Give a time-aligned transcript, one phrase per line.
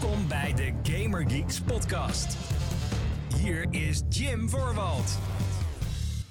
[0.00, 2.36] Welkom bij de Gamer Geeks podcast.
[3.36, 5.18] Hier is Jim Voorwald.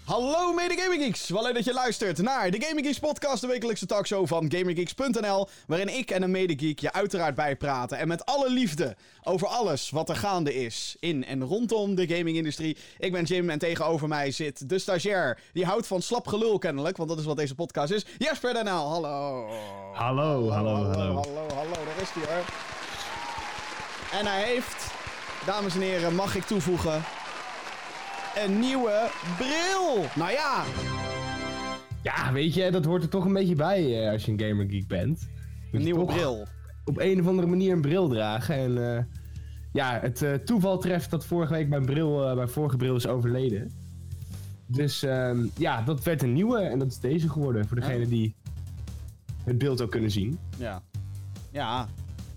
[0.03, 3.47] Hallo mede Gaming Geeks, wel leuk dat je luistert naar de Gaming Geeks podcast, de
[3.47, 8.49] wekelijkse talkshow van GamerGeeks.nl, waarin ik en een medegeek je uiteraard bijpraten en met alle
[8.49, 12.77] liefde over alles wat er gaande is in en rondom de gamingindustrie.
[12.97, 16.97] Ik ben Jim en tegenover mij zit de stagiair, die houdt van slap gelul kennelijk,
[16.97, 18.67] want dat is wat deze podcast is, Jesper Den.
[18.67, 19.49] Hallo.
[19.93, 21.13] Hallo, hallo, hallo, hallo.
[21.13, 22.70] hallo, hallo, daar is hij hoor.
[24.19, 24.93] En hij heeft,
[25.45, 27.01] dames en heren, mag ik toevoegen,
[28.45, 30.05] een nieuwe bril.
[30.15, 30.63] Nou ja,
[32.03, 34.87] Ja, weet je, dat hoort er toch een beetje bij eh, als je een gamergeek
[34.87, 35.19] bent.
[35.19, 36.47] Moet een nieuwe bril.
[36.85, 38.55] Op een of andere manier een bril dragen.
[38.55, 39.03] En eh,
[39.71, 43.07] ja, het eh, toeval treft dat vorige week mijn, bril, eh, mijn vorige bril is
[43.07, 43.71] overleden.
[44.65, 47.67] Dus ehm, ja, dat werd een nieuwe en dat is deze geworden.
[47.67, 48.35] Voor degene die
[49.43, 50.39] het beeld ook kunnen zien.
[50.57, 50.81] Ja.
[51.51, 51.87] Ja.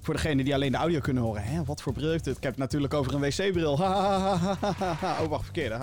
[0.05, 1.43] Voor degenen die alleen de audio kunnen horen.
[1.43, 2.37] Hè, wat voor bril heeft het?
[2.37, 3.73] Ik heb het natuurlijk over een wc-bril.
[3.73, 5.78] Oh, wacht, verkeerde.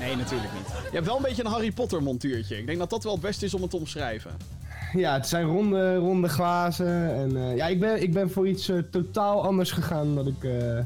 [0.00, 0.66] Nee, natuurlijk niet.
[0.68, 2.58] Je hebt wel een beetje een Harry Potter montuurtje.
[2.58, 4.30] Ik denk dat dat wel het beste is om het te omschrijven.
[4.92, 7.14] Ja, het zijn ronde, ronde glazen.
[7.14, 10.44] En eh, ja, ik ben, ik ben voor iets eh, totaal anders gegaan dan ik,
[10.44, 10.78] eh,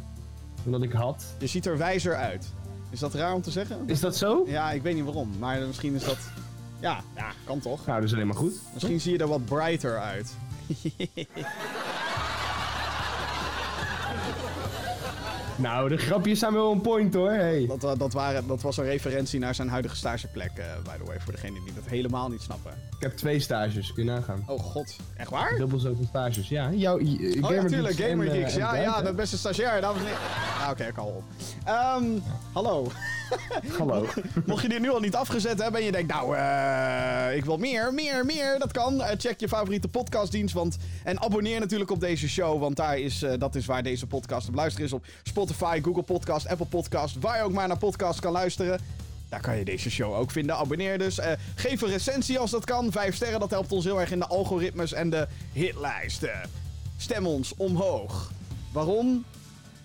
[0.65, 1.25] dan ik had.
[1.39, 2.53] Je ziet er wijzer uit.
[2.91, 3.77] Is dat raar om te zeggen?
[3.87, 4.45] Is dat zo?
[4.47, 5.31] Ja, ik weet niet waarom.
[5.39, 6.19] Maar misschien is dat...
[6.81, 7.87] Ja, ja kan toch?
[7.87, 8.55] Nou, dat is alleen maar goed.
[8.73, 10.35] Misschien zie je er wat brighter uit.
[15.61, 17.31] Nou, de grapjes zijn wel on point hoor.
[17.31, 17.71] Hey.
[17.79, 21.21] Dat, dat, waren, dat was een referentie naar zijn huidige stageplek, eh, by the way.
[21.21, 22.73] Voor degenen die dat helemaal niet snappen.
[22.97, 24.45] Ik heb twee stages, kun je nagaan.
[24.47, 25.55] Oh god, echt waar?
[25.57, 26.71] Dubbel zoveel stages, ja.
[26.71, 28.55] Jouw, Oh ja, tuurlijk, Gamer eh, Geeks.
[28.55, 30.21] Ja, ja, de beste stagiair, dames en heren.
[30.63, 31.23] Ah, Oké, ik hou op.
[31.65, 32.05] Ehm,
[32.53, 32.91] hallo.
[33.79, 34.07] Hallo.
[34.47, 37.57] Mocht je dit nu al niet afgezet hebben en je denkt, nou, eh, ik wil
[37.57, 39.03] meer, meer, meer, dat kan.
[39.03, 43.23] Eh, check je favoriete podcastdienst want, en abonneer natuurlijk op deze show, want daar is,
[43.23, 44.93] eh, dat is waar deze podcast te beluisteren is.
[44.93, 48.81] Op Spotify, Google Podcast, Apple Podcast, waar je ook maar naar podcast kan luisteren.
[49.29, 50.57] Daar kan je deze show ook vinden.
[50.57, 51.19] Abonneer dus.
[51.19, 52.93] Eh, geef een recensie als dat kan.
[52.93, 56.41] Vijf sterren, dat helpt ons heel erg in de algoritmes en de hitlijsten.
[56.97, 58.31] Stem ons omhoog.
[58.73, 59.25] Waarom?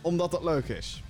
[0.02, 1.04] Omdat het leuk is.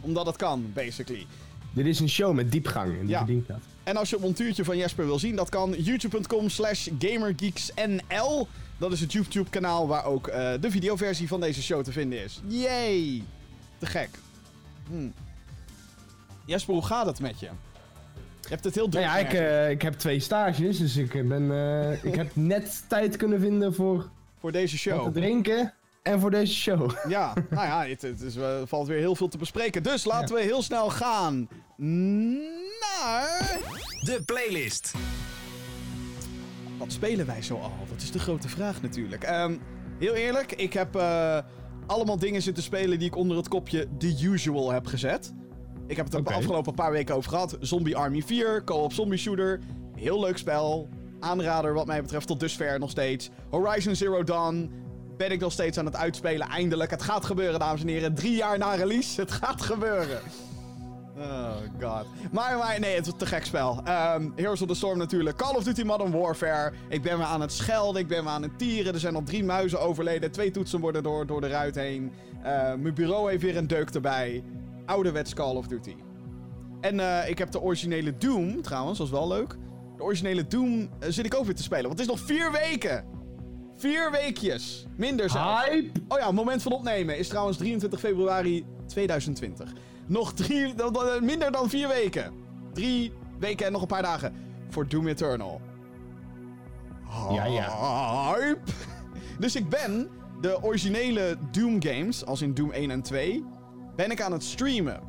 [0.00, 1.26] Omdat het kan, basically.
[1.72, 3.18] Dit is een show met diepgang en die Ja.
[3.18, 3.58] verdient dat.
[3.82, 8.48] En als je het montuurtje van Jesper wil zien, dat kan youtube.com slash gamergeeksnl.
[8.78, 12.24] Dat is het YouTube kanaal waar ook eh, de videoversie van deze show te vinden
[12.24, 12.40] is.
[12.46, 13.22] Yay!
[13.84, 14.08] Te gek.
[14.88, 15.08] Hm.
[16.44, 17.48] Jesper, hoe gaat het met je?
[18.40, 19.04] Je hebt het heel druk.
[19.04, 22.84] Nou ja, ik, eh, ik heb twee stages, dus ik, ben, eh, ik heb net
[22.88, 24.08] tijd kunnen vinden voor
[24.44, 25.04] voor deze wat show.
[25.04, 26.92] te drinken en voor deze show.
[27.08, 29.82] Ja, nou ja, het, het is, eh, valt weer heel veel te bespreken.
[29.82, 31.48] Dus laten we heel snel gaan
[32.80, 33.58] naar...
[34.00, 34.92] De playlist.
[36.78, 37.72] Wat spelen wij zo al?
[37.88, 39.22] Dat is de grote vraag natuurlijk.
[39.22, 39.56] Ehm,
[39.98, 41.38] heel eerlijk, ik heb eh,
[41.86, 45.34] allemaal dingen zitten spelen die ik onder het kopje The Usual heb gezet.
[45.86, 47.56] Ik heb het er de afgelopen paar weken over gehad.
[47.60, 49.60] Zombie Army 4, co-op zombie shooter.
[49.94, 50.88] Heel leuk spel.
[51.20, 53.30] Aanrader wat mij betreft tot dusver nog steeds.
[53.50, 54.70] Horizon Zero Dawn.
[55.16, 56.48] Ben ik nog steeds aan het uitspelen.
[56.48, 56.90] Eindelijk.
[56.90, 58.14] Het gaat gebeuren, dames en heren.
[58.14, 59.20] Drie jaar na release.
[59.20, 60.20] Het gaat gebeuren.
[61.18, 62.06] Oh god.
[62.32, 63.80] Maar, maar nee, het is een te gek spel.
[63.84, 65.36] Ehm Heroes of the Storm natuurlijk.
[65.36, 66.72] Call of Duty Modern Warfare.
[66.88, 68.00] Ik ben me aan het schelden.
[68.00, 68.94] Ik ben me aan het tieren.
[68.94, 70.30] Er zijn al drie muizen overleden.
[70.30, 72.12] Twee toetsen worden door, door de ruit heen.
[72.42, 74.44] Eh, mijn bureau heeft weer een deuk erbij.
[74.86, 75.94] Ouderwets Call of Duty.
[76.80, 79.56] En eh, ik heb de originele Doom, trouwens, dat is wel leuk.
[79.96, 81.86] De originele Doom eh, zit ik ook weer te spelen.
[81.86, 83.04] Want het is nog vier weken.
[83.76, 84.86] Vier weekjes.
[84.96, 85.64] Minder zelfs.
[85.64, 86.00] Hype!
[86.08, 89.72] Oh ja, moment van opnemen is trouwens 23 februari 2020.
[90.06, 92.32] Nog drie, dan- minder dan vier weken.
[92.72, 94.34] Drie weken en nog een paar dagen
[94.68, 95.60] voor Doom Eternal.
[97.30, 97.68] Ja, ja.
[98.32, 98.58] Hype!
[99.38, 100.08] Dus ik ben
[100.40, 103.44] de originele Doom games, als in Doom 1 en 2,
[103.96, 105.00] ben ik aan het streamen.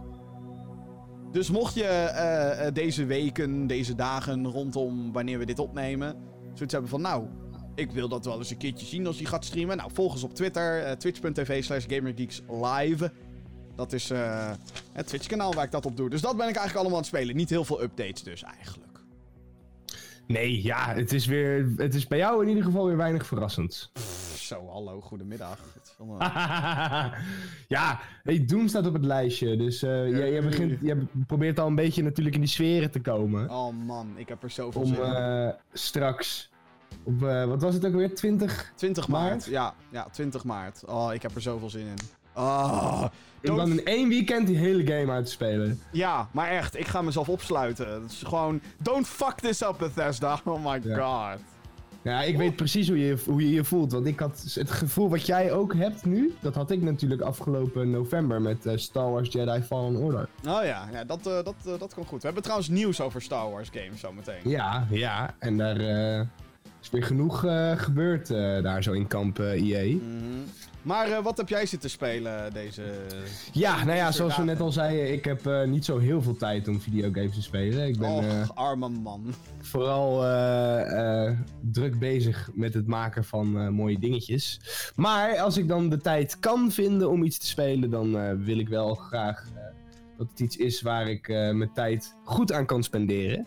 [1.32, 6.16] Dus mocht je eh, eh, deze weken, deze dagen rondom wanneer we dit opnemen,
[6.54, 7.26] zoiets hebben van nou,
[7.76, 9.78] ik wil dat wel eens een keertje zien als hij gaat streamen.
[9.78, 13.12] Nou, volg ons op Twitter, eh, twitch.tv slash gamergeekslive.
[13.76, 14.52] Dat is eh,
[14.94, 16.10] het Twitch kanaal waar ik dat op doe.
[16.10, 17.36] Dus dat ben ik eigenlijk allemaal aan het spelen.
[17.36, 18.84] Niet heel veel updates dus eigenlijk.
[20.28, 23.92] Nee, ja, het is, weer, het is bij jou in ieder geval weer weinig verrassend.
[24.38, 25.60] Zo, hallo, goedemiddag.
[27.68, 30.96] Ja, hey, Doom staat op het lijstje, dus eh jij, jij, begint, jij
[31.28, 33.50] probeert al een beetje natuurlijk in die sferen te komen.
[33.50, 35.14] Oh man, ik heb er zoveel om zin in.
[35.14, 36.50] eh, straks,
[37.04, 38.72] op, wat was het ook weer, 20?
[38.76, 39.30] 20 maart.
[39.30, 39.46] maart?
[39.46, 40.84] Ja, ja, 20 maart.
[40.86, 41.98] Oh, ik heb er zoveel zin in.
[42.36, 43.06] Oh,
[43.52, 45.80] Om dan in één weekend die hele game uit te spelen.
[45.92, 48.02] Ja, maar echt, ik ga mezelf opsluiten.
[48.02, 50.40] Het is gewoon, don't fuck this up Bethesda.
[50.46, 50.98] Oh my Ja.
[51.32, 51.40] god.
[52.02, 53.92] Ja, ik weet precies hoe je, hoe je je voelt.
[53.92, 56.34] Want ik had het gevoel wat jij ook hebt nu.
[56.40, 60.28] Dat had ik natuurlijk afgelopen november met eh, Star Wars Jedi Fallen Order.
[60.48, 62.20] Oh ja, ja dat, eh, dat, eh, dat komt goed.
[62.20, 64.40] We hebben trouwens nieuws over Star Wars games zometeen.
[64.44, 65.36] Ja, ja.
[65.40, 65.80] En daar
[66.82, 67.40] is weer genoeg
[67.76, 68.28] gebeurd
[68.64, 69.96] daar zo in kamp EA.
[69.96, 70.02] Mhm.
[70.86, 72.84] Maar eh, wat heb jij zitten spelen deze...
[73.52, 76.36] Ja, nou ja, zoals we net al zeiden, ik heb eh, niet zo heel veel
[76.38, 77.88] tijd om videogames te spelen.
[77.88, 79.34] Ik ben Och, eh, arme man.
[79.62, 80.20] vooral
[81.62, 84.60] druk bezig met het maken van mooie dingetjes.
[84.96, 88.70] Maar als ik dan de tijd kan vinden om iets te spelen, dan wil ik
[88.70, 89.46] wel graag
[90.18, 93.46] dat het iets is waar ik mijn tijd goed aan kan spenderen.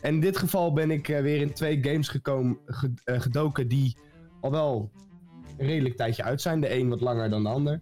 [0.00, 3.96] En in dit geval ben ik weer in twee games gekomen, ge- gedoken die
[4.40, 4.90] al wel
[5.58, 6.60] een redelijk tijdje uit zijn.
[6.60, 7.80] De een wat langer dan de ander.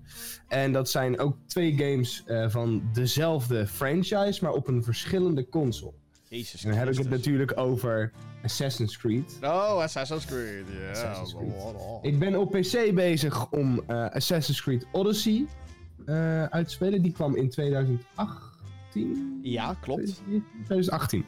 [0.49, 5.93] En dat zijn ook twee games eh, van dezelfde franchise, maar op een verschillende console.
[6.29, 8.13] Jezus En dan heb ik het natuurlijk over
[8.43, 9.39] Assassin's Creed.
[9.43, 10.65] Oh, Assassin's Creed.
[10.81, 10.91] Ja.
[10.91, 11.53] Assassin's Creed.
[12.03, 15.47] Ik ben op PC bezig om eh, Assassin's Creed Odyssey
[16.07, 17.03] eh, uit te spelen.
[17.03, 19.39] Die kwam in 2018.
[19.43, 20.23] Ja, klopt.
[20.65, 21.25] 2018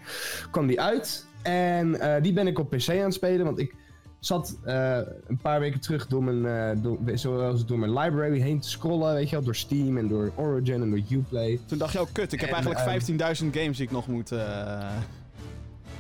[0.51, 1.27] kwam die uit.
[1.43, 3.45] En die ben ik op PC aan het spelen.
[3.45, 3.75] Want ik
[4.19, 8.61] zat eh, een paar weken terug door mijn, eh, door, zoals door mijn library heen
[8.61, 9.15] te scrollen.
[9.15, 11.61] Weet je wel, door Steam en door Origin en door Uplay.
[11.67, 14.07] Toen dacht je, oh kut, ik heb En, eigenlijk ehm, 15.000 games die ik nog
[14.07, 14.91] moet eh,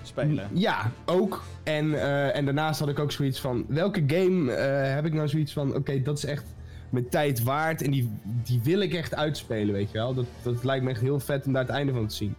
[0.08, 0.48] spelen.
[0.52, 1.42] Ja, ook.
[1.62, 3.64] En, eh, en daarnaast had ik ook zoiets van...
[3.68, 5.74] Welke game eh, heb ik nou zoiets van...
[5.74, 6.44] Oké, dat is echt
[6.90, 7.82] mijn tijd waard.
[7.82, 10.14] En die, die wil ik echt uitspelen, weet je wel.
[10.14, 12.34] Dat, dat lijkt me echt heel vet om daar het einde van te zien.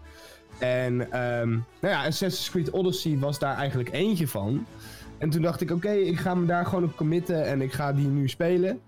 [0.59, 4.65] En ehm, nou ja, Assassin's Creed Odyssey was daar eigenlijk eentje van.
[5.19, 7.93] En toen dacht ik, oké, ik ga me daar gewoon op committen en ik ga
[7.93, 8.79] die nu spelen.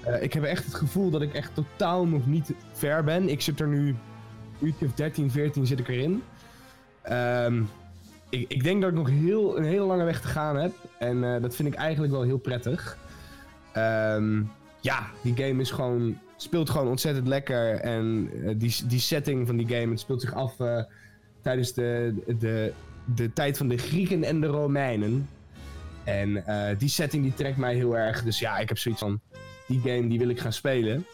[0.00, 3.28] Eh, ik heb echt het gevoel dat ik echt totaal nog niet ver ben.
[3.28, 3.94] Ik zit er nu,
[4.60, 6.22] uurtje of 13, 14 zit ik erin.
[7.02, 7.62] Ehm,
[8.28, 10.72] ik, ik denk dat ik nog heel, een hele lange weg te gaan heb.
[10.98, 12.98] En eh, dat vind ik eigenlijk wel heel prettig.
[13.72, 14.42] Ehm,
[14.80, 17.74] ja, die game is gewoon, speelt gewoon ontzettend lekker.
[17.74, 20.56] En eh, die, die setting van die game, het speelt zich af
[21.42, 22.72] tijdens de, de,
[23.14, 25.28] de tijd van de Grieken en de Romeinen.
[26.06, 28.22] En eh, die setting die trekt mij heel erg.
[28.22, 29.20] Dus ja, ik heb zoiets van,
[29.66, 31.06] die game die wil ik gaan spelen.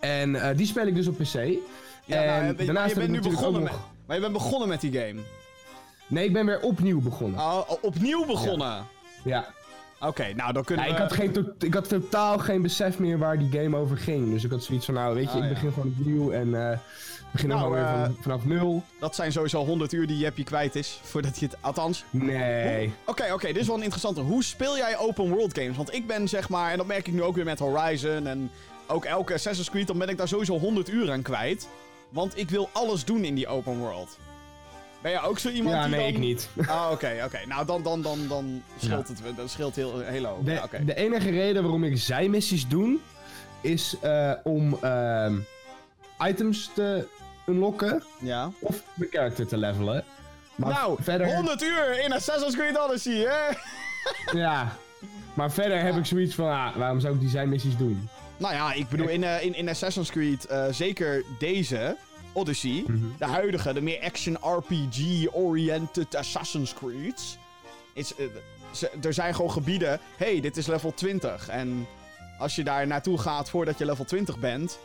[0.00, 1.34] En eh, die speel ik dus op PC.
[2.04, 3.72] Ja, en nou, je, daarnaast je bent ik nu begonnen met,
[4.06, 5.20] maar je bent begonnen met die game.
[6.06, 7.40] Nee, ik ben weer opnieuw begonnen.
[7.40, 8.86] Oh, oh, opnieuw begonnen.
[9.24, 9.54] Ja.
[10.00, 10.96] Oké, nou dan kunnen Ja, we...
[10.96, 14.32] ik, had geen ik had totaal geen besef meer waar die game over ging.
[14.32, 15.48] Dus ik had zoiets van, nou weet je, Ah, ik ja.
[15.48, 16.78] begin gewoon opnieuw en eh
[17.32, 18.82] begin Nou, gewoon weer eh, van, vanaf nul.
[19.00, 21.00] Dat zijn sowieso 100 uur die Jeppie kwijt is.
[21.02, 21.56] Voordat je het...
[21.60, 22.04] Althans...
[22.10, 22.92] Nee.
[23.04, 24.20] Oké, oké, dit is wel een interessante.
[24.20, 25.76] Hoe speel jij open world games?
[25.76, 26.70] Want ik ben zeg maar...
[26.70, 28.50] En dat merk ik nu ook weer met Horizon en...
[28.86, 31.68] Ook elke Assassin's Creed, dan ben ik daar sowieso 100 uur aan kwijt.
[32.08, 34.18] Want ik wil alles doen in die open world.
[35.02, 36.08] Ben jij ook zo iemand Ja, die nee, dan...
[36.08, 36.48] ik niet.
[36.66, 37.38] Ah, oké, oké.
[37.46, 39.18] Nou, dan, dan, dan, dan scheelt het...
[39.36, 40.44] Dat scheelt heel, heel hoop.
[40.44, 42.98] De, Ja, de enige reden waarom ik zijmissies doe,
[43.60, 45.34] is eh, om ehm,
[46.26, 47.06] items te
[47.46, 48.50] unlocken Ja.
[48.60, 50.04] of mijn character te levelen.
[50.54, 53.48] Maar nou, verder, 100 uur in Assassin's Creed Odyssey, hè?
[54.40, 54.76] ja.
[55.34, 58.08] Maar verder heb ik zoiets van, ah, waarom zou ik die zijmissies doen?
[58.36, 61.96] Nou ja, ik bedoel, in, eh, in, in Assassin's Creed, eh, zeker deze,
[62.32, 63.04] Odyssey, Mhm.
[63.18, 67.38] de huidige, de meer action RPG-oriented Assassin's Creeds,
[67.92, 68.26] is, eh,
[68.72, 71.48] ze- er zijn gewoon gebieden, hey, dit is level 20.
[71.48, 71.86] En
[72.38, 74.78] als je daar naartoe gaat voordat je level 20 bent,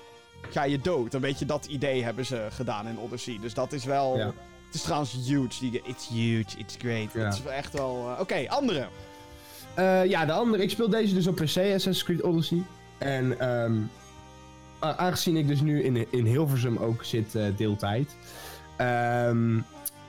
[0.49, 1.13] ga je dood.
[1.13, 3.37] Een beetje dat idee hebben ze gedaan in Odyssey.
[3.41, 4.17] Dus dat is wel...
[4.17, 4.25] Ja.
[4.65, 5.59] Het is trouwens huge.
[5.59, 7.13] Die, it's huge, it's great.
[7.13, 7.19] Ja.
[7.25, 8.09] Het is echt wel...
[8.13, 8.87] eh, Oké, andere.
[9.73, 10.63] Eh, ja, de andere.
[10.63, 12.63] Ik speel deze dus op PC, Assassin's Creed Odyssey.
[12.97, 13.69] En a-
[14.79, 18.15] aangezien ik dus nu in, in Hilversum ook zit eh, deeltijd.
[18.75, 19.57] ehm,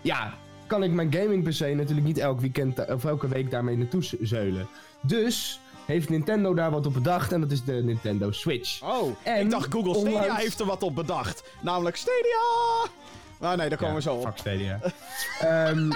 [0.00, 0.34] ja,
[0.66, 4.66] kan ik mijn gaming PC natuurlijk niet elk weekend of elke week daarmee naartoe zeulen.
[5.00, 8.82] Dus heeft Nintendo daar wat op bedacht en dat is de Nintendo Switch.
[8.82, 11.42] Oh, En ik dacht Google Stadia onlangs- heeft er wat op bedacht.
[11.60, 12.90] Namelijk Stadia!
[13.38, 14.22] Maar nee, daar komen we zo op.
[14.26, 14.80] Fuck Stadia.
[15.40, 15.90] Ehm,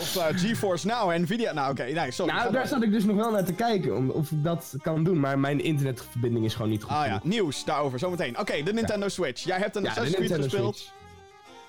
[0.00, 1.52] Of eh, GeForce Now, Nvidia...
[1.52, 2.32] Nou, oké, nee, sorry.
[2.34, 5.04] Nou, daar zat ik dus nog wel naar te kijken om, of ik dat kan
[5.04, 5.20] doen.
[5.20, 8.38] Maar mijn internetverbinding is gewoon niet goed Ah ja, nieuws daarover, zometeen.
[8.38, 9.44] Oké, de Nintendo Switch.
[9.44, 10.92] Jij hebt een Ja, Assassin's Creed gespeeld Switch.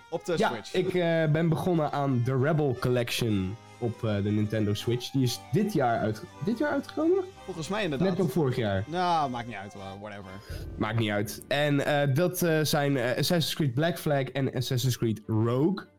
[0.10, 0.74] op de Ja, Switch.
[0.74, 5.10] ik eh, ben begonnen aan de Rebel Collection op eh, de Nintendo Switch.
[5.12, 7.24] Die is dit jaar, uit, dit jaar uitgekomen?
[7.46, 8.08] Volgens mij inderdaad.
[8.10, 8.84] Net ook vorig jaar.
[8.88, 10.32] Nou, maakt niet uit, whatever.
[10.78, 11.42] Maakt niet uit.
[11.48, 11.78] En
[12.14, 15.92] dat zijn Assassin's Creed Black Flag en Assassin's Creed Rogue.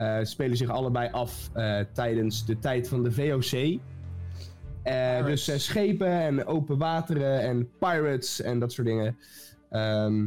[0.00, 3.80] Eh, spelen zich allebei af eh, tijdens de tijd van de VOC.
[4.82, 9.16] Eh, dus schepen en open wateren en pirates en dat soort dingen.
[9.70, 10.26] Ehm,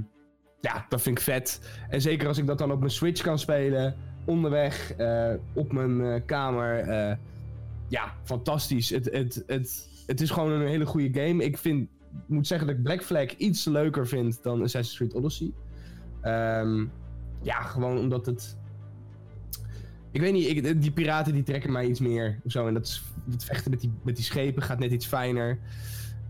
[0.61, 1.59] ja, dat vind ik vet.
[1.89, 4.93] En zeker als ik dat dan op mijn Switch kan spelen, onderweg,
[5.53, 6.87] op mijn kamer.
[7.87, 8.89] ja, fantastisch.
[8.89, 11.43] Het, het, het, het is gewoon een hele goede game.
[11.43, 11.89] Ik vind,
[12.25, 15.51] moet zeggen dat ik Black Flag iets leuker vind dan Assassin's Creed Odyssey.
[16.21, 16.85] Ehm,
[17.41, 18.57] ja, gewoon omdat het...
[20.13, 22.39] Ik weet niet, ik, die piraten die trekken mij iets meer.
[22.43, 22.67] Of zo.
[22.67, 25.59] En dat, is- het vechten met die, met die schepen gaat net iets fijner.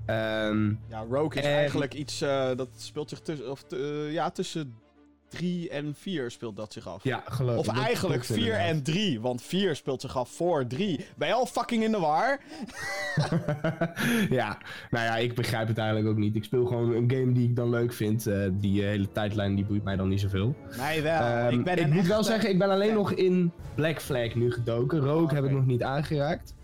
[0.05, 4.31] Ehm, Ja, Rogue is En- eigenlijk iets, eh, dat speelt zich tussen, of, eh, ja,
[4.31, 4.73] tussen
[5.33, 7.03] 3 en 4 speelt dat zich af.
[7.03, 8.69] ja, geloof Of eigenlijk klopt 4 inderdaad.
[8.69, 11.05] en 3, want 4 speelt zich af voor 3.
[11.15, 12.39] Ben je al fucking in de war?
[14.39, 14.57] ja,
[14.89, 16.35] nou ja, ik begrijp het eigenlijk ook niet.
[16.35, 18.27] Ik speel gewoon een game die ik dan leuk vind.
[18.27, 20.55] Eh, die hele tijdlijn die boeit mij dan niet zoveel.
[20.77, 21.21] Nee, wel.
[21.21, 22.97] Ehm, ik ben een moet wel zeggen, ik ben alleen fan.
[22.97, 24.99] nog in Black Flag nu gedoken.
[24.99, 26.55] Rogue Oh, heb ik nog niet aangeraakt.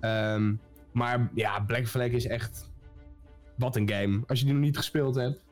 [0.00, 0.52] Ehm,
[0.92, 2.68] maar ja, Black Flag is echt...
[3.56, 4.20] Wat een game.
[4.26, 5.44] Als je die nog niet gespeeld hebt,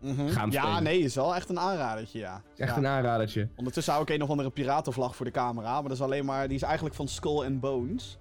[0.00, 0.28] Mhm.
[0.28, 0.82] Ga hem Ja, spelen.
[0.82, 2.42] nee, is wel echt een aanradertje, ja.
[2.54, 2.76] is echt Ja.
[2.76, 3.48] een aanradertje.
[3.56, 6.46] Ondertussen hou ik een of andere piratenvlag voor de camera, maar dat is alleen maar,
[6.48, 8.18] die is eigenlijk van Skull and Bones.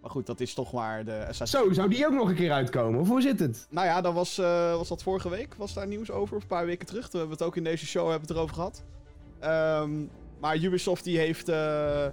[0.00, 2.52] Maar goed, dat is toch maar de Assassin's Zo, zou die ook nog een keer
[2.52, 3.00] uitkomen?
[3.00, 3.66] Of hoe zit het?
[3.70, 5.54] Nou ja, dat was, eh, was dat vorige week?
[5.54, 6.36] Was daar nieuws over?
[6.36, 7.08] Of een paar weken terug?
[7.08, 8.84] Toen hebben we het ook in deze show hebben we het erover gehad.
[9.40, 9.90] Ehm,
[10.40, 12.06] maar Ubisoft die heeft eh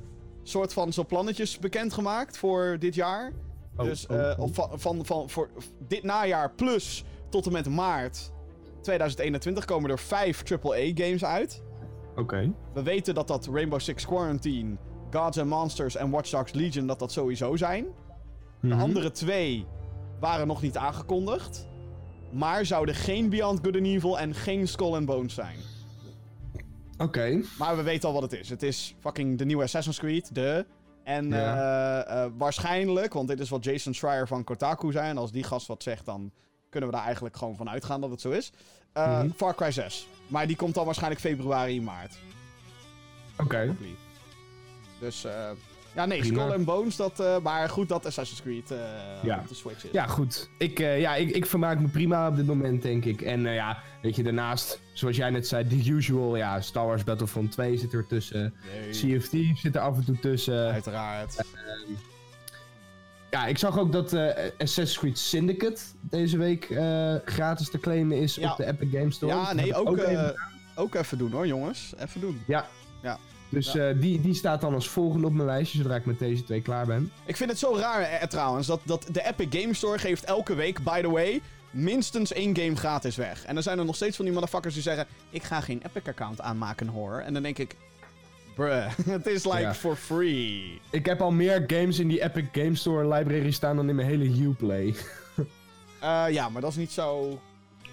[0.43, 3.31] soort van zo plannetjes bekendgemaakt voor dit jaar.
[3.77, 4.47] Oh, dus oh, eh, oh.
[4.51, 5.49] Van, van, van voor
[5.87, 8.31] dit najaar plus tot en met maart
[8.81, 11.63] 2021 komen er vijf AAA-games uit.
[12.15, 12.53] Oké.
[12.74, 14.75] We weten dat dat Rainbow Six Quarantine,
[15.12, 17.86] Gods and Monsters en Watch Dogs Legion dat dat sowieso zijn.
[18.62, 18.79] De Mhm.
[18.79, 19.65] andere twee
[20.19, 21.67] waren nog niet aangekondigd.
[22.31, 25.57] Maar zouden geen Beyond Good and Evil en geen Skull and Bones zijn.
[26.98, 27.41] Oké.
[27.57, 28.50] Maar we weten al wat het is.
[28.50, 30.65] Het is fucking de nieuwe Assassin's Creed, de.
[31.03, 31.55] En Ja.
[32.05, 35.10] eh, eh, waarschijnlijk, want dit is wat Jason Schreier van Kotaku zei.
[35.10, 36.31] En als die gast wat zegt, dan
[36.77, 38.51] kunnen we daar eigenlijk gewoon van uitgaan dat het zo is.
[38.93, 39.29] Eh, Mhm.
[39.36, 40.07] Far Cry 6.
[40.27, 42.17] Maar die komt dan waarschijnlijk februari, maart.
[43.38, 43.75] Oké.
[45.00, 45.50] Dus eh,
[45.96, 46.41] ja, nee, Prima.
[46.41, 48.77] Skull and Bones, dat, eh, maar goed dat Assassin's Creed eh,
[49.24, 49.39] Ja.
[49.39, 49.91] op de Switch is.
[49.91, 50.50] Ja, goed.
[50.57, 53.22] Ik, ja, ik, ik vermaak me prima op dit moment, denk ik.
[53.22, 56.36] En ja, weet je, daarnaast, zoals jij net zei, the usual.
[56.36, 58.53] Ja, Star Wars Battlefront 2 zit er tussen.
[58.74, 58.89] Nee,
[59.22, 60.72] Thieves zit er af en toe tussen.
[60.72, 61.43] uiteraard.
[63.31, 68.17] Ja, ik zag ook dat eh, Assassin's Creed Syndicate deze week eh, gratis te claimen
[68.17, 68.51] is Ja.
[68.51, 69.34] op de Epic Games Store.
[69.34, 70.41] Ja, Dat nee, ook, even eh,
[70.75, 71.93] ook even doen hoor, jongens.
[72.00, 72.41] Even doen.
[72.48, 72.67] Ja.
[73.01, 73.17] Ja.
[73.50, 76.62] Dus die, die staat dan als volgende op mijn lijstje, zodra ik met deze twee
[76.62, 77.12] klaar ben.
[77.25, 80.55] Ik vind het zo raar eh, trouwens, dat, dat de Epic Game Store geeft elke
[80.55, 81.41] week, by the way,
[81.72, 83.46] minstens één game gratis weg.
[83.46, 86.41] En dan zijn er nog steeds van die motherfuckers die zeggen, ik ga geen Epic-account
[86.41, 87.19] aanmaken hoor.
[87.19, 87.75] En dan denk ik,
[88.57, 88.85] bruh,
[89.15, 89.73] het is like Ja.
[89.73, 90.81] for free.
[90.89, 94.07] Ik heb al meer games in die Epic Game Store library staan dan in mijn
[94.07, 94.95] hele Uplay.
[96.01, 97.39] Eh, ja, maar dat is niet zo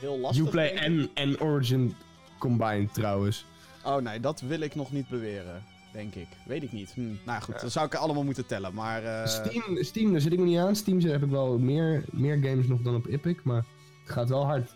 [0.00, 0.47] heel lastig.
[0.47, 1.94] Uplay en, en Origin
[2.38, 3.44] combined trouwens.
[3.85, 5.64] Oh nee, dat wil ik nog niet beweren.
[5.92, 6.26] Denk ik.
[6.47, 6.90] Weet ik niet.
[6.94, 7.00] Hm.
[7.00, 8.75] Nou ja, goed, dan zou ik allemaal moeten tellen.
[8.75, 10.76] Maar eh, Steam, Steam, daar zit ik nog niet aan.
[10.76, 13.64] Steam heb ik wel meer, meer games nog dan op Epic, maar
[14.04, 14.71] het gaat wel hard.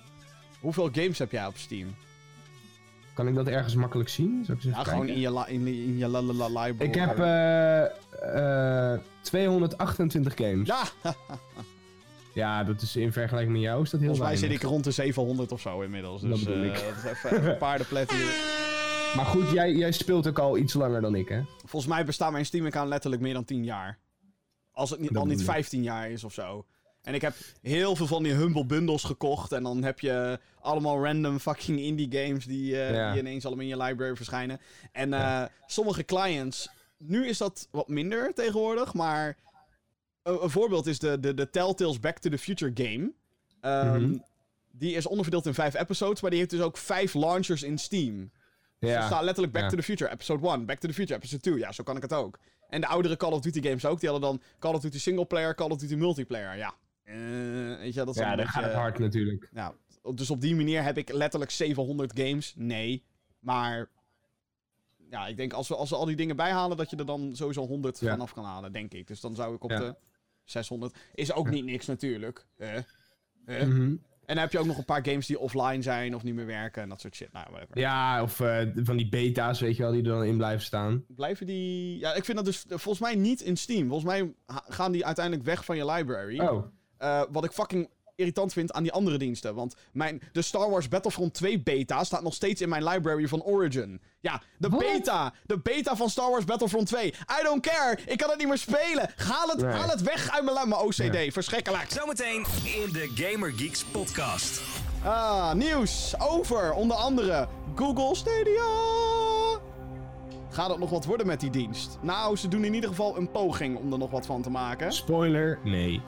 [0.60, 1.94] hoeveel games heb jij op Steam?
[3.18, 4.46] Kan ik dat ergens makkelijk zien?
[4.48, 6.90] Ik Ja, gewoon in je, la- in, in je la- la- la- library.
[6.90, 10.68] Ik heb eh, eh, 228 games.
[10.68, 10.82] Ja.
[12.32, 14.84] Ja, dat is in vergelijking met jou is dat heel volgens mij zit ik rond
[14.84, 16.22] de 700 of zo inmiddels.
[16.22, 16.72] Dus eh, ik.
[16.74, 18.34] dat is even, paardenplet hier.
[19.16, 21.40] Maar goed, jij, jij speelt ook al iets langer dan ik, hè?
[21.64, 23.98] Volgens mij bestaat mijn Steam-account letterlijk meer dan 10 jaar.
[24.72, 25.54] Als het niet, al niet bedoel ik.
[25.54, 26.64] 15 jaar is of zo.
[27.08, 29.52] En ik heb heel veel van die Humble Bundles gekocht.
[29.52, 33.10] En dan heb je allemaal random fucking indie games die, eh, Ja.
[33.12, 34.60] die ineens allemaal in je library verschijnen.
[34.92, 39.36] En eh, sommige clients, nu is dat wat minder tegenwoordig, maar
[40.22, 43.12] een, een voorbeeld is de, de, de Telltale's Back to the Future game.
[43.60, 44.16] Ehm, Mhm.
[44.70, 48.30] Die is onderverdeeld in vijf episodes, maar die heeft dus ook vijf launchers in Steam.
[48.78, 49.68] Dus er staat letterlijk Back Ja.
[49.68, 51.58] to the Future, episode 1, Back to the Future, episode 2.
[51.58, 52.38] Ja, zo kan ik het ook.
[52.68, 54.00] En de oudere Call of Duty games ook.
[54.00, 56.56] Die hadden dan Call of Duty single player, Call of Duty multiplayer.
[56.56, 56.74] Ja,
[57.08, 59.48] Eh, weet je, dat is Ja, dan dat een gaat hard natuurlijk.
[59.52, 59.74] Ja,
[60.14, 62.54] dus op die manier heb ik letterlijk 700 games.
[62.56, 63.04] Nee,
[63.38, 63.88] maar...
[65.10, 67.30] Ja, ik denk als we, als we al die dingen bijhalen, dat je er dan
[67.36, 68.10] sowieso 100 Ja.
[68.10, 69.06] vanaf kan halen, denk ik.
[69.06, 69.78] Dus dan zou ik op Ja.
[69.78, 69.96] de
[70.44, 70.94] 600...
[71.14, 72.46] Is ook niet niks natuurlijk.
[73.46, 73.96] Mhm.
[74.26, 76.46] En dan heb je ook nog een paar games die offline zijn of niet meer
[76.46, 77.32] werken en dat soort shit.
[77.32, 77.78] Nou, whatever.
[77.78, 81.04] Ja, of eh, van die beta's, weet je wel, die er dan in blijven staan.
[81.08, 81.98] Blijven die...
[81.98, 83.88] Ja, ik vind dat dus volgens mij niet in Steam.
[83.88, 86.40] Volgens mij gaan die uiteindelijk weg van je library.
[86.40, 86.66] Oh,
[86.98, 89.54] Eh, wat ik fucking irritant vind aan die andere diensten.
[89.54, 93.42] Want mijn, de Star Wars Battlefront 2 beta staat nog steeds in mijn library van
[93.42, 94.00] Origin.
[94.20, 95.32] Ja, de beta.
[95.46, 97.06] De beta van Star Wars Battlefront 2.
[97.08, 97.98] I don't care.
[98.06, 99.10] Ik kan het niet meer spelen.
[99.16, 99.70] Haal het, Nee.
[99.72, 101.32] haal het weg uit mijn, mijn OCD.
[101.32, 101.90] Verschrikkelijk.
[101.90, 104.62] Zometeen in de Gamer Geeks podcast.
[105.04, 108.64] Ah, nieuws over onder andere Google Stadia.
[110.50, 111.98] Gaat het nog wat worden met die dienst?
[112.02, 114.92] Nou, ze doen in ieder geval een poging om er nog wat van te maken.
[114.92, 116.00] Spoiler, nee.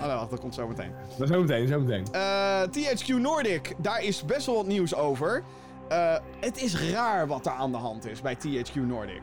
[0.00, 0.92] Oh, nou, wacht, dat komt zo meteen.
[1.18, 2.06] Maar zo meteen, zo meteen.
[2.12, 5.42] Eh, THQ Nordic, daar is best wel wat nieuws over.
[5.88, 9.22] Eh, het is raar wat daar aan de hand is bij THQ Nordic.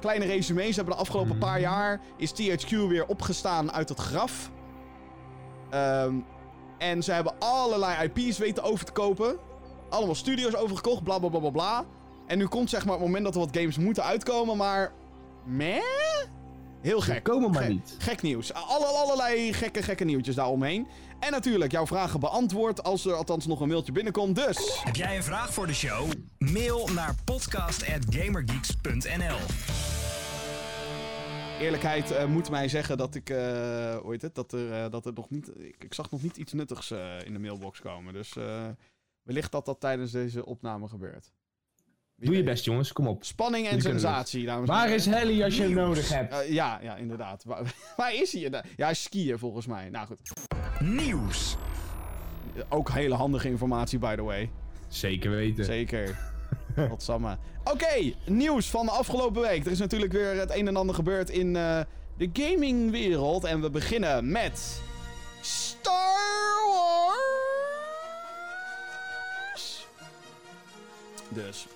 [0.00, 2.00] Kleine resume, ze hebben de afgelopen paar jaar...
[2.16, 4.50] is THQ weer opgestaan uit het graf.
[5.70, 6.14] Ehm,
[6.78, 9.38] en ze hebben allerlei IP's weten over te kopen.
[9.88, 11.84] Allemaal studios overgekocht, bla bla bla bla bla.
[12.26, 14.92] En nu komt zeg maar het moment dat er wat games moeten uitkomen, maar...
[15.44, 15.80] Meh?
[16.82, 17.22] Heel gek.
[17.22, 17.96] Komen maar Gek- niet.
[17.98, 18.52] Gek nieuws.
[18.52, 20.86] Alle, allerlei gekke, gekke nieuwtjes daaromheen.
[21.20, 24.36] En natuurlijk jouw vragen beantwoord als er althans nog een mailtje binnenkomt.
[24.36, 26.10] Dus, Heb jij een vraag voor de show?
[26.38, 29.36] Mail naar podcast.gamergeeks.nl
[31.60, 33.36] eerlijkheid eh, moet mij zeggen dat ik, eh
[33.96, 36.36] hoe heet het, dat er, eh, dat er nog niet, ik, ik zag nog niet
[36.36, 38.12] iets nuttigs eh, in de mailbox komen.
[38.12, 38.66] Dus eh,
[39.22, 41.32] wellicht dat dat tijdens deze opname gebeurt.
[42.22, 42.92] Wie Doe je best, jongens.
[42.92, 43.24] Kom op.
[43.24, 46.32] Spanning en sensatie, dames en Waar is Helly als je hem nodig hebt?
[46.32, 47.44] Eh, ja, ja, inderdaad.
[47.44, 48.40] Waar, waar is hij?
[48.40, 49.88] Ja, hij is skiën volgens mij.
[49.88, 50.18] Nou goed.
[50.80, 51.56] Nieuws.
[52.68, 54.50] Ook hele handige informatie, by the way.
[54.88, 55.64] Zeker weten.
[55.64, 56.18] Zeker.
[56.90, 57.38] Wat samme.
[57.64, 59.64] Oké, nieuws van de afgelopen week.
[59.64, 61.80] Er is natuurlijk weer het een en ander gebeurd in eh,
[62.16, 63.44] de gamingwereld.
[63.44, 64.80] En we beginnen met...
[65.40, 67.16] Star Wars!
[71.28, 71.66] Dus...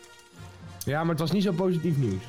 [0.87, 2.23] Ja, maar het was niet zo positief nieuws.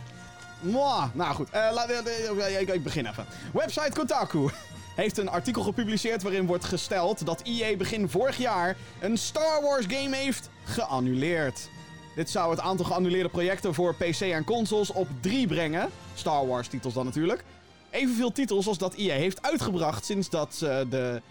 [0.59, 1.13] Mwah.
[1.13, 3.25] Nou goed, eh, laat, eh, eh, ik, ik begin even.
[3.53, 4.49] Website Kotaku
[4.95, 9.85] heeft een artikel gepubliceerd waarin wordt gesteld dat EA begin vorig jaar een Star Wars
[9.87, 11.69] game heeft geannuleerd.
[12.15, 15.89] Dit zou het aantal geannuleerde projecten voor PC en consoles op drie brengen.
[16.13, 17.43] Star Wars titels dan natuurlijk.
[17.89, 21.21] Evenveel titels als dat EA heeft uitgebracht sinds dat ze de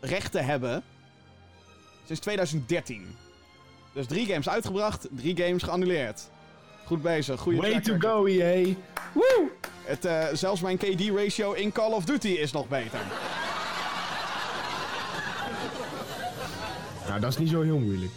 [0.00, 0.82] rechten hebben.
[2.06, 3.16] Sinds 2013.
[3.92, 6.30] Dus drie games uitgebracht, drie games geannuleerd.
[6.84, 8.74] Goed bezig, goede Way to go, EA.
[9.12, 9.50] Woe!
[9.84, 13.00] Het, eh, zelfs mijn KD-ratio in Call of Duty is nog beter.
[17.08, 18.12] Nou, dat is niet zo heel moeilijk.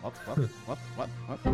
[0.00, 1.52] Wat, wat, wat, wat, wat?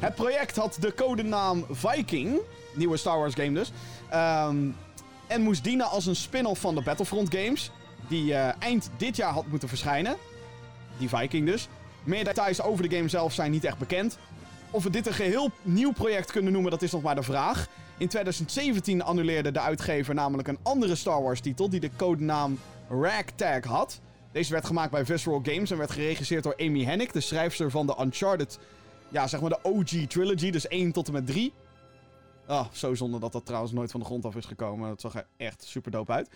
[0.00, 2.38] Het project had de codenaam Viking,
[2.72, 3.72] nieuwe Star Wars game dus,
[4.10, 4.56] ehm,
[5.26, 7.70] en moest dienen als een spin-off van de Battlefront games,
[8.08, 10.16] die eh, eind dit jaar had moeten verschijnen.
[10.98, 11.68] Die Viking dus.
[12.04, 14.18] Meer details over de game zelf zijn niet echt bekend.
[14.70, 17.68] Of we dit een geheel nieuw project kunnen noemen, dat is nog maar de vraag.
[17.98, 23.64] In 2017 annuleerde de uitgever namelijk een andere Star Wars titel die de codenaam Ragtag
[23.64, 24.00] had.
[24.32, 27.86] Deze werd gemaakt bij Visceral Games en werd geregisseerd door Amy Hennig, de schrijfster van
[27.86, 28.58] de Uncharted,
[29.08, 31.52] ja zeg maar de OG trilogy, dus 1 tot en met 3.
[32.48, 34.88] Oh, zo zonde dat dat trouwens nooit van de grond af is gekomen.
[34.88, 36.28] Dat zag er echt super dope uit.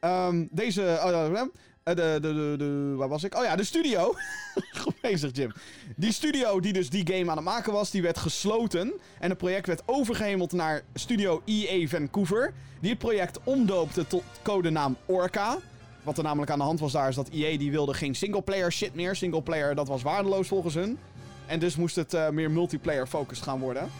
[0.00, 1.42] Ehm, deze, eh,
[1.84, 3.36] de, de, de, de, waar was ik?
[3.36, 4.14] Oh ja, de studio.
[4.82, 5.52] Goed bezig, Jim.
[5.96, 8.92] Die studio die dus die game aan het maken was, die werd gesloten.
[9.18, 12.52] En het project werd overgehemeld naar studio EA Vancouver.
[12.80, 15.58] Die het project omdoopte tot codenaam Orca.
[16.02, 18.72] Wat er namelijk aan de hand was daar is dat EA die wilde geen singleplayer
[18.72, 19.16] shit meer.
[19.16, 20.98] Singleplayer dat was waardeloos volgens hun.
[21.46, 23.90] En dus moest het eh, meer multiplayer focused gaan worden.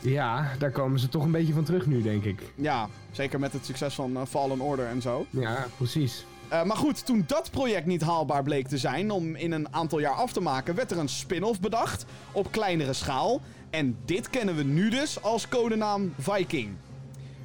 [0.00, 2.52] Ja, daar komen ze toch een beetje van terug nu, denk ik.
[2.54, 5.26] Ja, zeker met het succes van eh, Fallen Order en zo.
[5.30, 6.24] Ja, precies.
[6.52, 9.98] Eh, maar goed, toen dat project niet haalbaar bleek te zijn om in een aantal
[9.98, 13.40] jaar af te maken, werd er een spin-off bedacht op kleinere schaal.
[13.70, 16.70] En dit kennen we nu dus als codenaam Viking.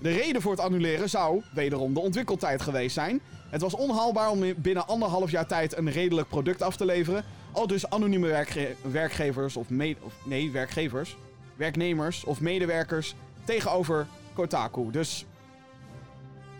[0.01, 3.21] De reden voor het annuleren zou wederom de ontwikkeltijd geweest zijn.
[3.49, 7.23] Het was onhaalbaar om binnen anderhalf jaar tijd een redelijk product af te leveren.
[7.51, 9.67] Al dus anonieme werkge- werkgevers of,
[10.01, 11.17] of nee, werkgevers,
[11.55, 14.91] werknemers of medewerkers tegenover Kotaku.
[14.91, 15.25] Dus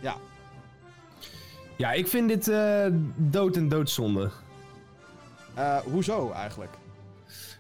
[0.01, 0.15] ja,
[1.78, 2.86] Ja, ik vind dit eh,
[3.16, 4.30] dood en doodzonde.
[5.56, 6.72] Eh, hoezo eigenlijk?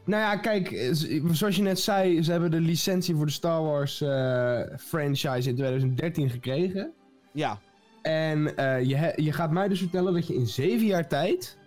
[0.03, 0.91] Nou ja, kijk,
[1.31, 5.55] zoals je net zei, ze hebben de licentie voor de Star Wars eh, franchise in
[5.55, 6.93] 2013 gekregen.
[7.31, 7.59] Ja,
[8.01, 8.41] En
[8.87, 11.57] je, je gaat mij dus vertellen dat je in zeven jaar tijd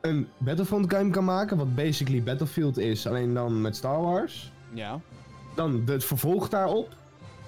[0.00, 4.52] een Battlefront game kan maken, wat basically Battlefield is, alleen dan met Star Wars.
[4.72, 5.00] ja,
[5.54, 6.88] Dan het vervolg daarop,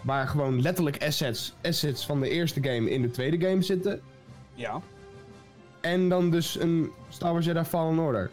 [0.06, 4.00] waar gewoon letterlijk assets, assets van de eerste game in de tweede game zitten.
[4.54, 4.80] ja.
[5.80, 8.30] En dan dus een Star Wars Jedi Fallen Order.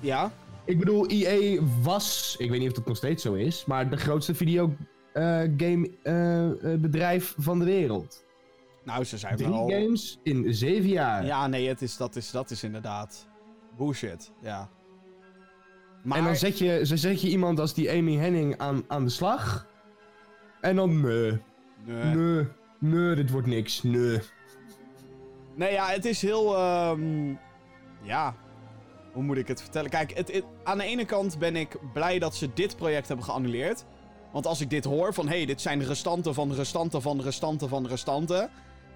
[0.00, 0.32] Ja,
[0.64, 3.96] Ik bedoel, EA was, ik weet niet of dat nog steeds zo is, maar de
[3.96, 8.24] grootste videogame eh, bedrijf van de wereld.
[8.84, 9.68] nou ze zijn Drie wel...
[9.68, 11.24] games in zeven jaar.
[11.24, 13.28] Ja, nee, het is, dat, is, dat is inderdaad
[13.76, 14.68] bullshit, ja.
[16.02, 19.04] Maar, En dan zet je, zo zet je iemand als die Amy Henning aan, aan
[19.04, 19.66] de slag.
[20.60, 21.40] En dan, nee,
[21.84, 22.04] nee.
[22.14, 22.46] nee,
[22.78, 24.18] nee, dit wordt niks, nee.
[25.54, 27.28] Nee, ja, het is heel, ehm,
[28.02, 28.34] ja...
[29.12, 29.90] hoe moet ik het vertellen?
[29.90, 33.26] Kijk, het, het- aan de ene kant ben ik blij dat ze dit project hebben
[33.26, 33.84] geannuleerd.
[34.32, 37.68] Want als ik dit hoor van, hé, hey, dit zijn restanten van restanten van restanten
[37.68, 38.50] van restanten.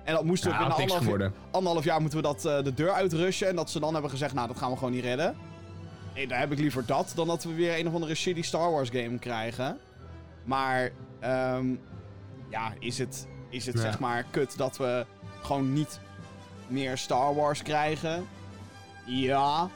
[0.04, 2.90] En dat moesten we Ja, binnen anderhalf, anderhalf jaar moeten we dat eh, de deur
[2.92, 3.48] uitrushen.
[3.48, 5.36] En dat ze dan hebben gezegd, nou, dat gaan we gewoon niet redden.
[6.16, 8.70] Nee, daar heb ik liever dat dan dat we weer een of andere shitty Star
[8.70, 9.78] Wars game krijgen.
[10.44, 11.66] Maar, ehm,
[12.48, 13.80] ja, is het, is het Ja.
[13.80, 15.06] zeg maar kut dat we
[15.42, 16.00] gewoon niet
[16.66, 18.26] meer Star Wars krijgen?
[19.06, 19.68] Ja,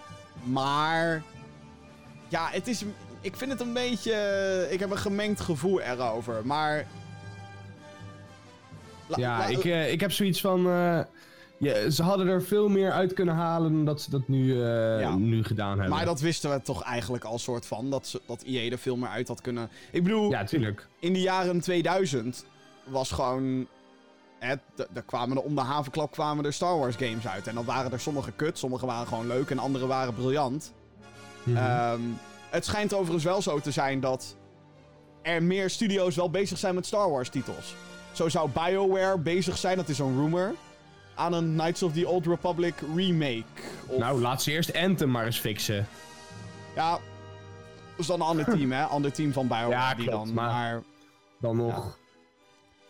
[0.45, 1.23] maar...
[2.29, 2.85] Ja, het is...
[3.21, 4.13] Ik vind het een beetje...
[4.71, 6.87] Ik heb een gemengd gevoel erover, maar...
[9.07, 10.67] La- Ja, la- ik, eh, ik heb zoiets van.
[10.71, 11.01] eh,
[11.61, 15.01] ja, ze hadden er veel meer uit kunnen halen dan dat ze dat nu, eh,
[15.01, 15.15] Ja.
[15.17, 15.97] nu gedaan hebben.
[15.97, 17.91] Maar dat wisten we toch eigenlijk al soort van.
[17.91, 19.69] Dat, ze, dat EA er veel meer uit had kunnen.
[19.93, 20.87] Ik bedoel, Ja, tuurlijk.
[20.99, 22.45] in de jaren 2000
[22.85, 23.67] was gewoon.
[24.39, 24.55] Hè,
[24.93, 27.47] daar kwamen er om de havenklap kwamen er Star Wars games uit.
[27.47, 30.73] En dan waren er sommige kut, sommige waren gewoon leuk en andere waren briljant.
[31.43, 31.57] Mhm.
[31.57, 32.01] Ehm,
[32.51, 34.37] het schijnt overigens wel zo te zijn dat
[35.23, 37.75] er meer studio's wel bezig zijn met Star Wars titels.
[38.13, 40.55] Zo zou BioWare bezig zijn, dat is een rumor,
[41.21, 43.45] aan een Knights of the Old Republic remake.
[43.87, 45.87] Of, Nou, laat ze eerst Anthem maar eens fixen.
[46.75, 47.01] Ja, dat
[47.97, 48.83] is dan een ander team, hè?
[48.85, 50.35] Ander team van BioWare Ja, die klopt, dan.
[50.35, 50.83] maar- Maar,
[51.39, 51.99] Dan nog.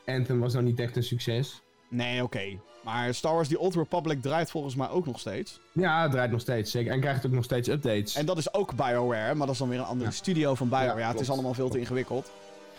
[0.06, 1.60] Anthem was nou niet echt een succes.
[1.88, 2.58] nee, oké.
[2.84, 5.60] Maar Star Wars The Old Republic draait volgens mij ook nog steeds.
[5.72, 6.92] Ja, het draait nog steeds, zeker.
[6.92, 8.14] En krijgt ook nog steeds updates.
[8.14, 10.16] En dat is ook BioWare, maar dat is dan weer een andere Ja.
[10.16, 11.00] studio van BioWare.
[11.00, 12.30] Ja, het is allemaal veel te ingewikkeld.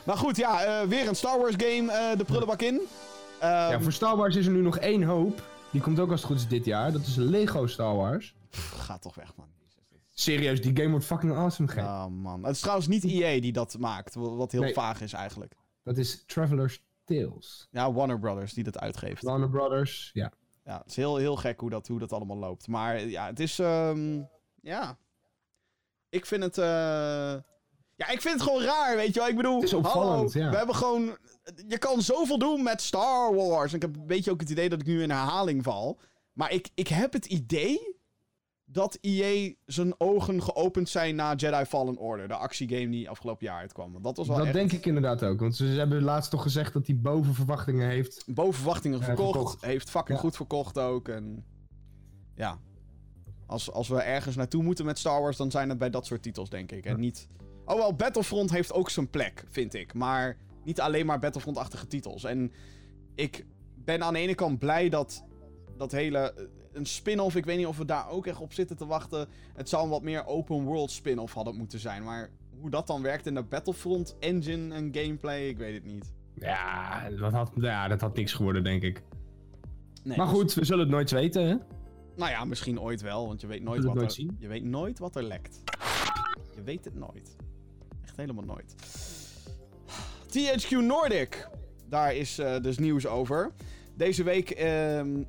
[0.04, 2.82] Maar goed, ja, eh, weer een Star Wars game, eh, de prullenbak in.
[3.42, 5.44] Ehm, ja, voor Star Wars is er nu nog één hoop.
[5.72, 6.92] Die komt ook als het goed is dit jaar.
[6.92, 8.36] Dat is Lego Star Wars.
[8.50, 9.48] pff, Ga toch weg, man.
[10.14, 11.84] Serieus, die game wordt fucking awesome, gek.
[11.84, 12.44] Oh man.
[12.44, 14.74] Het is trouwens niet EA die dat maakt, wa- wat heel Nee.
[14.74, 15.56] vaag is eigenlijk.
[15.84, 17.68] Dat is Traveler's Tales.
[17.72, 19.24] Ja, Warner Brothers die dat uitgeeft.
[19.24, 20.32] Warner Brothers, ja.
[20.66, 22.68] Ja, het is heel, heel gek hoe dat, hoe dat allemaal loopt.
[22.68, 23.60] Maar ja, het is.
[23.60, 24.22] ehm,
[24.62, 24.98] ja.
[26.10, 26.58] Ik vind het.
[26.58, 27.34] eh,
[28.02, 29.30] Ja, ik vind het gewoon raar, weet je wel.
[29.30, 30.52] Ik bedoel, Het is opvallend, hallo, ja.
[30.52, 31.18] we hebben gewoon...
[31.68, 33.70] Je kan zoveel doen met Star Wars.
[33.72, 36.00] En ik heb een beetje ook het idee dat ik nu in herhaling val.
[36.34, 38.00] Maar ik, ik heb het idee
[38.66, 42.28] dat EA zijn ogen geopend zijn na Jedi Fallen Order.
[42.28, 43.92] De actiegame die afgelopen jaar uitkwam.
[43.92, 45.40] Want Dat was wel Dat echt denk ik inderdaad ook.
[45.40, 48.24] Want ze hebben laatst toch gezegd dat hij boven verwachtingen heeft.
[48.28, 49.32] boven verwachtingen Ja, verkocht.
[49.34, 49.66] verkocht.
[49.66, 50.24] Heeft fucking Ja.
[50.24, 51.08] goed verkocht ook.
[51.08, 51.46] En
[52.36, 52.58] ja,
[53.46, 56.22] als, als we ergens naartoe moeten met Star Wars, dan zijn het bij dat soort
[56.24, 56.86] titels, denk ik.
[56.86, 57.28] En niet...
[57.66, 59.94] Oh wel, Battlefront heeft ook zijn plek, vind ik.
[59.94, 62.24] Maar niet alleen maar Battlefront-achtige titels.
[62.24, 62.52] En
[63.16, 63.46] ik
[63.76, 65.24] ben aan de ene kant blij dat
[65.78, 66.18] dat hele...
[66.34, 66.44] eh,
[66.74, 69.28] Een spin-off, ik weet niet of we daar ook echt op zitten te wachten.
[69.54, 72.04] Het zou een wat meer open world spin-off hadden moeten zijn.
[72.04, 76.14] Maar hoe dat dan werkt in de Battlefront engine en gameplay, ik weet het niet.
[76.34, 79.02] Ja, dat had, ja, dat had niks geworden, denk ik.
[80.04, 81.56] Nee, maar dus- goed, we zullen het nooit weten, hè?
[82.16, 84.36] Nou ja, misschien ooit wel, want je weet nooit, wat er, zien?
[84.40, 85.62] je weet nooit wat er lekt.
[86.56, 87.36] Je weet het nooit.
[88.12, 88.76] Echt helemaal nooit.
[90.28, 91.48] THQ Nordic.
[91.90, 93.52] Daar is eh, dus nieuws over.
[93.96, 95.24] Deze week ehm,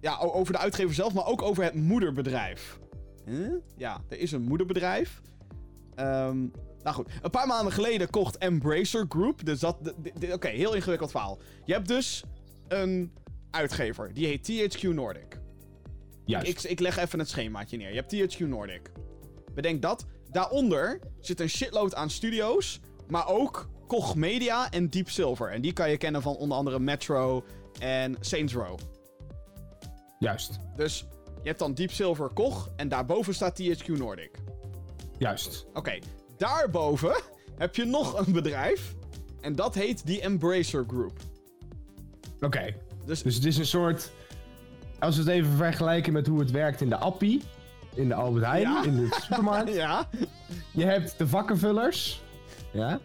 [0.00, 2.78] ja, over de uitgever zelf, maar ook over het moederbedrijf.
[3.24, 3.52] Huh?
[3.76, 5.20] Ja, er is een moederbedrijf.
[5.94, 6.38] Ehm,
[6.82, 9.44] nou goed, een paar maanden geleden kocht Embracer Group.
[9.44, 9.94] Dus dat.
[10.32, 11.38] Oké, heel ingewikkeld verhaal.
[11.64, 12.24] Je hebt dus
[12.68, 13.12] een
[13.50, 14.14] uitgever.
[14.14, 15.40] Die heet THQ Nordic.
[16.24, 16.48] Juist.
[16.48, 17.92] Ik, ik leg even het schemaatje neer.
[17.92, 18.90] Je hebt THQ Nordic.
[19.54, 20.06] Bedenk dat.
[20.34, 22.80] Daaronder zit een shitload aan studio's.
[23.08, 25.50] Maar ook Koch Media en Deep Silver.
[25.50, 27.44] En die kan je kennen van onder andere Metro
[27.78, 28.78] en Saints Row.
[30.18, 30.58] Juist.
[30.76, 31.06] Dus
[31.42, 32.70] je hebt dan Deep Silver Koch.
[32.76, 34.30] En daarboven staat THQ Nordic.
[35.18, 35.66] Juist.
[35.72, 35.98] Oké,
[36.36, 37.22] daarboven
[37.56, 38.94] heb je nog een bedrijf.
[39.40, 41.18] En dat heet die Embracer Group.
[42.40, 42.74] Oké.
[43.06, 44.10] Dus, Dus het is een soort...
[44.98, 47.42] Als we het even vergelijken met hoe het werkt in de Appie.
[47.94, 48.62] In de Albert Heijn.
[48.62, 48.84] Ja.
[48.84, 49.74] In de supermarkt.
[49.74, 50.08] ja.
[50.70, 52.22] Je hebt de vakkenvullers.
[52.72, 53.00] Ja.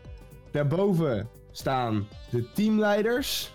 [0.52, 3.52] Daarboven staan de teamleiders.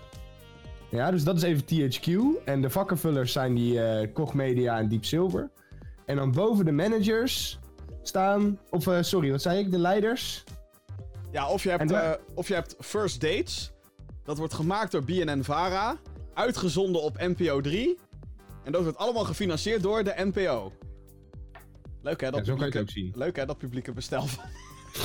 [0.89, 2.09] Ja, dus dat is even THQ.
[2.45, 5.49] En de vakkenvullers zijn die eh Koch Media en Deep Silver.
[6.05, 7.59] En dan boven de managers
[8.03, 8.59] staan...
[8.69, 9.71] Of, eh, sorry, wat zei ik?
[9.71, 10.43] De leiders?
[11.31, 13.71] Ja, of je, hebt, eh, of je hebt First Dates.
[14.23, 15.95] Dat wordt gemaakt door BNN Vara.
[16.33, 17.97] Uitgezonden op NPO 3.
[18.63, 20.71] En dat wordt allemaal gefinancierd door de NPO.
[22.05, 23.23] Leuk hè, dat, Ja, zo kan je het publieke, ook zien.
[23.23, 24.43] leuk, hè, dat publieke bestel van,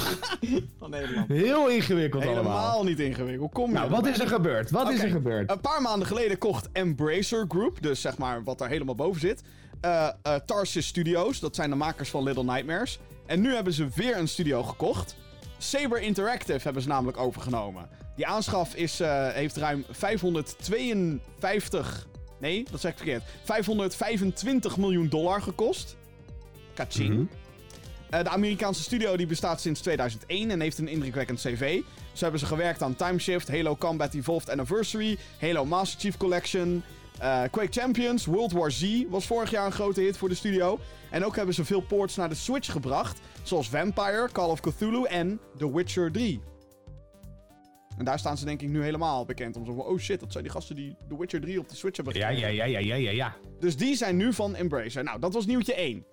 [0.78, 1.28] van Nederland.
[1.28, 2.84] Heel ingewikkeld Helemaal allemaal.
[2.84, 3.52] niet ingewikkeld.
[3.52, 4.70] Kom je Nou, wat is er gebeurd?
[4.70, 5.50] Wat is er gebeurd?
[5.50, 9.42] Een paar maanden geleden kocht Embracer Group, dus zeg maar wat daar helemaal boven zit,
[9.80, 10.08] eh,
[10.46, 11.40] Tarsis Studios.
[11.40, 12.98] Dat zijn de makers van Little Nightmares.
[13.26, 15.16] En nu hebben ze weer een studio gekocht.
[15.58, 17.88] Saber Interactive hebben ze namelijk overgenomen.
[18.16, 22.06] Die aanschaf is, eh, heeft ruim 552...
[22.40, 23.22] Nee, dat zeg ik verkeerd.
[23.44, 25.96] 525 miljoen dollar gekost.
[26.74, 27.14] Kaching.
[27.14, 27.24] Mhm.
[28.10, 31.80] Eh, de Amerikaanse studio die bestaat sinds 2001 en heeft een indrukwekkend cv.
[32.12, 36.82] Zo hebben ze gewerkt aan Time Shift, Halo Combat Evolved Anniversary, Halo Master Chief Collection,
[37.18, 40.78] eh, Quake Champions, World War Z was vorig jaar een grote hit voor de studio.
[41.10, 45.04] En ook hebben ze veel ports naar de Switch gebracht, zoals Vampire, Call of Cthulhu
[45.04, 46.40] en The Witcher 3.
[47.98, 50.32] En daar staan ze denk ik nu helemaal bekend om zo van, oh shit, dat
[50.32, 52.54] zijn die gasten die The Witcher 3 op de Switch hebben Ja, gekregen.
[52.54, 53.36] ja, ja, ja, ja, ja, ja.
[53.60, 55.04] Dus die zijn nu van Embracer.
[55.04, 56.04] Nou, dat was nieuwtje 1.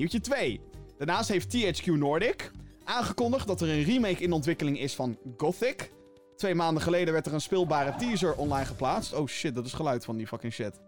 [0.00, 0.60] Nieuwtje 2.
[0.98, 2.50] Daarnaast heeft THQ Nordic
[2.84, 5.92] aangekondigd dat er een remake in ontwikkeling is van Gothic.
[6.36, 9.14] Twee maanden geleden werd er een speelbare teaser online geplaatst.
[9.14, 10.80] Oh shit, dat is geluid van die fucking shit.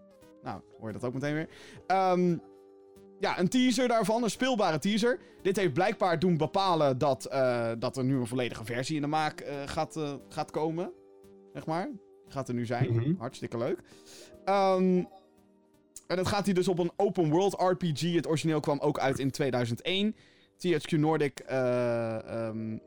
[0.43, 1.49] Nou, hoor je dat ook meteen weer.
[1.87, 2.37] Ehm,
[3.19, 5.19] ja, een teaser daarvan, een speelbare teaser.
[5.41, 9.07] Dit heeft blijkbaar doen bepalen dat, eh, dat er nu een volledige versie in de
[9.07, 10.91] maak eh, gaat, eh, gaat komen.
[11.53, 11.89] Zeg maar.
[12.27, 12.93] Gaat er nu zijn.
[12.93, 13.13] Mhm.
[13.17, 13.79] Hartstikke leuk.
[14.45, 15.03] Ehm,
[16.13, 18.13] en dat gaat hier dus op een open world RPG.
[18.13, 20.15] Het origineel kwam ook uit in 2001.
[20.57, 22.77] THQ Nordic eh, ehm,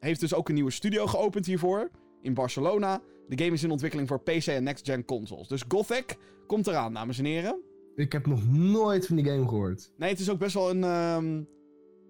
[0.00, 1.90] heeft dus ook een nieuwe studio geopend hiervoor.
[2.22, 3.00] In Barcelona.
[3.28, 5.48] De game is in ontwikkeling voor PC en next-gen consoles.
[5.48, 7.60] Dus Gothic komt eraan, dames en heren.
[7.96, 9.92] Ik heb nog nooit van die game gehoord.
[9.96, 10.84] Nee, het is ook best wel een...
[10.84, 11.42] ehm,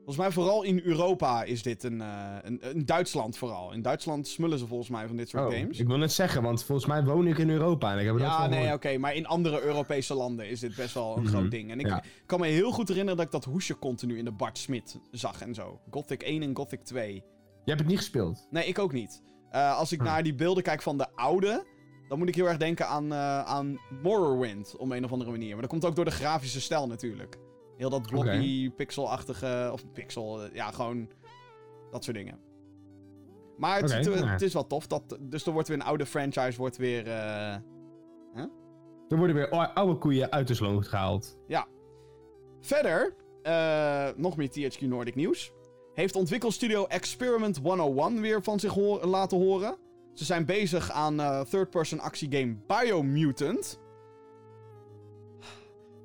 [0.07, 2.87] volgens mij vooral in Europa is dit een, eh, een...
[2.87, 3.73] Duitsland vooral.
[3.73, 5.79] In Duitsland smullen ze volgens mij van dit soort Oh, games.
[5.79, 8.27] ik wil net zeggen, want volgens mij woon ik in Europa en ik heb nooit
[8.27, 8.99] Ja, nee, oké.
[8.99, 11.71] maar in andere Europese landen is dit best wel een Mhm, groot ding.
[11.71, 12.03] En ik ja.
[12.27, 15.41] kan me heel goed herinneren dat ik dat hoesje continu in de Bart Smit zag
[15.43, 15.81] en zo.
[15.91, 17.15] Gothic 1 en Gothic 2.
[17.15, 17.23] Je
[17.65, 18.47] hebt het niet gespeeld?
[18.51, 19.23] Nee, ik ook niet.
[19.51, 20.05] Eh, als ik Hm.
[20.05, 21.67] naar die beelden kijk van de oude,
[22.09, 25.51] dan moet ik heel erg denken aan, eh, aan Morrowind, op een of andere manier.
[25.53, 27.37] Maar dat komt ook door de grafische stijl natuurlijk.
[27.77, 31.09] Heel dat blocky, pixelachtige, of pixel, eh, ja, gewoon
[31.91, 32.39] dat soort dingen.
[33.57, 34.31] Maar het, nou.
[34.33, 34.87] het is wel tof.
[34.87, 37.07] Dat, dus er wordt weer een oude franchise, wordt weer...
[37.07, 37.55] eh,
[39.09, 41.39] Er worden weer ou- oude koeien uit de sloot gehaald.
[42.61, 45.53] Verder, eh, nog meer THQ Nordic nieuws.
[45.95, 49.77] Heeft ontwikkelstudio Experiment 101 weer van zich laten horen.
[50.13, 53.81] Ze zijn bezig aan third-person actiegame Biomutant.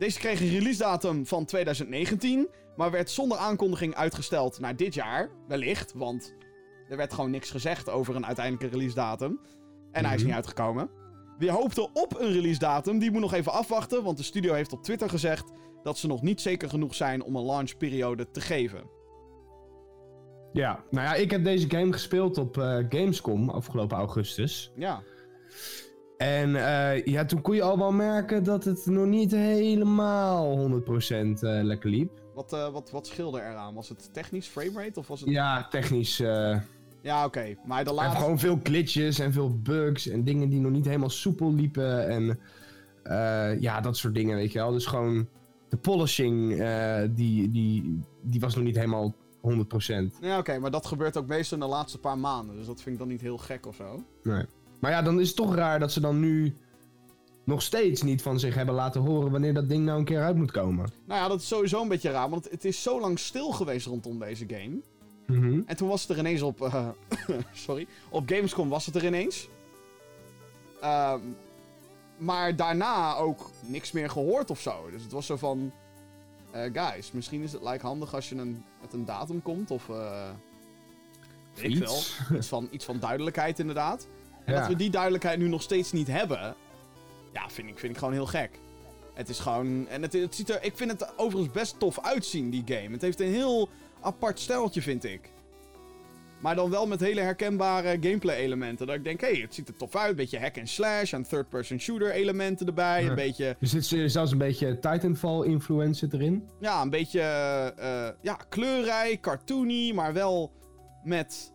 [0.01, 5.29] Deze kreeg een release datum van 2019, maar werd zonder aankondiging uitgesteld naar dit jaar.
[5.47, 6.35] Wellicht, want
[6.89, 9.39] er werd gewoon niks gezegd over een uiteindelijke release datum.
[9.91, 10.27] En hij is Mhm.
[10.27, 10.89] niet uitgekomen.
[11.37, 14.73] Wie hoopte op een release datum, die moet nog even afwachten, want de studio heeft
[14.73, 15.51] op Twitter gezegd
[15.83, 18.89] dat ze nog niet zeker genoeg zijn om een launchperiode te geven.
[20.53, 24.71] Ja, nou ja, ik heb deze game gespeeld op eh, Gamescom afgelopen augustus.
[24.75, 25.03] Ja.
[26.21, 30.83] En eh, ja, toen kon je al wel merken dat het nog niet helemaal 100%
[30.89, 32.11] eh, lekker liep.
[32.33, 33.73] Wat, eh, wat, wat scheelde eraan?
[33.73, 35.29] Was het technisch framerate of was het...
[35.29, 36.17] Ja, technisch.
[37.01, 37.55] Ja, oké.
[37.65, 38.21] Maar de laatste...
[38.21, 42.07] gewoon veel glitches en veel bugs en dingen die nog niet helemaal soepel liepen.
[42.07, 42.39] En
[43.59, 44.71] ja, dat soort dingen, weet je wel.
[44.71, 45.27] Dus gewoon
[45.69, 46.49] de polishing,
[47.15, 49.15] die, die, die was nog niet helemaal
[49.49, 49.49] 100%.
[50.21, 50.59] Ja, oké.
[50.59, 52.55] maar dat gebeurt ook meestal in de laatste paar maanden.
[52.55, 54.03] Dus dat vind ik dan niet heel gek of zo.
[54.23, 54.45] Nee.
[54.81, 56.55] Maar ja, dan is het toch raar dat ze dan nu
[57.43, 60.35] nog steeds niet van zich hebben laten horen wanneer dat ding nou een keer uit
[60.35, 60.89] moet komen.
[61.05, 62.29] Nou ja, dat is sowieso een beetje raar.
[62.29, 64.79] Want het is zo lang stil geweest rondom deze game.
[65.27, 65.61] Mhm.
[65.65, 66.61] En toen was het er ineens op...
[66.61, 66.87] eh,
[67.53, 67.87] sorry.
[68.09, 69.47] Op Gamescom was het er ineens.
[70.81, 71.19] Ehm,
[72.17, 74.89] maar daarna ook niks meer gehoord of zo.
[74.91, 75.71] Dus het was zo van...
[76.51, 79.71] eh, guys, misschien is het like handig als je een, met een datum komt.
[79.71, 79.87] Of...
[81.55, 81.71] weet ik.
[81.71, 82.19] Iets.
[82.33, 84.07] Iets van, iets van duidelijkheid inderdaad.
[84.45, 84.59] En Ja.
[84.59, 86.55] dat we die duidelijkheid nu nog steeds niet hebben...
[87.33, 88.49] Ja, vind ik, vind ik gewoon heel gek.
[89.13, 89.87] Het is gewoon...
[89.87, 90.63] En het, het ziet er...
[90.63, 92.91] Ik vind het overigens best tof uitzien, die game.
[92.91, 93.69] Het heeft een heel
[94.01, 95.29] apart stijltje, vind ik.
[96.39, 98.87] Maar dan wel met hele herkenbare gameplay-elementen.
[98.87, 100.09] Dat ik denk, hé, hey, het ziet er tof uit.
[100.09, 103.03] Een beetje hack and slash en third-person shooter-elementen erbij.
[103.03, 103.09] Ja.
[103.09, 103.45] Een beetje...
[103.59, 106.47] Er zit zelfs een beetje Titanfall-influence erin.
[106.59, 107.21] Ja, een beetje...
[107.77, 110.51] eh, ja, kleurrijk, cartoony, maar wel
[111.03, 111.53] met...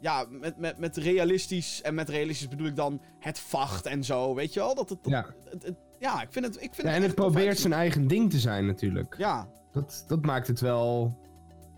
[0.00, 1.82] Ja, met, met, met realistisch...
[1.82, 4.74] En met realistisch bedoel ik dan het vacht en zo, weet je wel?
[4.74, 5.26] Dat het, Ja.
[5.50, 8.30] het- het- ja, ik vind het, ik vind Ja, en het probeert zijn eigen ding
[8.30, 9.14] te zijn natuurlijk.
[9.18, 11.18] Ja, Dat, dat maakt het wel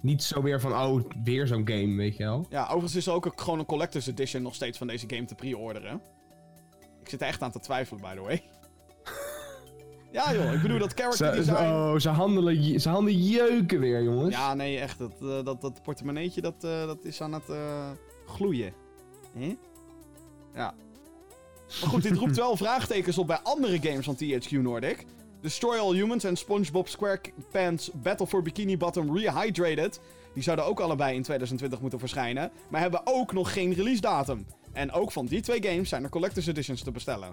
[0.02, 2.46] niet zo weer van, oh, weer zo'n game, weet je wel.
[2.48, 5.24] ja, overigens is er ook een- gewoon een collector's edition nog steeds van deze game
[5.24, 6.00] te pre-orderen.
[7.00, 8.42] Ik zit er echt aan te twijfelen, by the way.
[10.12, 11.57] ja joh, ik bedoel dat character design...
[11.57, 14.35] ze- oh, ze, handelen, ze handen jeuken weer, jongens.
[14.35, 14.98] Ja, nee, echt.
[14.98, 17.90] Dat, eh, dat, dat portemonneetje, dat, eh, dat is aan het eh,
[18.29, 18.73] gloeien.
[19.33, 19.57] Hè?
[20.55, 20.75] Ja.
[21.81, 25.05] Maar goed, dit roept wel vraagtekens op bij andere games van THQ Nordic.
[25.41, 30.01] Destroy All Humans en SpongeBob SquarePants Battle for Bikini Bottom Rehydrated.
[30.35, 32.51] Die zouden ook allebei in 2020 moeten verschijnen.
[32.69, 34.47] Maar hebben ook nog geen release datum.
[34.73, 37.31] En ook van die twee games zijn er Collector's Editions te bestellen.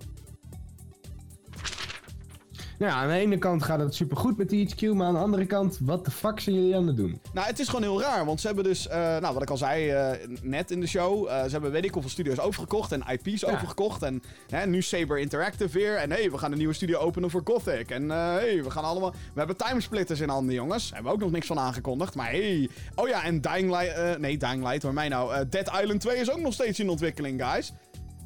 [2.80, 5.78] Ja, aan de ene kant gaat het supergoed met THQ, maar aan de andere kant,
[5.82, 7.20] wat de fuck zijn jullie aan het doen?
[7.34, 9.58] Nou, het is gewoon heel raar, want ze hebben dus, eh, nou, wat ik al
[9.58, 10.12] zei eh,
[10.42, 13.52] net in de show, eh, ze hebben weet ik hoeveel studio's overgekocht en IP's Ja.
[13.52, 14.04] overgekocht.
[14.04, 15.96] En hè, nu Saber Interactive weer.
[15.96, 17.90] En hey, we gaan een nieuwe studio openen voor Gothic.
[17.90, 20.86] En eh, hey, we gaan allemaal, we hebben timesplitters in handen, jongens.
[20.94, 22.70] Hebben we ook nog niks van aangekondigd, maar hey.
[22.96, 25.48] Oh ja, en Dying Light, nee, Dying Light, hoor mij nou.
[25.50, 27.74] Dead Island 2 is ook nog steeds in ontwikkeling, guys.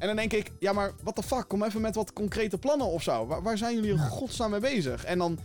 [0.00, 2.86] En dan denk ik, ja, maar what the fuck, kom even met wat concrete plannen
[2.86, 3.26] of zo.
[3.26, 5.04] Waar, waar zijn jullie in godsnaam mee bezig?
[5.04, 5.38] En dan,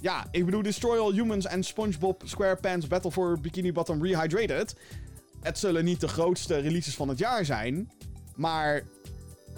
[0.00, 4.76] ja, ik bedoel, Destroy All Humans en SpongeBob SquarePants Battle for Bikini Bottom Rehydrated.
[5.40, 7.90] Het zullen niet de grootste releases van het jaar zijn.
[8.36, 8.82] Maar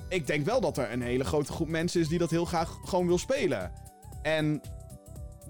[0.09, 2.79] ik denk wel dat er een hele grote groep mensen is die dat heel graag
[2.85, 3.73] gewoon wil spelen.
[4.23, 4.61] En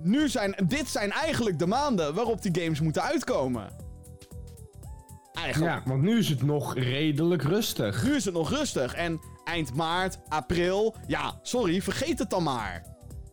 [0.02, 3.85] nu zijn, dit zijn eigenlijk de maanden waarop die games moeten uitkomen.
[5.36, 5.72] Eigenlijk.
[5.74, 8.04] Ja, want nu is het nog redelijk rustig.
[8.04, 8.94] Nu is het nog rustig.
[8.94, 10.94] En eind maart, april.
[11.06, 12.84] Ja, sorry, vergeet het dan maar.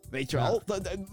[0.10, 0.62] Weet je wel?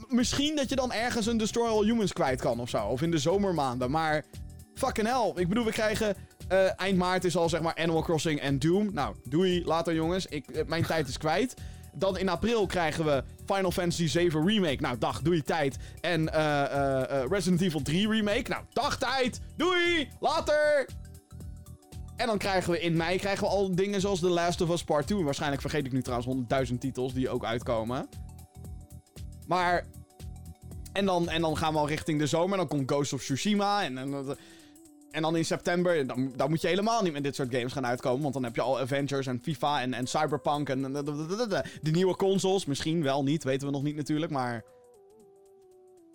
[0.09, 2.87] Misschien dat je dan ergens een Destroy All Humans kwijt kan of zo.
[2.87, 3.91] Of in de zomermaanden.
[3.91, 4.25] Maar
[4.75, 5.33] fucking hell.
[5.43, 6.15] Ik bedoel, we krijgen.
[6.49, 8.91] eh, eind maart is al zeg maar Animal Crossing en Doom.
[8.93, 10.27] Nou, doei later jongens.
[10.27, 11.55] Ik, eh, mijn tijd is kwijt.
[11.95, 14.81] Dan in april krijgen we Final Fantasy 7 Remake.
[14.81, 15.77] Nou, dag, doei tijd.
[16.01, 18.45] En eh, Resident Evil 3 Remake.
[18.49, 19.41] Nou, dag tijd.
[19.57, 20.89] Doei, later.
[22.17, 24.85] En dan krijgen we in mei krijgen we al dingen zoals The Last of Us
[24.85, 25.25] Part 2.
[25.25, 28.09] Waarschijnlijk vergeet ik nu trouwens 100.000 titels die ook uitkomen.
[29.47, 29.85] Maar.
[30.93, 32.57] En dan, en dan gaan we al richting de zomer.
[32.57, 33.85] Dan komt Ghost of Tsushima.
[33.85, 34.37] En, en,
[35.11, 36.07] en dan in september.
[36.07, 38.23] Dan, dan moet je helemaal niet met dit soort games gaan uitkomen.
[38.23, 40.69] Want dan heb je al Avengers en FIFA en, en Cyberpunk.
[40.69, 42.65] En, de, nieuwe consoles.
[42.65, 43.45] Misschien wel niet.
[43.45, 44.33] Weten we nog niet natuurlijk.
[44.33, 44.65] Maar.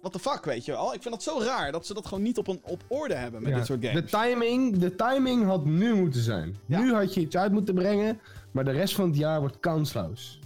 [0.02, 0.94] What the fuck, weet je wel?
[0.94, 3.42] Ik vind dat zo raar dat ze dat gewoon niet op, een, op orde hebben
[3.42, 4.02] met Ja, dit soort games.
[4.02, 6.58] De timing, de timing had nu moeten zijn.
[6.66, 6.80] Ja.
[6.80, 8.20] Nu had je iets uit moeten brengen,
[8.52, 10.40] maar de rest van het jaar wordt kansloos.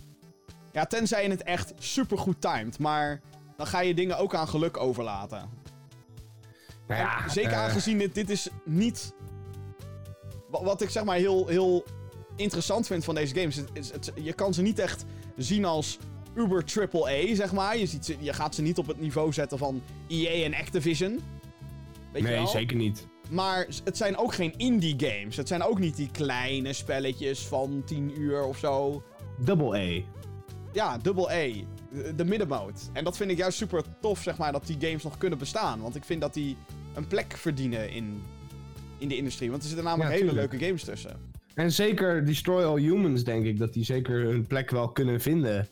[0.71, 2.79] Ja, tenzij je het echt super goed timed.
[2.79, 3.21] Maar
[3.57, 5.49] dan ga je dingen ook aan geluk overlaten.
[6.89, 9.13] Nou ja, zeker eh, aangezien dit, dit is niet...
[10.49, 11.83] Wa- Wat ik zeg maar heel, heel
[12.35, 13.55] interessant vind van deze games...
[13.55, 15.97] Het, je kan ze niet echt zien als
[16.35, 17.77] uber triple A, zeg maar.
[17.77, 21.11] Je, ziet ze, je gaat ze niet op het niveau zetten van EA en Activision.
[22.11, 22.47] Weet je Nee, wel?
[22.47, 23.07] zeker niet.
[23.29, 25.35] Maar het zijn ook geen indie games.
[25.35, 29.03] Het zijn ook niet die kleine spelletjes van 10 uur of zo.
[29.39, 30.03] Double A.
[30.73, 31.33] Ja, dubbel A.
[31.91, 32.73] De, de middenmode.
[32.93, 35.81] En dat vind ik juist super tof, zeg maar, dat die games nog kunnen bestaan.
[35.81, 36.57] Want ik vind dat die
[36.93, 38.21] een plek verdienen in,
[38.97, 39.49] in de industrie.
[39.49, 40.51] Want er zitten namelijk Ja, hele tuurlijk.
[40.51, 41.11] leuke games tussen.
[41.53, 45.67] En zeker Destroy All Humans, denk ik, dat die zeker hun plek wel kunnen vinden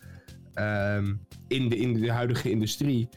[0.54, 1.14] ehm,
[1.48, 3.10] in, de, in de huidige industrie.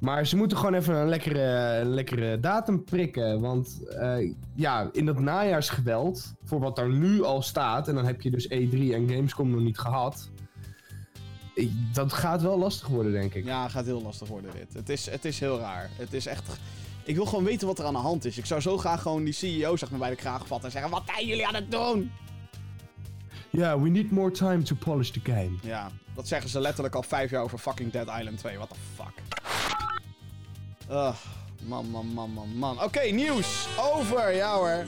[0.00, 3.40] Maar ze moeten gewoon even een lekkere, een lekkere datum prikken.
[3.40, 8.20] Want eh, ja, in dat najaarsgeweld, voor wat er nu al staat, en dan heb
[8.20, 10.30] je dus E3 en Gamescom nog niet gehad.
[11.54, 13.44] ik- Dat gaat wel lastig worden, denk ik.
[13.44, 14.74] Ja, gaat heel lastig worden dit.
[14.74, 15.90] Het is, het is heel raar.
[15.96, 16.58] Het is echt...
[17.06, 18.38] Ik wil gewoon weten wat er aan de hand is.
[18.38, 20.90] Ik zou zo graag gewoon die CEO zeg maar, bij de kraag vatten en zeggen...
[20.90, 22.12] Wat zijn jullie aan het doen?
[23.50, 25.50] Ja, we need more time to polish the game.
[25.62, 28.56] Ja, dat zeggen ze letterlijk al vijf jaar over fucking Dead Island 2.
[28.56, 29.22] What the fuck?
[30.90, 31.16] Ugh,
[31.62, 32.82] man, man, man, man, man.
[32.82, 33.66] Oké, nieuws.
[33.94, 34.84] Over, ja hoor.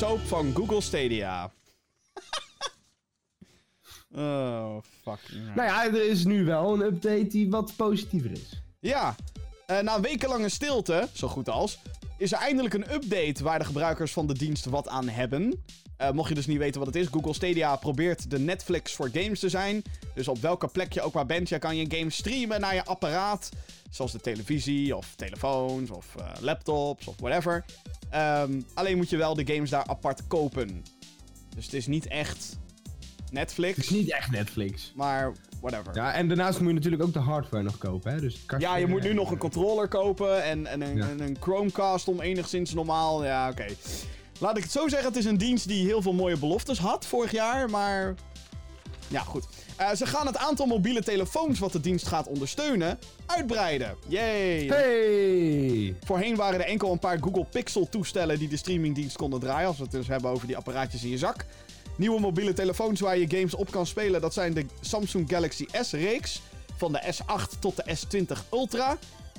[0.00, 1.52] Soap van Google Stadia.
[4.14, 5.18] oh, fuck.
[5.54, 8.62] Nou ja, er is nu wel een update die wat positiever is.
[8.78, 9.14] Ja,
[9.66, 11.78] eh, na een wekenlange stilte, zo goed als,
[12.18, 15.64] is er eindelijk een update waar de gebruikers van de dienst wat aan hebben.
[16.00, 19.08] Eh, mocht je dus niet weten wat het is, Google Stadia probeert de Netflix voor
[19.12, 19.82] games te zijn.
[20.14, 22.84] Dus op welke plek je ook maar bent, je kan je game streamen naar je
[22.84, 23.48] apparaat.
[23.90, 27.64] Zoals de televisie, of telefoons, of eh, laptops, of whatever.
[28.10, 30.84] Ehm, alleen moet je wel de games daar apart kopen.
[31.54, 32.58] Dus het is niet echt
[33.30, 34.92] Netflix, Het is niet echt Netflix.
[34.96, 35.94] maar whatever.
[35.94, 38.20] Ja, en daarnaast moet je natuurlijk ook de hardware nog kopen, hè?
[38.20, 41.08] Dus Ja, je moet nu nog een controller kopen en, en, een, Ja.
[41.08, 43.24] en een Chromecast om enigszins normaal.
[43.24, 43.66] Ja, oké.
[44.40, 47.06] Laat ik het zo zeggen, het is een dienst die heel veel mooie beloftes had
[47.06, 48.14] vorig jaar, maar...
[49.08, 49.46] Ja, goed.
[49.76, 53.96] Eh, ze gaan het aantal mobiele telefoons wat de dienst gaat ondersteunen uitbreiden.
[54.06, 54.66] Yay!
[54.66, 55.96] Hey!
[56.04, 59.68] Voorheen waren er enkel een paar Google Pixel toestellen die de streamingdienst konden draaien.
[59.68, 61.44] Als we het dus hebben over die apparaatjes in je zak.
[61.96, 66.42] Nieuwe mobiele telefoons waar je games op kan spelen, dat zijn de Samsung Galaxy S-reeks.
[66.76, 68.98] Van de S8 tot de S20 Ultra.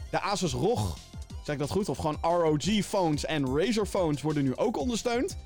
[0.10, 0.98] De Asus ROG
[1.44, 1.90] Zeg ik dat goed?
[1.90, 5.38] Of gewoon ROG-phones en Razer-phones worden nu ook ondersteund.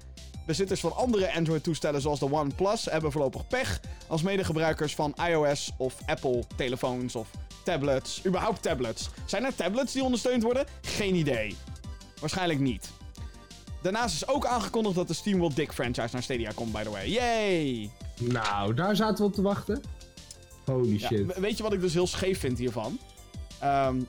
[0.45, 5.95] Bezitters van andere Android-toestellen zoals de OnePlus hebben voorlopig pech als medegebruikers van iOS of
[6.05, 7.29] Apple-telefoons of
[7.63, 8.21] tablets.
[8.25, 9.09] Überhaupt tablets.
[9.25, 10.65] Zijn er tablets die ondersteund worden?
[10.81, 11.55] Geen idee.
[12.19, 12.89] Waarschijnlijk niet.
[13.81, 17.07] Daarnaast is ook aangekondigd dat de SteamWorld Dick franchise naar Stadia komt, by the way.
[17.09, 17.89] Yay!
[18.19, 19.81] Nou, daar zaten we op te wachten.
[20.65, 21.25] Holy Ja, shit.
[21.25, 22.99] we- weet je wat ik dus heel scheef vind hiervan?
[23.59, 24.01] Ehm,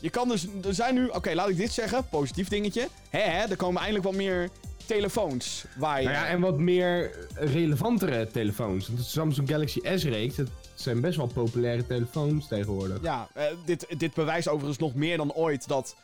[0.00, 0.46] je kan dus...
[0.64, 1.08] Er zijn nu...
[1.08, 2.08] Oké, laat ik dit zeggen.
[2.08, 2.88] Positief dingetje.
[3.10, 4.48] Hè, hè, er komen eindelijk wat meer
[4.86, 6.08] telefoons waar je...
[6.08, 8.86] Nou ja, en wat meer relevantere telefoons.
[8.86, 13.02] De Samsung Galaxy S-reeks, dat zijn best wel populaire telefoons tegenwoordig.
[13.02, 15.96] Ja, eh, dit, dit bewijst overigens nog meer dan ooit dat...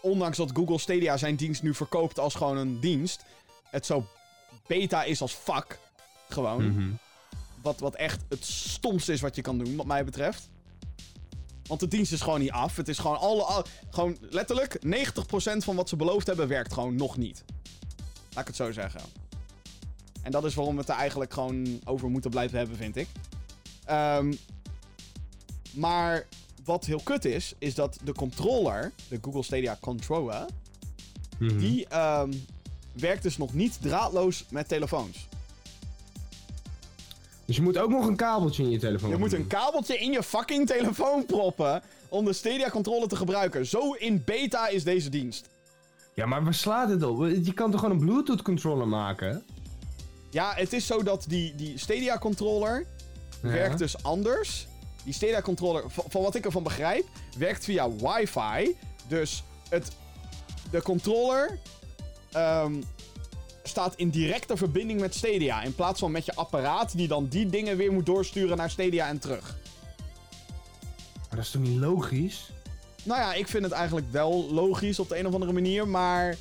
[0.00, 3.24] Ondanks dat Google Stadia zijn dienst nu verkoopt als gewoon een dienst...
[3.70, 4.06] Het zo
[4.66, 5.78] beta is als fuck.
[6.28, 6.72] Gewoon.
[6.72, 6.90] Mhm.
[7.62, 10.48] Wat, wat echt het stomste is wat je kan doen, wat mij betreft.
[11.70, 12.76] Want de dienst is gewoon niet af.
[12.76, 13.42] Het is gewoon alle.
[13.42, 17.44] al- gewoon letterlijk 90% van wat ze beloofd hebben werkt gewoon nog niet.
[18.30, 19.00] Laat ik het zo zeggen.
[20.22, 23.08] En dat is waarom we het er eigenlijk gewoon over moeten blijven hebben, vind ik.
[23.84, 24.32] Ehm,
[25.72, 26.26] maar
[26.64, 30.46] wat heel kut is, is dat de controller, de Google Stadia Controller,
[31.38, 31.58] Mhm.
[31.58, 32.32] die ehm,
[32.92, 35.28] werkt dus nog niet draadloos met telefoons.
[37.50, 40.12] Dus je moet ook nog een kabeltje in je telefoon Je moet een kabeltje in
[40.12, 43.66] je fucking telefoon proppen om de Stadia controller te gebruiken.
[43.66, 45.48] Zo in beta is deze dienst.
[46.14, 47.26] Ja, maar waar slaat het op?
[47.42, 49.44] Je kan toch gewoon een Bluetooth controller maken?
[50.30, 52.86] Ja, het is zo dat die, die Stadia controller
[53.42, 53.48] Ja.
[53.48, 54.66] werkt dus anders.
[55.04, 57.04] Die Stadia controller, van, van wat ik ervan begrijp,
[57.38, 58.76] werkt via wifi.
[59.08, 59.92] Dus het,
[60.70, 61.58] de controller
[62.32, 62.74] ehm,
[63.70, 65.62] staat in directe verbinding met Stadia.
[65.62, 69.08] In plaats van met je apparaat die dan die dingen weer moet doorsturen naar Stadia
[69.08, 69.56] en terug.
[71.28, 72.50] Maar dat is toch niet logisch?
[73.02, 76.36] Nou ja, ik vind het eigenlijk wel logisch op de een of andere manier, maar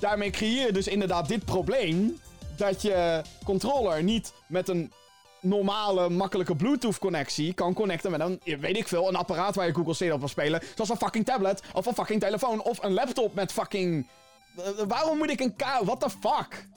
[0.00, 2.20] daarmee creëer je dus inderdaad dit probleem
[2.56, 4.92] dat je controller niet met een
[5.40, 9.94] normale, makkelijke Bluetooth-connectie kan connecten met een, weet ik veel, een apparaat waar je Google
[9.94, 13.34] Stadia op wil spelen, zoals een fucking tablet, of een fucking telefoon, of een laptop
[13.34, 14.06] met fucking...
[14.56, 15.62] Eh, waarom moet ik een K...
[15.82, 16.68] What the fuck?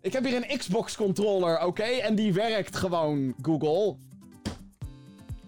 [0.00, 1.82] Ik heb hier een Xbox-controller, oké?
[1.82, 3.96] En die werkt gewoon, Google.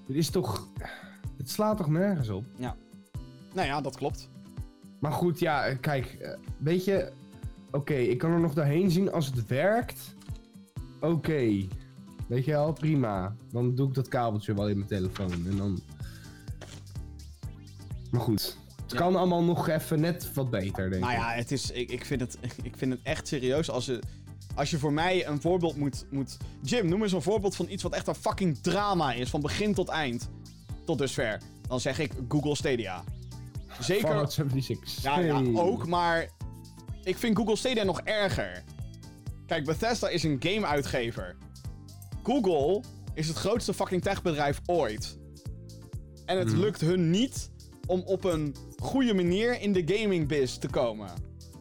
[0.07, 0.69] Dit is toch...
[1.37, 2.45] Het slaat toch nergens op?
[2.57, 2.77] Ja.
[3.53, 4.29] Nou ja, dat klopt.
[4.99, 7.13] Maar goed, ja, kijk, eh, weet je...
[7.71, 10.15] Oké, ik kan er nog doorheen zien als het werkt.
[11.01, 11.67] Oké.
[12.27, 13.37] Weet je wel, prima.
[13.51, 15.81] Dan doe ik dat kabeltje wel in mijn telefoon en dan...
[18.11, 18.99] Maar goed, het Ja.
[18.99, 21.21] kan allemaal nog even net wat beter, denk Nou ik.
[21.21, 24.01] ja, het is, ik, ik, vind het, ik vind het echt serieus als je,
[24.55, 26.37] als je voor mij een voorbeeld moet, moet...
[26.63, 29.31] Jim, noem eens een voorbeeld van iets wat echt een fucking drama is.
[29.31, 30.29] Van begin tot eind.
[30.85, 31.41] Tot dusver.
[31.69, 33.05] Dan zeg ik Google Stadia.
[33.81, 34.09] Zeker...
[34.09, 35.03] Fallout 76.
[35.03, 36.29] Ja, ja, ook, maar
[37.03, 38.63] ik vind Google Stadia nog erger.
[39.47, 41.37] Kijk, Bethesda is een game-uitgever.
[42.23, 42.83] Google
[43.15, 45.19] is het grootste fucking techbedrijf ooit.
[46.27, 46.61] En het Mhm.
[46.61, 47.51] lukt hun niet
[47.87, 51.09] om op een goede manier in de gaming biz te komen.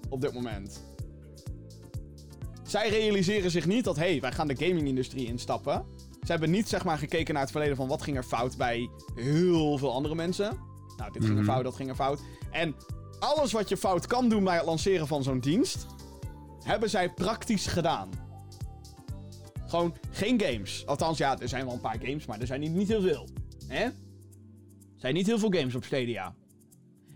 [0.09, 0.83] Op dit moment.
[2.63, 5.85] Zij realiseren zich niet dat, hé, hey, wij gaan de gaming-industrie instappen.
[6.23, 8.89] Ze hebben niet, zeg maar, gekeken naar het verleden van wat ging er fout bij
[9.15, 10.57] heel veel andere mensen.
[10.97, 11.51] Nou, dit ging er Mhm.
[11.51, 12.19] fout, dat ging er fout.
[12.51, 12.75] En
[13.19, 15.85] alles wat je fout kan doen bij het lanceren van zo'n dienst,
[16.63, 18.09] hebben zij praktisch gedaan.
[19.67, 20.83] Gewoon geen games.
[20.85, 23.27] Althans, ja, er zijn wel een paar games, maar er zijn niet, niet heel veel.
[23.67, 23.87] Hè?
[25.03, 26.35] Zijn niet heel veel games op Stadia.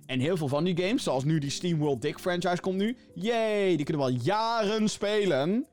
[0.06, 2.98] En heel veel van die games, zoals nu die Steam World Dick franchise komt nu.
[3.14, 5.68] Yay, die kunnen we al jaren spelen.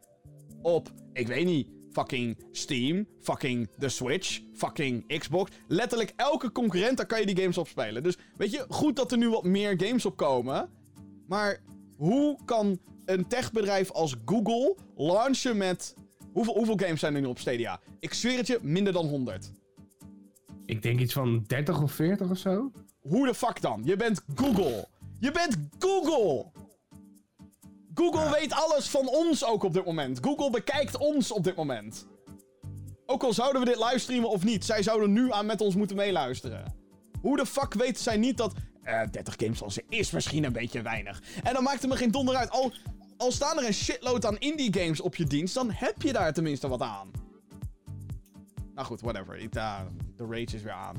[0.63, 5.51] Op, ik weet niet, fucking Steam, fucking de Switch, fucking Xbox.
[5.69, 8.03] Letterlijk elke concurrent, daar kan je die games op spelen.
[8.03, 10.71] Dus weet je, goed dat er nu wat meer games op komen.
[11.27, 11.61] Maar
[11.97, 15.95] hoe kan een techbedrijf als Google launchen met...
[16.33, 17.81] Hoeveel, hoeveel games zijn er nu op Stadia?
[18.01, 19.51] Ik zweer het je, minder dan 100.
[20.67, 22.71] Ik denk iets van 30 of 40 of zo.
[23.01, 23.83] Hoe de fuck dan?
[23.85, 24.89] Je bent Google.
[25.21, 26.47] Je bent Google.
[27.95, 30.19] Google weet alles van ons ook op dit moment.
[30.23, 32.07] Google bekijkt ons op dit moment.
[33.07, 35.97] Ook al zouden we dit livestreamen of niet, zij zouden nu aan met ons moeten
[35.97, 36.75] meeluisteren.
[37.21, 38.53] Hoe de fuck weten zij niet dat...
[38.83, 41.23] eh 30 games als ze is misschien een beetje weinig.
[41.43, 42.51] En dan maakt het me geen donder uit.
[42.51, 42.73] Al,
[43.17, 46.33] al staan er een shitload aan indie games op je dienst, dan heb je daar
[46.33, 47.11] tenminste wat aan.
[48.75, 49.37] Nou goed, whatever.
[49.37, 49.81] Ik, eh,
[50.17, 50.97] de rage is weer aan.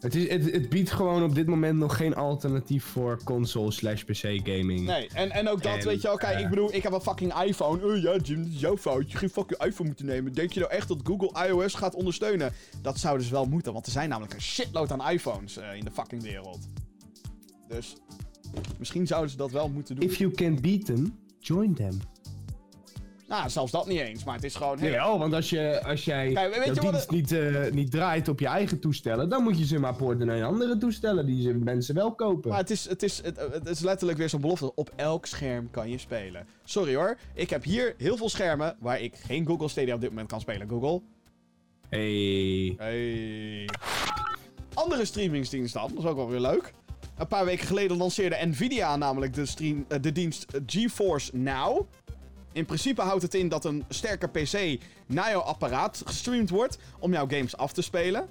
[0.00, 4.02] Het, is, het, het biedt gewoon op dit moment nog geen alternatief voor console slash
[4.02, 4.80] PC gaming.
[4.80, 6.92] Nee, en, en ook dat, En, weet je wel, kijk, eh, ik bedoel, ik heb
[6.92, 7.84] een fucking iPhone.
[7.84, 9.10] Oh ja, Jim, dat is jouw fout.
[9.10, 10.32] Je geen fucking iPhone moeten nemen.
[10.32, 12.52] Denk je nou echt dat Google iOS gaat ondersteunen?
[12.82, 15.84] Dat zou dus wel moeten, want er zijn namelijk een shitload aan iPhones eh, in
[15.84, 16.68] de fucking wereld.
[17.68, 17.96] Dus,
[18.78, 20.04] misschien zouden ze dat wel moeten doen.
[20.04, 22.00] If you can beat them, join them.
[23.28, 24.78] Nou, zelfs dat niet eens, maar het is gewoon...
[24.78, 28.28] hey, Jawel, want als, je, als jij Kijk, weet je dienst niet, eh, niet draait
[28.28, 31.54] op je eigen toestellen, dan moet je ze maar porten naar andere toestellen die ze
[31.54, 32.50] mensen wel kopen.
[32.50, 34.74] Maar het is, het, is, het, het is letterlijk weer zo'n belofte.
[34.74, 36.46] Op elk scherm kan je spelen.
[36.64, 40.10] Sorry hoor, ik heb hier heel veel schermen waar ik geen Google Stadia op dit
[40.10, 40.68] moment kan spelen.
[40.68, 41.00] Google,
[41.88, 42.74] Hey.
[42.78, 43.68] Hey.
[44.74, 46.72] Andere streamingsdienst dan, dat is ook wel weer leuk.
[47.16, 51.86] Een paar weken geleden lanceerde Nvidia namelijk de, stream, eh, de dienst GeForce Now.
[52.56, 57.12] In principe houdt het in dat een sterke PC naar jouw apparaat gestreamd wordt om
[57.12, 58.28] jouw games af te spelen.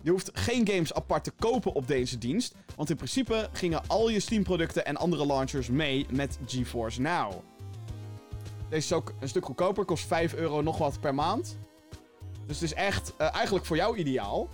[0.00, 4.08] Je hoeft geen games apart te kopen op deze dienst, want in principe gingen al
[4.08, 7.32] je Steam-producten en andere launchers mee met GeForce Now.
[8.68, 11.58] Deze is ook een stuk goedkoper, kost 5 euro nog wat per maand.
[12.46, 14.48] Dus het is echt eh, eigenlijk voor jou ideaal.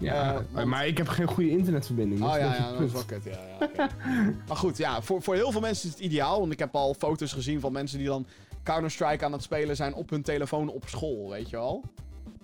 [0.00, 2.20] Ja, Eh, maar ik heb geen goede internetverbinding.
[2.22, 3.24] Oh dat is ja, dat is wel kut.
[3.24, 3.38] Ja,
[3.76, 3.88] ja,
[4.48, 6.40] maar goed, ja, voor, voor heel veel mensen is het ideaal.
[6.40, 8.26] Want ik heb al foto's gezien van mensen die dan
[8.62, 11.84] Counter-Strike aan het spelen zijn op hun telefoon op school, weet je wel.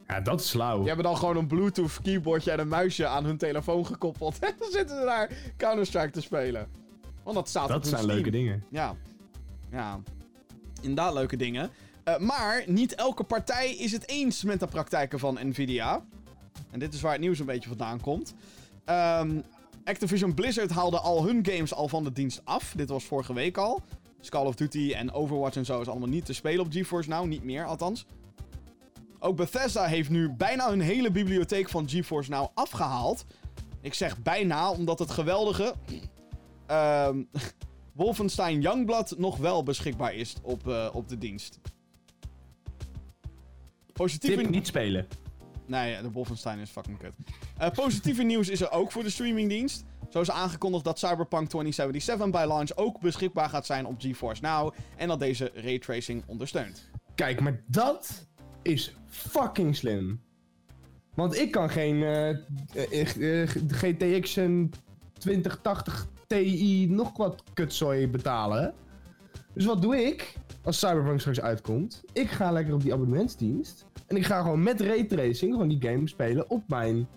[0.07, 0.77] Ja, dat is slauw.
[0.79, 4.39] Die hebben dan gewoon een Bluetooth keyboardje en een muisje aan hun telefoon gekoppeld.
[4.47, 6.69] En dan zitten ze daar Counter-Strike te spelen.
[7.23, 8.15] Want dat staat op dat hun zijn Steam.
[8.17, 8.65] leuke dingen.
[8.71, 8.95] Ja.
[9.71, 10.01] Ja.
[10.81, 11.71] Inderdaad leuke dingen.
[12.05, 16.05] Eh, maar niet elke partij is het eens met de praktijken van Nvidia.
[16.71, 18.35] En dit is waar het nieuws een beetje vandaan komt.
[18.85, 19.41] Ehm,
[19.85, 22.73] Activision Blizzard haalde al hun games al van de dienst af.
[22.77, 23.83] Dit was vorige week al.
[24.19, 27.09] Dus Call of Duty en Overwatch en zo is allemaal niet te spelen op GeForce
[27.09, 27.27] Now.
[27.27, 28.07] Niet meer, althans.
[29.19, 33.25] Ook Bethesda heeft nu bijna hun hele bibliotheek van GeForce Now afgehaald.
[33.81, 35.75] Ik zeg bijna, omdat het geweldige...
[36.67, 37.23] ehm,
[37.93, 41.59] Wolfenstein Youngblood nog wel beschikbaar is op, eh, op de dienst.
[43.93, 45.07] Positieve, Tip niet spelen.
[45.67, 47.13] Nee, de Wolfenstein is fucking kut.
[47.59, 49.85] Eh, positieve nieuws is er ook voor de streamingdienst.
[50.11, 54.73] Zo is aangekondigd dat Cyberpunk 2077 bij launch ook beschikbaar gaat zijn op GeForce Now.
[54.97, 56.91] En dat deze raytracing ondersteunt.
[57.15, 58.27] Kijk, maar dat
[58.63, 60.21] is fucking slim.
[61.15, 64.39] Want ik kan geen eh, GTX
[65.19, 68.75] 2080 Ti nog wat kutzooi betalen.
[69.53, 72.03] Dus wat doe ik als Cyberpunk straks uitkomt?
[72.13, 73.86] Ik ga lekker op die abonnementsdienst.
[74.07, 77.09] En ik ga gewoon met raytracing gewoon die game spelen op mijn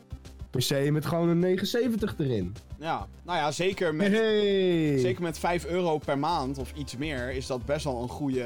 [0.49, 2.55] PC met gewoon een 79 erin.
[2.79, 4.97] Ja, nou ja, zeker met, Hey.
[4.97, 8.43] zeker met 5 euro per maand of iets meer is dat best wel een goede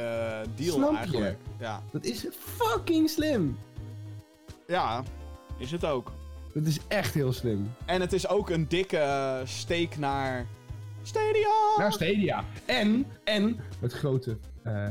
[0.56, 0.98] deal Snap je?
[0.98, 1.38] eigenlijk.
[1.60, 1.82] Ja.
[1.91, 3.58] Dat is fucking slim.
[4.68, 5.04] ja,
[5.58, 6.12] is het ook.
[6.54, 7.72] Dat is echt heel slim.
[7.86, 10.46] En het is ook een dikke steek naar
[11.04, 11.50] Stadia.
[11.78, 12.44] Naar Stadia.
[12.66, 14.88] En, en het grote, eh,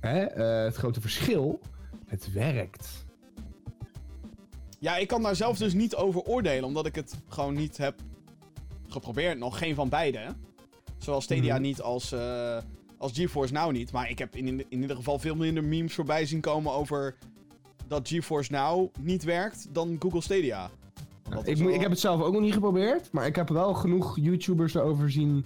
[0.00, 1.60] hè, eh, het grote verschil,
[2.12, 3.04] het werkt.
[4.78, 7.94] Ja, ik kan daar zelf dus niet over oordelen, omdat ik het gewoon niet heb
[8.88, 9.38] geprobeerd.
[9.38, 10.20] Nog geen van beide.
[10.98, 11.62] Zowel Stadia Mhm.
[11.62, 12.56] niet als, eh,
[12.98, 13.92] als GeForce Now niet.
[13.92, 17.16] Maar ik heb in, in ieder geval veel minder memes voorbij zien komen over
[17.86, 20.70] dat GeForce Now niet werkt dan Google Stadia.
[21.44, 24.16] Ik, wel- ik heb het zelf ook nog niet geprobeerd, maar ik heb wel genoeg
[24.20, 25.44] YouTubers erover zien,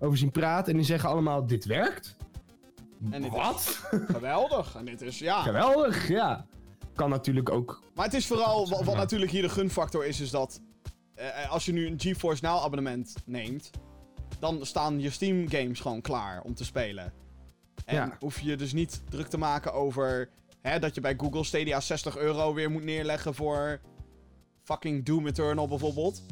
[0.00, 2.16] over zien praten en die zeggen allemaal, dit werkt?
[3.10, 3.80] En dit is Wat?
[4.16, 4.74] geweldig.
[4.76, 5.42] En dit is, ja.
[5.42, 6.46] Geweldig, ja.
[6.94, 7.82] Kan natuurlijk ook...
[7.94, 10.60] Maar het is vooral, wat, wat natuurlijk hier de gunfactor is, is dat
[11.14, 13.70] eh, als je nu een GeForce Now abonnement neemt,
[14.38, 17.12] dan staan je Steam games gewoon klaar om te spelen.
[17.84, 18.16] En Ja.
[18.18, 20.28] hoef je dus niet druk te maken over
[20.60, 23.80] hè, dat je bij Google Stadia 60 euro weer moet neerleggen voor
[24.62, 26.22] fucking Doom Eternal bijvoorbeeld.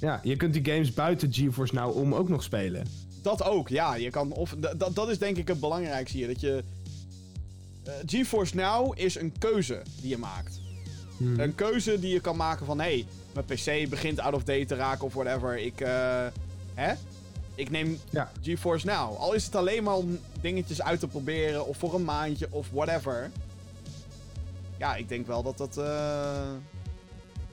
[0.00, 2.86] Ja, je kunt die games buiten GeForce nou om ook nog spelen.
[3.22, 3.94] Dat ook, ja.
[3.94, 6.26] Je kan of, dat- dat is denk ik het belangrijkste hier.
[6.26, 6.62] Dat je.
[7.84, 10.60] eh, GeForce Now is een keuze die je maakt.
[11.16, 11.40] Hmm.
[11.40, 14.64] Een keuze die je kan maken van: hé, hey, mijn PC begint out of date
[14.64, 15.58] te raken of whatever.
[15.58, 16.26] Ik, eh,
[16.74, 16.92] hè?
[17.54, 18.30] Ik neem Ja.
[18.42, 19.16] GeForce Now.
[19.16, 22.66] Al is het alleen maar om dingetjes uit te proberen of voor een maandje of
[22.72, 23.30] whatever.
[24.78, 25.76] Ja, ik denk wel dat dat.
[25.76, 25.84] eh,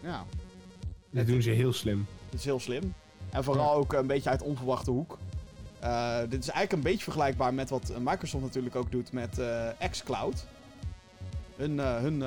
[0.01, 0.25] ja,
[1.09, 2.05] Dat doen ze heel slim.
[2.29, 2.93] dat is heel slim.
[3.29, 5.17] En vooral ook een beetje uit onverwachte hoek.
[5.79, 9.39] Eh, dit is eigenlijk een beetje vergelijkbaar met wat eh, Microsoft natuurlijk ook doet met
[9.39, 10.45] eh, xCloud.
[11.55, 12.23] Hun, eh, hun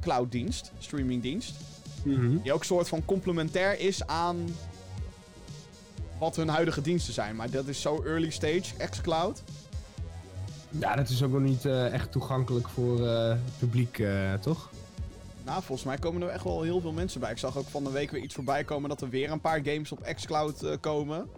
[0.00, 1.54] clouddienst, streamingdienst.
[2.42, 4.36] Die ook soort van complementair is aan
[6.18, 7.36] wat hun huidige diensten zijn.
[7.36, 9.42] Maar dat is zo early stage, xCloud.
[10.68, 14.02] Ja, dat is ook nog niet echt toegankelijk voor het publiek,
[14.40, 14.70] toch?
[15.44, 17.30] Nou, volgens mij komen er echt wel heel veel mensen bij.
[17.30, 19.60] Ik zag ook van de week weer iets voorbij komen dat er weer een paar
[19.64, 21.28] games op xCloud komen.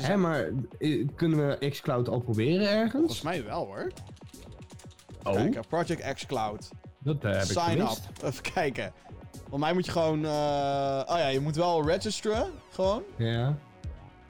[0.00, 2.92] Hé, maar eh, kunnen we xCloud al proberen ergens?
[2.92, 3.90] Volgens mij wel hoor.
[5.22, 6.68] Oh, Kijken, Project xCloud.
[6.98, 7.88] dat eh, heb ik Sign up.
[8.24, 8.92] Even kijken.
[9.32, 10.24] Volgens mij moet je gewoon...
[10.24, 10.30] eh,
[11.06, 12.50] Oh ja, je moet wel registeren.
[12.70, 13.02] Gewoon.
[13.16, 13.56] Ja.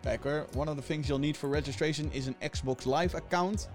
[0.01, 0.47] Kijk hoor.
[0.57, 3.71] One of the things you'll need for registration is een Xbox Live account.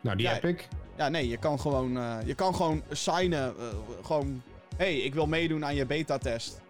[0.00, 0.32] Nou, die Ja.
[0.32, 0.68] heb ik.
[0.96, 3.54] Ja, nee, je kan gewoon, eh, je kan gewoon signen.
[3.58, 3.64] eh,
[4.02, 4.42] gewoon,
[4.76, 6.60] hey, ik wil meedoen aan je beta-test.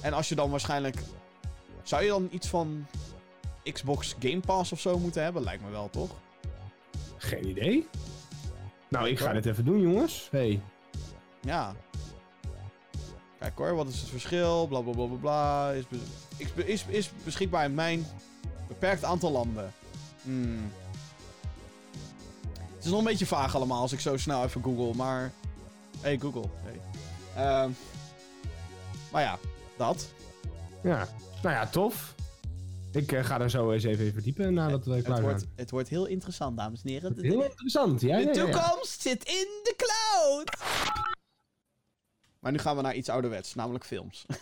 [0.00, 0.96] En als je dan waarschijnlijk...
[1.88, 2.86] Zou je dan iets van
[3.72, 5.42] Xbox Game Pass of zo moeten hebben?
[5.42, 6.10] Lijkt me wel, toch?
[7.16, 7.86] Geen idee.
[8.88, 10.28] Nou, ik ga dit even doen, jongens.
[10.30, 10.60] Hey.
[11.40, 11.74] Ja.
[13.38, 14.66] Kijk hoor, wat is het verschil?
[14.66, 15.70] Bla bla bla bla bla.
[15.70, 15.98] Is, be-
[16.36, 18.06] is, be- is, is beschikbaar in mijn
[18.68, 19.72] beperkt aantal landen.
[20.22, 20.72] Hmm.
[22.74, 25.32] Het is nog een beetje vaag allemaal als ik zo snel even google, maar...
[26.00, 26.48] Hey Google.
[26.62, 26.80] Hey.
[27.44, 27.70] Ehm,
[29.12, 29.38] maar ja,
[29.76, 30.08] dat.
[30.82, 31.08] Ja.
[31.42, 32.14] Nou ja, tof.
[32.92, 35.52] Ik eh, ga er zo eens even in verdiepen nadat we klaar Het wordt, zijn.
[35.56, 37.14] het wordt heel interessant, dames en heren.
[37.20, 40.56] Heel interessant, ja, De ja, toekomst zit in de cloud!
[42.40, 44.26] Maar nu gaan we naar iets ouderwets, namelijk films.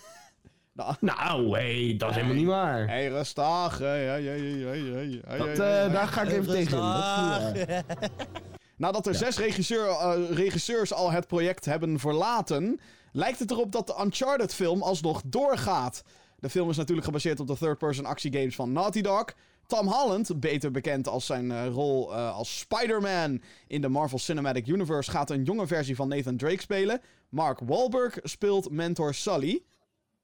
[0.76, 2.88] Nou, Nou, hey, dat is helemaal niet waar.
[2.88, 3.78] Hey, rustig.
[3.78, 6.78] Hey, hey, hey, hey, hey, hey, Dat, eh, daar ga ik even tegen.
[8.76, 12.80] Nadat er zes regisseur, eh, regisseurs al het project hebben verlaten,
[13.12, 16.02] lijkt het erop dat de Uncharted-film alsnog doorgaat.
[16.46, 19.24] De film is natuurlijk gebaseerd op de third-person actiegames van Naughty Dog.
[19.66, 24.66] Tom Holland, beter bekend als zijn eh, rol eh, als Spider-Man in de Marvel Cinematic
[24.66, 27.00] Universe, gaat een jonge versie van Nathan Drake spelen.
[27.28, 29.62] Mark Wahlberg speelt mentor Sully.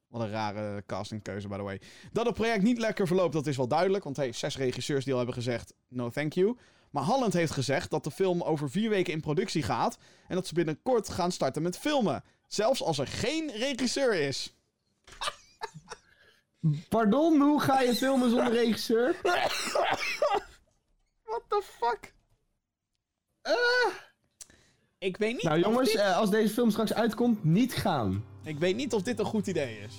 [0.08, 1.80] Wat een rare castingkeuze, by the way.
[2.12, 4.04] Dat het project niet lekker verloopt, dat is wel duidelijk.
[4.04, 6.56] Want hey, zes regisseurs die al hebben gezegd, no thank you.
[6.90, 9.98] Maar Holland heeft gezegd dat de film over vier weken in productie gaat.
[10.28, 12.24] En dat ze binnenkort gaan starten met filmen.
[12.46, 14.56] Zelfs als er geen regisseur is.
[16.88, 19.16] Pardon, hoe ga je filmen zonder regisseur?
[21.24, 22.12] What the fuck?
[23.42, 23.54] Eh,
[24.98, 28.24] ik weet niet Nou of jongens, dit- eh, als deze film straks uitkomt, niet gaan.
[28.44, 29.94] Ik weet niet of dit een goed idee is.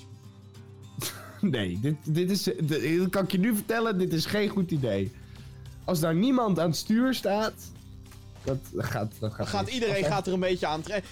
[1.41, 4.49] Nee, dit, dit is, eh, dit, dat kan ik je nu vertellen, dit is geen
[4.49, 5.11] goed idee.
[5.85, 7.53] Als daar niemand aan het stuur staat,
[8.43, 9.11] dat gaat...
[9.19, 11.09] Dat gaat, gaat iedereen gaat er een beetje aan trekken.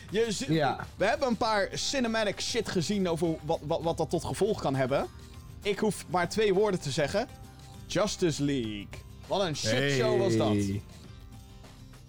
[0.48, 0.86] Ja.
[0.98, 4.76] We hebben een paar cinematic shit gezien over wat, wat, wat dat tot gevolg kan
[4.76, 5.08] hebben.
[5.62, 7.28] Ik hoef maar twee woorden te zeggen.
[7.88, 8.88] Justice League.
[9.28, 10.48] Wat een shitshow was dat.
[10.48, 10.82] Hey.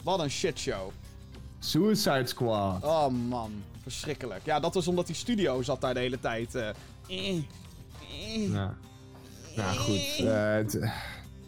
[0.02, 0.90] Wat een shitshow.
[1.58, 2.82] Suicide Squad.
[2.84, 4.40] Oh man, verschrikkelijk.
[4.44, 6.54] Ja, dat was omdat die studio zat daar de hele tijd.
[6.54, 6.68] eh.
[8.50, 8.74] Ja.
[9.56, 10.56] Nou goed, eh,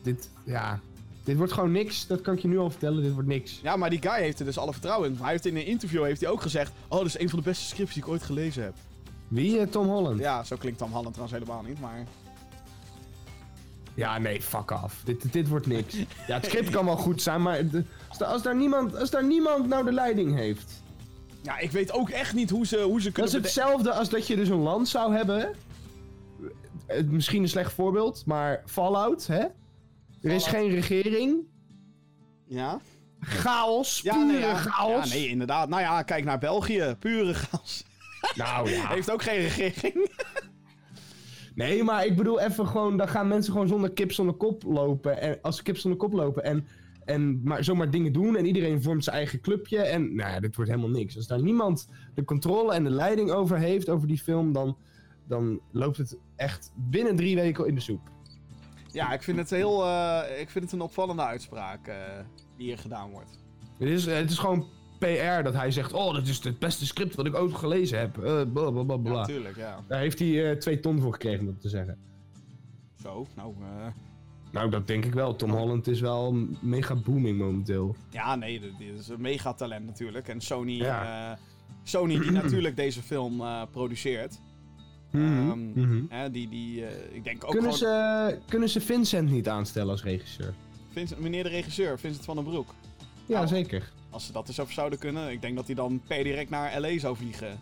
[0.03, 0.81] dit, ja,
[1.25, 2.07] dit wordt gewoon niks.
[2.07, 3.61] Dat kan ik je nu al vertellen, dit wordt niks.
[3.63, 5.19] Ja, maar die guy heeft er dus alle vertrouwen in.
[5.21, 6.73] Hij heeft in een interview heeft hij ook gezegd...
[6.89, 8.75] Oh, dat is een van de beste scripts die ik ooit gelezen heb.
[9.35, 9.59] Wie?
[9.61, 10.19] eh, Tom Holland?
[10.19, 10.37] Ja.
[10.37, 12.05] Ja, zo klinkt Tom Holland trouwens helemaal niet, maar...
[14.21, 15.01] nee, fuck af.
[15.05, 15.95] Dit, dit wordt niks.
[16.27, 19.11] Ja, het script kan wel goed zijn, maar de- als, daar- als, daar niemand, als
[19.11, 20.83] daar niemand nou de leiding heeft.
[21.43, 23.33] Ja, ik weet ook echt niet hoe ze, hoe ze Dat kunnen...
[23.33, 25.55] is bede- hetzelfde als dat je dus een land zou hebben.
[26.87, 29.45] Eh, Misschien een slecht voorbeeld, maar Fallout, hè?
[30.23, 31.37] Er is geen regering.
[32.47, 32.81] Ja?
[33.21, 34.55] Chaos, Ja, pure nee, ja.
[34.55, 35.09] chaos.
[35.13, 35.69] Ja, nee, inderdaad.
[35.69, 36.97] Nou ja, kijk naar België.
[36.99, 37.85] Pure chaos.
[38.35, 38.89] Nou ja.
[38.89, 40.09] Heeft ook geen regering.
[41.55, 45.21] Nee, maar ik bedoel even gewoon, dan gaan mensen gewoon zonder kip zonder kop lopen.
[45.21, 46.67] En als ze kip zonder kop lopen en,
[47.05, 49.79] en maar zomaar dingen doen en iedereen vormt zijn eigen clubje.
[49.79, 51.17] En nou ja, dit wordt helemaal niks.
[51.17, 54.77] Als daar niemand de controle en de leiding over heeft, over die film, dan,
[55.29, 58.11] dan loopt het echt binnen drie weken in de soep.
[58.93, 59.85] Ja, ik vind het heel...
[59.85, 61.97] eh, ik vind het een opvallende uitspraak eh,
[62.57, 63.39] die hier gedaan wordt.
[63.79, 64.67] Het is, het is gewoon
[64.99, 68.19] PR dat hij zegt, oh, dat is het beste script wat ik ooit gelezen heb.
[68.19, 69.13] Eh bla bla bla Ja, bla.
[69.21, 69.79] natuurlijk, ja.
[69.87, 71.99] Daar heeft hij eh, twee ton voor gekregen, om dat te zeggen.
[73.03, 73.55] Zo, nou...
[73.63, 73.87] eh,
[74.53, 75.37] Nou, dat denk ik wel.
[75.37, 77.97] Tom Holland is wel mega booming momenteel.
[78.11, 80.29] Ja, nee, dit dit is een megatalent natuurlijk.
[80.29, 81.39] En Sony, Ja.
[81.83, 84.41] Sony die natuurlijk deze film produceert.
[85.13, 86.31] Ehm, Mhm.
[86.33, 88.29] die, die, ik denk ook Kunnen, gewoon...
[88.31, 90.55] ze, kunnen ze Vincent niet aanstellen als regisseur?
[90.91, 92.75] Vincent, meneer de regisseur, Vincent van den Broek.
[93.27, 93.47] Ja, Nou.
[93.47, 93.93] zeker.
[94.15, 95.31] Als ze dat eens over zouden kunnen.
[95.31, 96.99] Ik denk dat hij dan per direct naar L.A.
[96.99, 97.59] zou vliegen.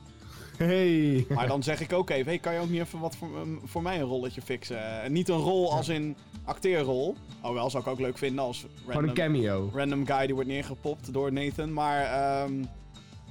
[0.57, 1.27] Hey.
[1.29, 3.29] Maar dan zeg ik ook even, hey, kan je ook niet even wat voor,
[3.65, 5.03] voor mij een rolletje fixen?
[5.03, 7.17] En niet een rol als in acteerrol.
[7.41, 9.71] Alhoewel, zou ik ook leuk vinden als Gewoon random, een cameo.
[9.75, 11.73] random guy die wordt neergepopt door Nathan.
[11.73, 12.65] Maar ehm,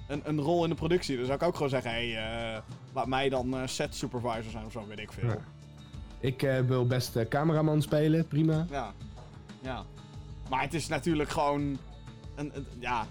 [0.08, 1.18] een, een rol in de productie.
[1.18, 2.62] Dan zou ik ook gewoon zeggen, hey, eh,
[2.94, 5.30] laat mij dan eh, set supervisor zijn of zo, weet ik veel.
[5.30, 5.38] Ja.
[6.20, 8.66] Ik eh, wil best eh, cameraman spelen, prima.
[8.70, 8.94] Ja.
[9.62, 9.84] ja.
[10.50, 11.78] Maar het is natuurlijk gewoon...
[12.80, 13.08] ja,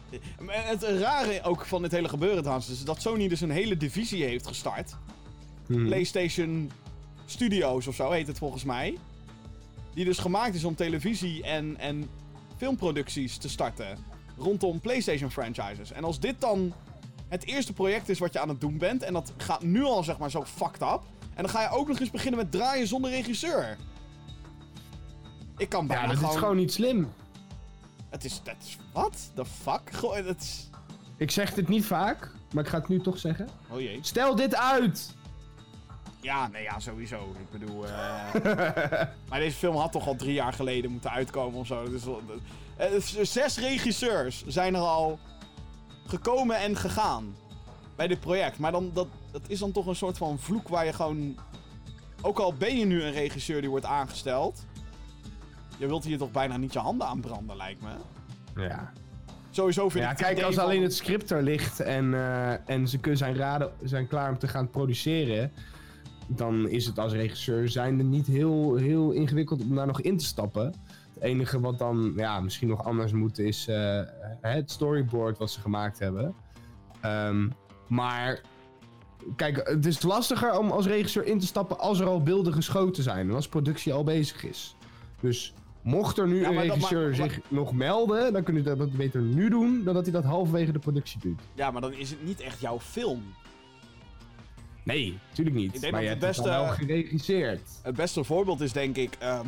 [0.47, 4.25] het rare ook van dit hele gebeuren trouwens, is dat Sony dus een hele divisie
[4.25, 4.97] heeft gestart.
[5.67, 5.87] Mhm.
[5.87, 6.71] PlayStation
[7.27, 8.99] Studios of zo heet het volgens mij.
[9.95, 12.09] Die dus gemaakt is om televisie en, en
[12.57, 13.99] filmproducties te starten
[14.39, 15.93] rondom PlayStation franchises.
[15.93, 16.73] En als dit dan
[17.29, 20.03] het eerste project is wat je aan het doen bent, en dat gaat nu al
[20.03, 21.01] zeg maar zo fucked up,
[21.35, 23.77] en dan ga je ook nog eens beginnen met draaien zonder regisseur.
[25.57, 26.33] Ik kan bijna Ja, dat gewoon...
[26.33, 27.09] is gewoon niet slim.
[28.11, 28.41] Het is...
[28.43, 28.77] Dat is...
[28.93, 29.31] Wat?
[29.35, 29.81] The fuck?
[29.93, 30.69] Gewoon, het is...
[31.17, 33.49] Ik zeg dit niet vaak, maar ik ga het nu toch zeggen.
[33.69, 33.99] Oh jee.
[34.03, 35.15] Stel dit uit!
[36.21, 37.35] Ja, nee, ja, sowieso.
[37.39, 37.87] Ik bedoel...
[37.87, 37.93] eh,
[39.29, 41.85] maar deze film had toch al drie jaar geleden moeten uitkomen of zo.
[41.91, 45.19] Dus, zes regisseurs zijn er al
[46.07, 47.37] gekomen en gegaan
[47.97, 48.59] bij dit project.
[48.59, 51.39] Maar dan, dat, dat is dan toch een soort van vloek waar je gewoon...
[52.23, 54.65] Ook al ben je nu een regisseur die wordt aangesteld...
[55.81, 57.89] Je wilt hier toch bijna niet je handen aan branden, lijkt me.
[58.63, 58.93] Ja.
[59.51, 62.69] Sowieso vind Ja, ik het kijk, als van- alleen het script er ligt en, eh,
[62.71, 65.53] en ze kunnen zijn, raden, zijn klaar om te gaan produceren,
[66.27, 70.25] dan is het als regisseur zijnde niet heel, heel ingewikkeld om daar nog in te
[70.25, 70.75] stappen.
[71.15, 74.01] Het enige wat dan ja, misschien nog anders moet is eh,
[74.41, 76.35] het storyboard wat ze gemaakt hebben.
[77.01, 77.49] Ehm,
[77.87, 78.41] maar
[79.37, 83.03] kijk, het is lastiger om als regisseur in te stappen als er al beelden geschoten
[83.03, 84.77] zijn en als productie al bezig is.
[85.21, 88.93] Dus mocht er nu Ja, een regisseur maar- zich nog melden, dan kun je dat
[88.93, 91.41] beter nu doen dan dat hij dat halverwege de productie doet.
[91.55, 93.23] Ja, maar dan is het niet echt jouw film.
[94.85, 95.75] Nee, natuurlijk niet.
[95.75, 97.61] Ik denk maar dat het beste- wel geregisseerd.
[97.83, 99.17] Het beste voorbeeld is denk ik...
[99.19, 99.47] ehm,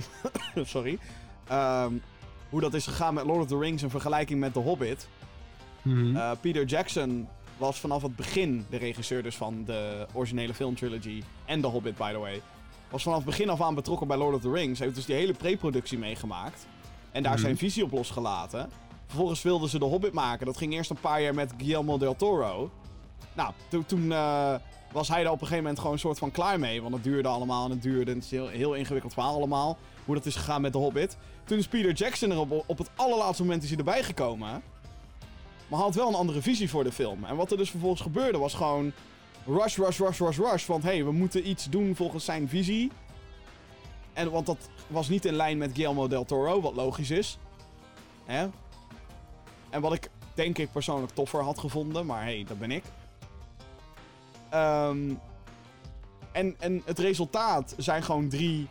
[0.65, 0.99] sorry.
[1.49, 1.93] Ehm,
[2.49, 5.09] hoe dat is gegaan met Lord of the Rings in vergelijking met The Hobbit.
[5.83, 6.17] Mhm.
[6.17, 11.23] Eh, Peter Jackson was vanaf het begin de regisseur dus van de originele filmtrilogy.
[11.45, 12.41] En The Hobbit, by the way.
[12.93, 14.79] Was vanaf begin af aan betrokken bij Lord of the Rings.
[14.79, 16.67] Heeft dus die hele pre-productie meegemaakt.
[17.13, 17.41] En daar Mhm.
[17.43, 18.71] zijn visie op losgelaten.
[19.07, 20.47] Vervolgens wilden ze The Hobbit maken.
[20.47, 22.71] Dat ging eerst een paar jaar met Guillermo del Toro.
[23.33, 24.55] Nou, to- toen eh,
[24.93, 26.83] was hij er op een gegeven moment gewoon een soort van klaar mee.
[26.83, 28.11] Want het duurde allemaal en het duurde.
[28.11, 29.77] En het is een heel, heel ingewikkeld verhaal allemaal.
[30.05, 31.17] Hoe dat is gegaan met The Hobbit.
[31.45, 34.63] Toen is Peter Jackson er op, op het allerlaatste moment is hij erbij gekomen.
[35.69, 37.25] Maar had wel een andere visie voor de film.
[37.25, 38.93] En wat er dus vervolgens gebeurde was gewoon...
[39.47, 40.67] Rush, rush, rush, rush, rush.
[40.67, 42.91] Want hey, we moeten iets doen volgens zijn visie.
[44.13, 47.39] En want dat was niet in lijn met Guillermo del Toro, wat logisch is.
[48.25, 48.49] Hè?
[49.71, 52.85] En wat ik denk ik persoonlijk toffer had gevonden, maar hé, hey, dat ben ik.
[54.51, 55.15] Ehm,
[56.33, 58.69] en, en het resultaat zijn gewoon drie,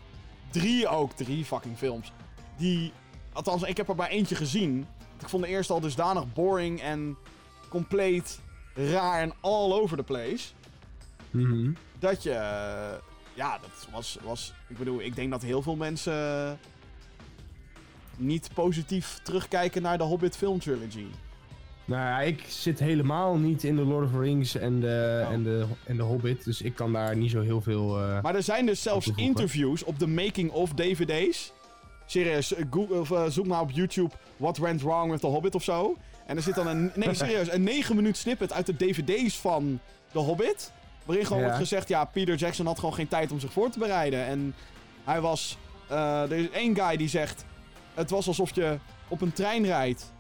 [0.50, 2.12] drie ook, drie fucking films.
[2.58, 2.94] Die,
[3.34, 4.88] althans, ik heb er maar eentje gezien.
[5.20, 7.18] Ik vond de eerste al dusdanig boring en
[7.70, 8.40] compleet
[8.74, 10.54] raar en all over the place.
[11.32, 11.72] Mhm.
[12.00, 12.94] Dat je, eh,
[13.34, 16.60] ja, dat was, was, ik bedoel, ik denk dat heel veel mensen
[18.18, 21.06] niet positief terugkijken naar de Hobbit film trilogy.
[21.86, 25.32] Nou ja, ik zit helemaal niet in de Lord of the Rings en de, Oh.
[25.34, 28.00] en de, en de Hobbit, dus ik kan daar niet zo heel veel...
[28.02, 31.54] eh, Maar er zijn dus zelfs interviews op de making-of DVD's.
[32.06, 35.64] Serieus, eh, Google, of, zoek maar op YouTube What Went Wrong with the Hobbit of
[35.64, 35.98] zo.
[36.26, 39.80] En er zit dan een, nee serieus, een 9 minuut snippet uit de DVD's van
[40.12, 40.72] The Hobbit.
[41.06, 41.48] Waarin gewoon Ja.
[41.48, 44.26] wordt gezegd, ja, Peter Jackson had gewoon geen tijd om zich voor te bereiden.
[44.26, 44.56] En
[45.04, 47.46] hij was, eh, er is één guy die zegt,
[47.94, 48.78] het was alsof je
[49.08, 50.12] op een trein rijdt.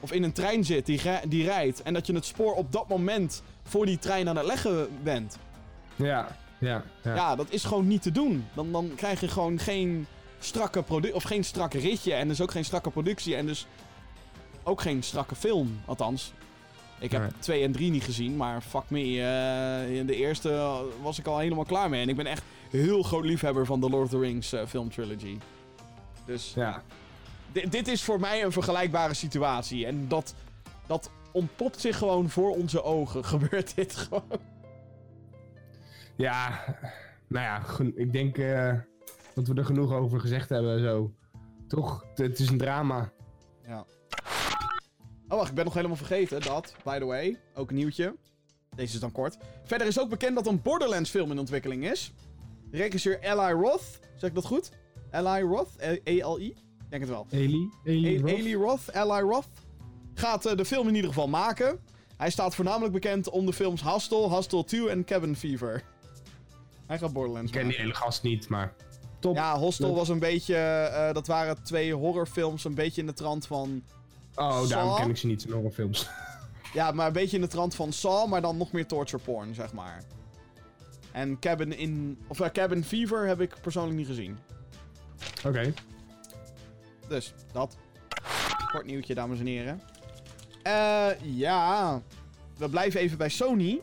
[0.00, 1.82] Of in een trein zit die, die rijdt.
[1.82, 5.38] En dat je het spoor op dat moment voor die trein aan het leggen bent.
[5.96, 6.26] ja,
[6.58, 7.14] ja, ja.
[7.14, 8.46] Ja, dat is gewoon niet te doen.
[8.54, 10.06] Dan, dan krijg je gewoon geen
[10.38, 10.84] strakke.
[11.12, 12.14] Of geen strakke ritje.
[12.14, 13.34] En dus ook geen strakke productie.
[13.36, 13.66] En dus
[14.62, 15.80] ook geen strakke film.
[15.84, 16.32] Althans.
[16.98, 17.30] Ik heb Nee.
[17.38, 18.36] 2 en 3 niet gezien.
[18.36, 18.98] Maar fuck me.
[19.20, 22.02] eh, in de eerste was ik al helemaal klaar mee.
[22.02, 24.90] En ik ben echt heel groot liefhebber van de Lord of the Rings eh, film
[24.90, 25.38] trilogy.
[26.26, 26.82] Dus ja.
[27.52, 29.86] di- dit is voor mij een vergelijkbare situatie.
[29.86, 30.34] En dat,
[30.86, 33.24] dat ontpopt zich gewoon voor onze ogen.
[33.34, 34.40] Gebeurt dit gewoon.
[36.16, 36.64] Ja,
[37.28, 37.62] nou ja,
[37.94, 38.74] ik denk eh,
[39.34, 40.80] dat we er genoeg over gezegd hebben.
[40.80, 41.12] Zo.
[41.68, 42.04] Toch?
[42.14, 43.10] Het is een drama.
[43.66, 43.84] Ja.
[45.28, 46.40] Oh, wacht, ik ben nog helemaal vergeten.
[46.42, 48.14] Dat, by the way, ook een nieuwtje.
[48.76, 49.36] Deze is dan kort.
[49.64, 52.12] Verder is ook bekend dat een Borderlands film in ontwikkeling is.
[52.70, 54.70] Regisseur Eli Roth, zeg ik dat goed?
[55.10, 55.68] Eli Roth?
[55.78, 56.46] E- E-L-I?
[56.46, 56.56] Ik
[56.88, 57.26] denk het wel.
[57.30, 57.70] Eli?
[57.84, 58.16] Eli?
[58.16, 58.30] E- Roth?
[58.30, 59.46] Eli Roth, Eli Roth,
[60.14, 61.80] gaat eh, de film in ieder geval maken.
[62.16, 65.82] Hij staat voornamelijk bekend om de films Hostel, Hostel 2 en Cabin Fever.
[66.86, 68.74] Hij gaat Borderlands Ik ken die hele gast niet, maar...
[69.18, 69.34] Top.
[69.34, 69.96] Ja, Hostel Leuk.
[69.96, 70.56] was een beetje...
[70.56, 73.82] eh, dat waren twee horrorfilms, een beetje in de trant van...
[74.36, 74.96] oh, daarom Saw?
[74.96, 76.08] ken ik ze niet in horrorfilms.
[76.72, 79.54] Ja, maar een beetje in de trant van Saw, maar dan nog meer torture porn,
[79.54, 80.02] zeg maar.
[81.12, 82.18] En Cabin in...
[82.26, 84.38] Of eh, Cabin Fever heb ik persoonlijk niet gezien.
[85.46, 85.72] Oké.
[87.08, 87.76] Dus, dat.
[88.72, 89.80] Kort nieuwtje, dames en heren.
[90.62, 92.02] Eh, ja.
[92.56, 93.80] We blijven even bij Sony.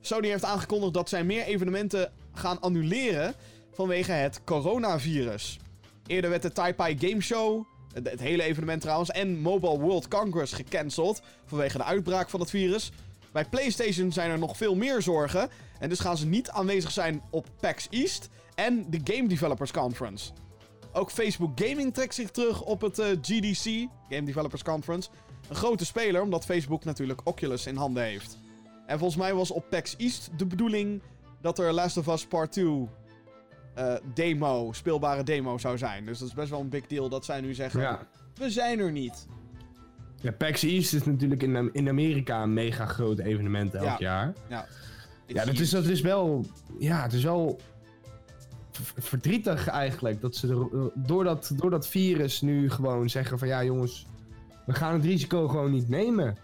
[0.00, 3.34] Sony heeft aangekondigd dat zij meer evenementen gaan annuleren
[3.72, 5.58] vanwege het coronavirus.
[6.06, 11.22] Eerder werd de Taipei Game Show, het, hele evenement trouwens, en Mobile World Congress gecanceld
[11.46, 12.90] vanwege de uitbraak van het virus.
[13.32, 17.22] Bij PlayStation zijn er nog veel meer zorgen en dus gaan ze niet aanwezig zijn
[17.30, 20.30] op PAX East en de Game Developers Conference.
[20.92, 25.10] Ook Facebook Gaming trekt zich terug op het eh, GDC, Game Developers Conference.
[25.48, 28.38] Een grote speler, omdat Facebook natuurlijk Oculus in handen heeft.
[28.86, 31.02] En volgens mij was op PAX East de bedoeling
[31.40, 32.88] dat er Last of Us Part 2
[33.74, 36.04] eh, demo, speelbare demo zou zijn.
[36.06, 38.06] Dus dat is best wel een big deal dat zij nu zeggen, Ja.
[38.34, 39.26] we zijn er niet.
[40.20, 43.96] Ja, PAX East is natuurlijk in, in Amerika een mega groot evenement elk Ja.
[43.98, 44.32] jaar.
[44.48, 44.66] Ja,
[45.26, 46.44] Ja, dat is, dat is wel...
[46.78, 47.60] Ja, het is wel
[48.98, 50.20] verdrietig eigenlijk.
[50.20, 53.48] Dat ze er, door, dat, door dat virus nu gewoon zeggen van...
[53.48, 54.06] Ja jongens,
[54.66, 56.36] we gaan het risico gewoon niet nemen.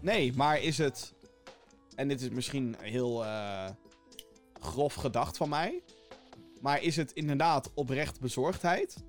[0.00, 1.14] Nee, maar is het...
[1.94, 3.68] En dit is misschien heel eh,
[4.60, 5.82] grof gedacht van mij.
[6.62, 9.04] Maar is het inderdaad oprecht bezorgdheid?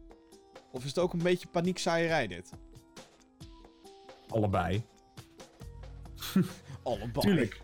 [0.72, 2.52] Of is het ook een beetje paniekzaaierij dit?
[4.28, 4.84] Allebei.
[6.84, 7.20] Allebei.
[7.20, 7.62] Tuurlijk.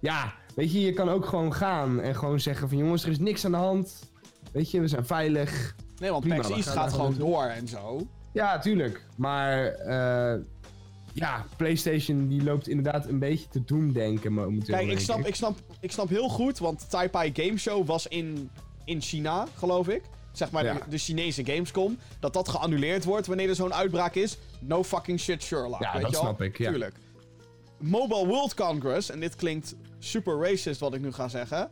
[0.00, 2.78] Ja, weet je, je kan ook gewoon gaan en gewoon zeggen van...
[2.78, 4.10] Jongens, er is niks aan de hand.
[4.52, 5.76] Weet je, we zijn veilig.
[5.98, 8.06] Nee, want Prima, PAX East gaat gewoon door en zo.
[8.32, 9.06] Ja, tuurlijk.
[9.16, 10.40] Maar eh,
[11.12, 14.76] ja, PlayStation die loopt inderdaad een beetje te doemdenken momenteel.
[14.76, 18.50] Kijk, ik snap, ik, snap, ik snap heel goed, want Taipei Game Show was in,
[18.84, 20.02] in China, geloof ik.
[20.32, 20.74] Zeg maar Ja.
[20.74, 21.98] de, de Chinese Gamescom.
[22.20, 24.38] Dat dat geannuleerd wordt wanneer er zo'n uitbraak is.
[24.60, 25.80] No fucking shit, Sherlock.
[25.82, 26.68] Ja, weet dat je snap ik, ja.
[26.68, 26.94] Tuurlijk.
[27.78, 31.70] Mobile World Congress, en dit klinkt super racist wat ik nu ga zeggen.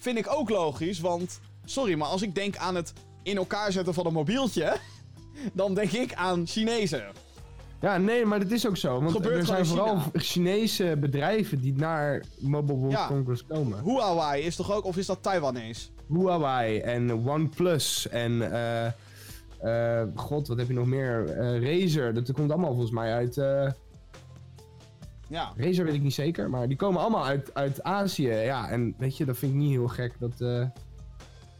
[0.00, 1.40] Vind ik ook logisch, want...
[1.64, 2.92] Sorry, maar als ik denk aan het
[3.22, 4.76] in elkaar zetten van een mobieltje...
[5.52, 7.04] Dan denk ik aan Chinezen.
[7.84, 9.00] Ja, nee, maar dat is ook zo.
[9.02, 9.98] Want er zijn vooral.
[10.12, 13.06] Chinese bedrijven die naar Mobile World Ja.
[13.06, 13.82] Congress komen.
[13.84, 15.88] Huawei is toch ook, of is dat Taiwanese?
[16.08, 18.52] Huawei en OnePlus en...
[18.52, 18.92] eh
[19.58, 21.28] eh, God, wat heb je nog meer?
[21.28, 23.34] Eh Razer, dat komt allemaal volgens mij uit...
[25.28, 25.52] Ja.
[25.56, 28.28] Razer weet ik niet zeker, maar die komen allemaal uit, uit Azië.
[28.28, 30.14] Ja, en weet je, dat vind ik niet heel gek.
[30.18, 30.68] Dat,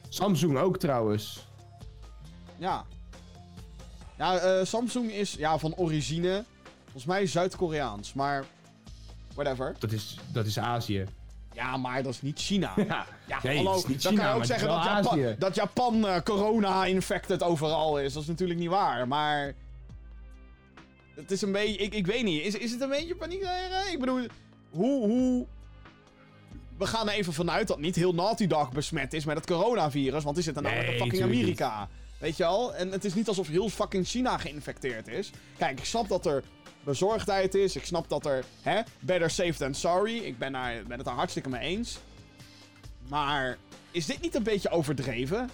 [0.08, 1.48] Samsung ook trouwens.
[2.56, 2.84] Ja.
[4.18, 6.44] Ja, eh, Samsung is ja, van origine,
[6.82, 8.44] volgens mij Zuid-Koreaans, maar
[9.34, 9.74] whatever.
[9.78, 11.06] Dat is, dat is Azië.
[11.54, 12.72] Ja, maar dat is niet China.
[12.76, 15.36] Ja, Ja, nee, hallo, is niet dan China, kan je ook zeggen dat Japan, Azië.
[15.38, 18.12] dat Japan eh, corona-infected overal is.
[18.12, 19.54] Dat is natuurlijk niet waar, maar...
[21.14, 21.78] Het is een beetje...
[21.78, 23.46] Ik, ik weet niet, is, is het een beetje paniek?
[23.92, 24.26] Ik bedoel,
[24.70, 25.46] hoe, hoe...
[26.78, 30.22] We gaan er even vanuit dat niet heel Naughty Dog besmet is met het coronavirus,
[30.22, 31.88] want die zit dan namelijk in fucking Amerika.
[32.24, 32.74] Weet je al?
[32.74, 35.30] En het is niet alsof heel fucking China geïnfecteerd is.
[35.58, 36.42] Kijk, ik snap dat er
[36.84, 37.76] bezorgdheid is.
[37.76, 40.16] Ik snap dat er, hè, better safe than sorry.
[40.16, 41.98] Ik ben, daar, ben het daar hartstikke mee eens.
[43.08, 43.56] Maar
[43.90, 45.50] is dit niet een beetje overdreven?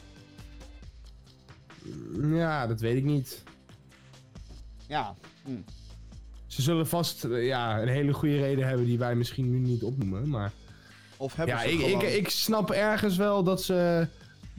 [2.23, 3.43] Ja, dat weet ik niet.
[4.87, 5.14] Ja.
[5.45, 5.51] hm.
[6.47, 9.83] Ze zullen vast eh, ja, een hele goede reden hebben die wij misschien nu niet
[9.83, 10.29] opnoemen.
[10.29, 10.53] Maar
[11.16, 14.09] Of hebben ja, ze ik, ik, ik snap ergens wel dat ze,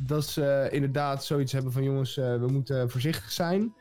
[0.05, 3.73] dat ze inderdaad zoiets hebben van jongens, eh, we moeten voorzichtig zijn.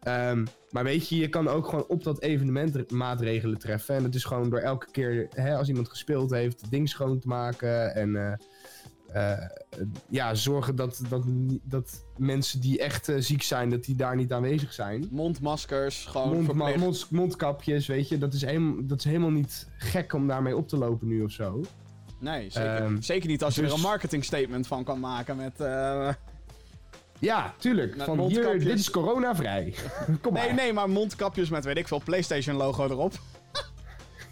[0.00, 3.94] Ehm, maar weet je, je kan ook gewoon op dat evenement maatregelen treffen.
[3.94, 7.18] En dat is gewoon door elke keer, hè, als iemand gespeeld heeft, het ding schoon
[7.18, 7.94] te maken.
[7.94, 8.32] En eh,
[9.32, 9.46] eh,
[10.10, 11.24] ja, zorgen dat, dat,
[11.62, 15.08] dat mensen die echt ziek zijn, dat die daar niet aanwezig zijn.
[15.10, 16.78] Mondmaskers, gewoon Mond, ma- verplicht.
[16.78, 20.68] mond- mondkapjes, weet je, dat is, helemaal, dat is helemaal niet gek om daarmee op
[20.68, 21.60] te lopen nu of zo.
[22.18, 25.36] Nee, zeker, Ehm, zeker niet als je dus- er een marketing statement van kan maken
[25.36, 25.60] met...
[25.60, 26.12] eh,
[27.18, 27.96] Ja, tuurlijk.
[27.96, 29.74] Met Van hier, dit is coronavrij.
[30.22, 30.44] Kom maar.
[30.46, 33.12] Nee, nee, maar mondkapjes met, weet ik veel, PlayStation logo erop.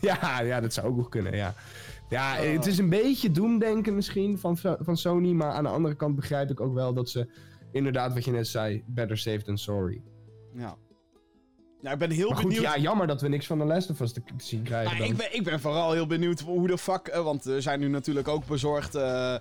[0.01, 1.55] Ja, ja, dat zou ook nog kunnen, ja.
[2.09, 2.53] Ja, Oh.
[2.53, 6.51] het is een beetje doemdenken misschien van, van Sony, maar aan de andere kant begrijp
[6.51, 7.28] ik ook wel dat ze
[7.72, 10.03] inderdaad, wat je net zei, better safe than sorry.
[10.55, 10.76] Ja.
[11.87, 12.64] Ja, ik ben heel Maar goed, benieuwd.
[12.64, 15.07] ja, jammer dat we niks van de Last of Us te zien krijgen Ja, dan.
[15.07, 17.07] ik, ben, ik ben vooral heel benieuwd hoe de fuck...
[17.07, 18.95] eh, want er zijn nu natuurlijk ook bezorgd...
[18.95, 19.34] eh,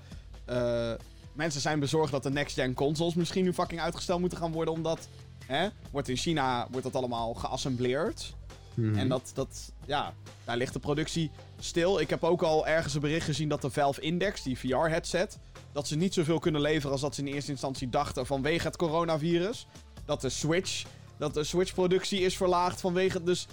[0.46, 0.92] eh,
[1.34, 4.74] mensen zijn bezorgd dat de next-gen consoles misschien nu fucking uitgesteld moeten gaan worden.
[4.74, 5.08] Omdat...
[5.46, 8.34] Hè, wordt in China wordt dat allemaal geassembleerd.
[8.74, 8.98] Mhm.
[8.98, 9.72] En dat, dat...
[9.86, 12.00] Ja, daar ligt de productie stil.
[12.00, 15.38] Ik heb ook al ergens een bericht gezien dat de Valve Index, die VR-headset...
[15.72, 18.76] Dat ze niet zoveel kunnen leveren als dat ze in eerste instantie dachten vanwege het
[18.78, 19.68] coronavirus.
[20.06, 20.84] Dat de Switch...
[21.18, 23.24] Dat de Switch-productie is verlaagd vanwege...
[23.24, 23.48] Dus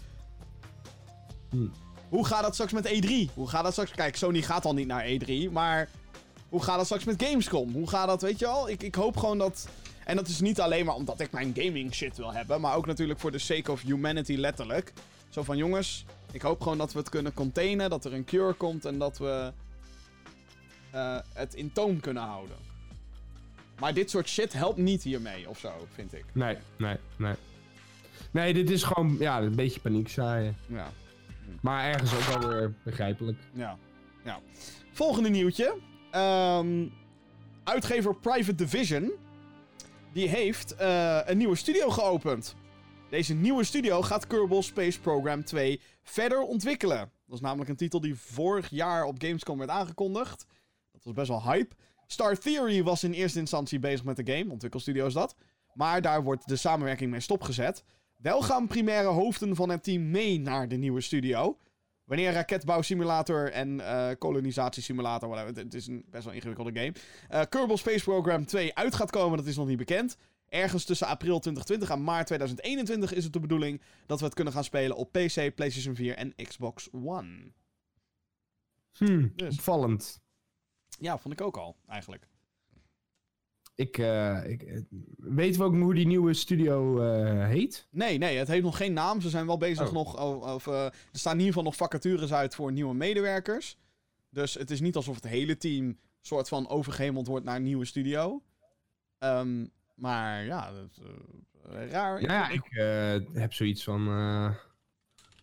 [1.51, 1.73] Hmm.
[2.09, 3.35] hoe gaat dat straks met E3?
[3.35, 3.91] Hoe gaat dat straks...
[3.91, 5.89] Kijk, Sony gaat al niet naar E3, maar...
[6.49, 7.73] Hoe gaat dat straks met Gamescom?
[7.73, 8.69] Hoe gaat dat, weet je al?
[8.69, 9.69] Ik, ik hoop gewoon dat...
[10.05, 12.87] En dat is niet alleen maar omdat ik mijn gaming shit wil hebben, maar ook
[12.87, 14.93] natuurlijk voor de sake of humanity letterlijk.
[15.29, 18.53] Zo van jongens, ik hoop gewoon dat we het kunnen containen, dat er een cure
[18.53, 19.53] komt en dat we
[20.91, 22.57] eh, het in toom kunnen houden.
[23.79, 26.25] Maar dit soort shit helpt niet hiermee of zo, vind ik.
[26.33, 27.35] Nee, nee, nee.
[28.33, 30.57] Nee, dit is gewoon ja, een beetje paniek zaaien.
[30.67, 30.91] Ja,
[31.61, 33.39] Maar ergens ook wel weer begrijpelijk.
[33.53, 33.79] ja,
[34.25, 34.41] ja.
[34.93, 35.77] Volgende nieuwtje.
[36.11, 36.87] Ehm,
[37.65, 39.13] uitgever Private Division,
[40.13, 42.55] die heeft eh, een nieuwe studio geopend.
[43.11, 46.99] Deze nieuwe studio gaat Kerbal Space Program 2 verder ontwikkelen.
[47.27, 50.47] Dat is namelijk een titel die vorig jaar op Gamescom werd aangekondigd.
[50.93, 51.75] Dat was best wel hype.
[52.07, 55.35] Star Theory was in eerste instantie bezig met de game, ontwikkelstudio is dat.
[55.75, 57.85] Maar daar wordt de samenwerking mee stopgezet.
[58.23, 61.59] Wel gaan primaire hoofden van het team mee naar de nieuwe studio.
[62.05, 66.93] Wanneer raketbouwsimulator en eh kolonisatiesimulator, whatever, het, is een best wel ingewikkelde game.
[67.29, 70.17] eh Kerbal Space Program 2 uit gaat komen, dat is nog niet bekend.
[70.49, 74.53] Ergens tussen april 2020 en maart 2021 is het de bedoeling dat we het kunnen
[74.53, 77.53] gaan spelen op PC, PlayStation 4 en Xbox One.
[78.93, 79.55] Hm, Dus.
[79.57, 80.21] opvallend.
[80.99, 82.29] Ja, vond ik ook al, eigenlijk.
[83.75, 84.81] Ik, eh, ik, eh,
[85.17, 87.87] weten we ook hoe die nieuwe studio eh, heet?
[87.91, 89.21] Nee, nee, het heeft nog geen naam.
[89.21, 89.93] Ze zijn wel bezig Oh.
[89.93, 90.21] nog.
[90.55, 93.77] Of, er staan in ieder geval nog vacatures uit voor nieuwe medewerkers.
[94.31, 97.85] Dus het is niet alsof het hele team soort van overgehemeld wordt naar een nieuwe
[97.85, 98.43] studio.
[99.19, 102.21] Ehm, maar ja, dat, is, raar.
[102.23, 102.65] Ja, ik
[103.33, 104.05] heb zoiets van.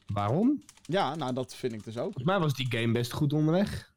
[0.07, 0.63] waarom?
[0.81, 2.03] Ja, nou dat vind ik dus ook.
[2.03, 3.93] Volgens mij was die game best goed onderweg.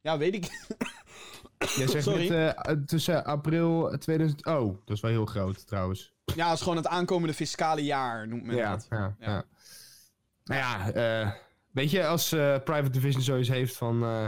[0.00, 0.66] Ja, weet ik.
[1.58, 2.28] Jij zegt Sorry.
[2.28, 4.46] net, eh, tussen april 2000.
[4.46, 6.12] Oh, dat is wel heel groot trouwens.
[6.34, 8.86] Ja, het is gewoon het aankomende fiscale jaar, noemt men Ja, dat.
[8.90, 9.26] ja, Ja.
[9.26, 9.44] ja.
[10.44, 11.32] Nou ja, eh,
[11.70, 14.02] weet je, als eh, Private Division zoiets heeft van.
[14.02, 14.26] eh,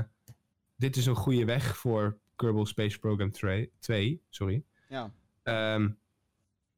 [0.76, 3.32] dit is een goede weg voor Kerbal Space Program
[3.80, 4.62] 2, sorry.
[4.88, 5.10] Ja.
[5.42, 5.88] Ehm,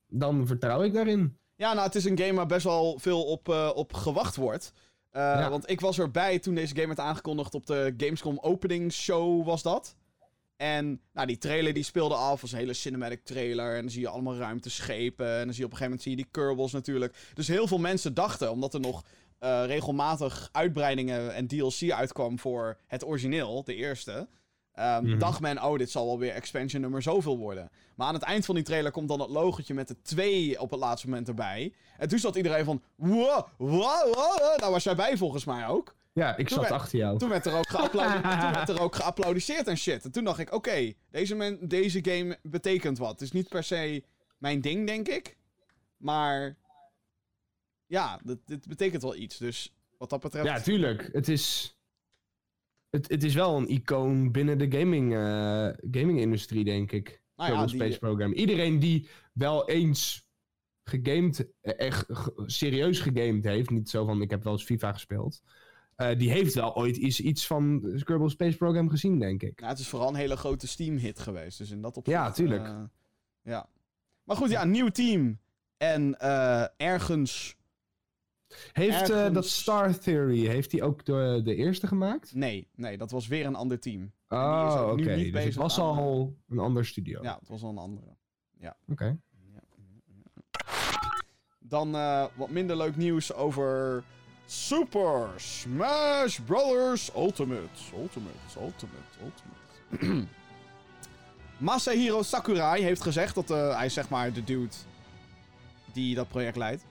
[0.09, 1.37] dan vertrouw ik daarin.
[1.57, 4.73] Ja, nou, het is een game waar best wel veel op, eh, op gewacht wordt.
[5.11, 5.51] Eh, Ja.
[5.51, 9.63] Want ik was erbij toen deze game werd aangekondigd op de Gamescom opening show was
[9.63, 9.97] dat.
[10.63, 13.75] En nou, die trailer die speelde af, was een hele cinematic trailer.
[13.75, 15.39] En dan zie je allemaal ruimteschepen.
[15.39, 17.15] En dan zie je op een gegeven moment zie je die Kerbals natuurlijk.
[17.35, 19.05] Dus heel veel mensen dachten, omdat er nog
[19.39, 24.29] eh, regelmatig uitbreidingen en DLC uitkwam voor het origineel, de eerste.
[24.75, 25.19] Mhm.
[25.19, 27.71] Dacht men, oh, dit zal wel weer expansion nummer zoveel worden.
[27.97, 30.71] Maar aan het eind van die trailer komt dan het logotje met de 2 op
[30.71, 31.73] het laatste moment erbij.
[31.99, 34.59] En toen zat iedereen van, wow, wow, wow.
[34.59, 35.95] Nou was jij bij volgens mij ook.
[36.13, 37.19] Ja, ik Toen zat werd- achter jou.
[37.19, 40.05] Toen werd er ook, toen werd er ook geapplaudiseerd en shit.
[40.05, 43.11] En toen dacht ik, oké, deze, men- deze game betekent wat.
[43.11, 44.05] Het is niet per se
[44.39, 45.37] mijn ding, denk ik.
[45.97, 46.57] Maar
[47.87, 49.37] ja, dit, betekent wel iets.
[49.39, 50.47] Dus wat dat betreft...
[50.47, 51.09] Ja, tuurlijk.
[51.13, 51.77] Het is.
[52.91, 55.69] Het, het is wel een icoon binnen de gaming, eh,
[56.01, 57.23] gaming-industrie, denk ik.
[57.37, 58.33] nou ja, die- Space Program.
[58.33, 60.27] Iedereen die wel eens
[60.85, 62.07] gegamed, eh, echt
[62.47, 65.43] serieus gegamed heeft, niet zo van ik heb wel eens FIFA gespeeld,
[66.11, 69.59] die heeft wel ooit iets, iets van Kerbal Space Program gezien, denk ik.
[69.61, 71.59] Nou, het is vooral een hele grote Steam-hit geweest.
[71.59, 72.17] Dus in dat opzicht...
[72.19, 72.65] Ja, tuurlijk.
[72.67, 72.81] eh,
[73.43, 73.69] ja.
[74.25, 75.39] Maar goed, ja, nieuw team.
[75.77, 77.57] En eh, ergens...
[78.73, 82.35] Heeft eh, dat ergens- Star Theory, heeft hij ook de, de eerste gemaakt?
[82.35, 84.01] Nee, nee, dat was weer een ander team.
[84.01, 85.17] die Oh, oké.
[85.31, 87.23] Dus het was aan- al een ander studio.
[87.23, 88.17] Ja, het was al een andere.
[88.89, 89.19] Oké.
[91.59, 94.03] Dan eh, wat minder leuk nieuws over
[94.53, 97.11] Super Smash Bros.
[97.17, 97.69] Ultimate.
[97.95, 100.27] Ultimate, Ultimate, Ultimate.
[101.57, 104.75] Masahiro Sakurai heeft gezegd dat eh, hij is zeg maar de dude
[105.93, 106.85] die dat project leidt.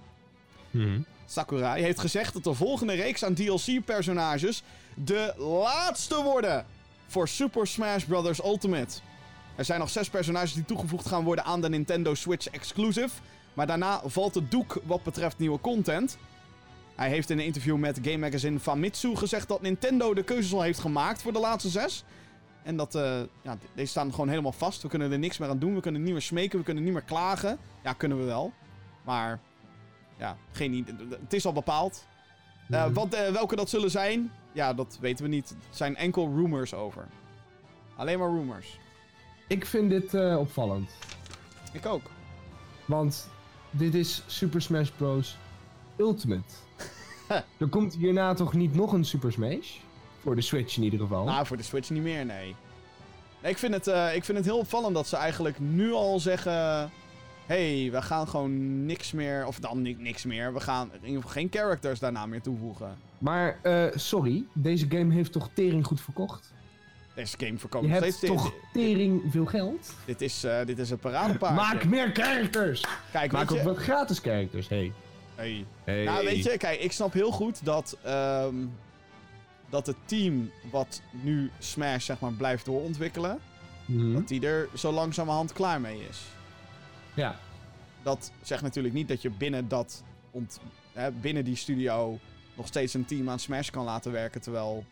[0.72, 1.02] Mhm.
[1.26, 4.64] Sakurai heeft gezegd dat de volgende reeks aan DLC-personages
[4.96, 6.66] de laatste worden
[7.08, 8.44] voor Super Smash Bros.
[8.44, 9.00] Ultimate.
[9.56, 13.22] Er zijn nog zes personages die toegevoegd gaan worden aan de Nintendo Switch Exclusive.
[13.54, 16.18] Maar daarna valt het doek wat betreft nieuwe content.
[16.96, 20.62] Hij heeft in een interview met Game Magazine Famitsu gezegd dat Nintendo de keuzes al
[20.62, 22.04] heeft gemaakt voor de laatste zes.
[22.64, 24.82] En dat, eh, ja, deze staan gewoon helemaal vast.
[24.82, 25.76] We kunnen er niks meer aan doen.
[25.76, 26.58] We kunnen niet meer smeken.
[26.60, 27.58] We kunnen niet meer klagen.
[27.84, 28.54] Ja, kunnen we wel.
[29.06, 29.40] Maar,
[30.18, 30.96] ja, geen idee.
[31.22, 32.06] Het is al bepaald.
[32.70, 32.94] Eh, Mhm.
[32.94, 35.50] wat, eh, welke dat zullen zijn, ja, dat weten we niet.
[35.50, 37.08] Het zijn enkel rumors over.
[37.96, 38.80] Alleen maar rumors.
[39.48, 40.90] Ik vind dit opvallend.
[41.74, 42.04] Ik ook.
[42.86, 43.30] Want
[43.72, 45.38] dit is Super Smash Bros.
[45.98, 46.54] Ultimate.
[47.58, 49.78] er komt hierna toch niet nog een Super Smash?
[50.22, 51.26] Voor de Switch in ieder geval.
[51.26, 52.56] Nou, voor de Switch niet meer, nee.
[53.42, 56.20] nee ik, vind het, eh, ik vind het heel opvallend dat ze eigenlijk nu al
[56.20, 56.92] zeggen...
[57.46, 59.46] hey, we gaan gewoon niks meer...
[59.46, 60.54] Of dan ni- niks meer.
[60.54, 62.98] We gaan in ieder geval geen characters daarna meer toevoegen.
[63.18, 66.54] Maar, eh, sorry, deze game heeft toch tering goed verkocht?
[67.16, 68.20] Deze game verkoopt nog steeds...
[68.20, 69.94] toch tering veel geld?
[70.06, 71.56] dit is, eh, dit is een paradepaard.
[71.56, 72.86] Maak meer characters!
[73.12, 74.92] Kijk, Maak ook je, wat gratis characters, hey.
[75.36, 75.66] Hey.
[75.84, 76.04] Hey.
[76.04, 78.56] Nou, weet je, kijk, ik snap heel goed dat, ehm,
[79.70, 83.40] dat het team wat nu Smash zeg maar blijft doorontwikkelen,
[83.86, 84.14] Mhm.
[84.14, 86.22] dat die er zo langzamerhand klaar mee is.
[87.14, 87.40] Ja.
[88.04, 90.60] Dat zegt natuurlijk niet dat je binnen dat ont,
[90.94, 92.20] hè, binnen die studio
[92.56, 94.86] nog steeds een team aan Smash kan laten werken terwijl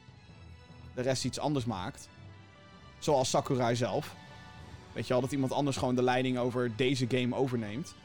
[0.95, 2.09] de rest iets anders maakt.
[2.99, 4.15] Zoals Sakurai zelf.
[4.93, 7.95] Weet je wel, dat iemand anders gewoon de leiding over deze game overneemt.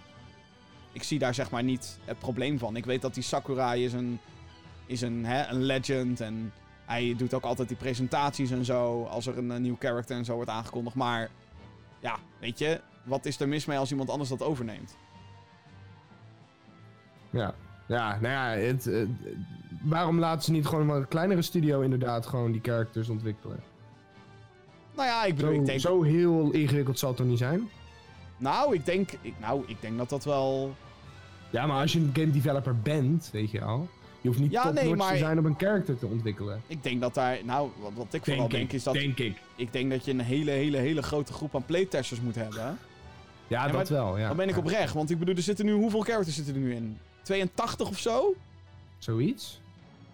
[0.94, 2.76] Ik zie daar zeg maar niet het probleem van.
[2.76, 4.18] Ik weet dat die Sakurai is een,
[4.86, 6.52] is een, hè, een legend en
[6.84, 10.24] hij doet ook altijd die presentaties en zo als er een, eh, nieuw character en
[10.24, 10.96] zo wordt aangekondigd.
[10.96, 11.30] Maar
[12.00, 14.96] ja, weet je, wat is er mis mee als iemand anders dat overneemt?
[17.30, 17.54] Ja.
[17.88, 19.08] Ja, nou ja, het, het-
[19.82, 23.62] waarom laten ze niet gewoon een kleinere studio inderdaad gewoon die characters ontwikkelen?
[24.96, 25.80] Nou ja, ik bedoel, Zo, ik denk...
[25.80, 27.68] zo heel ingewikkeld zal het toch niet zijn?
[28.36, 30.74] Nou, ik denk, ik, nou, ik denk dat dat wel...
[31.54, 33.88] Ja, maar als je een game developer bent, weet je al.
[34.20, 36.62] Je hoeft niet Ja, nee, maar- te zijn om een character te ontwikkelen.
[36.66, 37.38] Ik denk dat daar...
[37.44, 38.94] Nou, wat, wat ik vooral denk is dat...
[38.94, 39.36] Denk ik.
[39.56, 42.78] Ik denk dat je een hele, hele, hele grote groep aan playtesters moet hebben.
[43.48, 44.26] Ja, dat wel, ja.
[44.28, 44.60] Dan ben ik Ja.
[44.60, 44.94] oprecht.
[44.94, 45.72] Want ik bedoel, er zitten nu...
[45.72, 46.98] Hoeveel characters zitten er nu in?
[47.22, 48.34] 82 of zo?
[48.98, 49.60] Zoiets?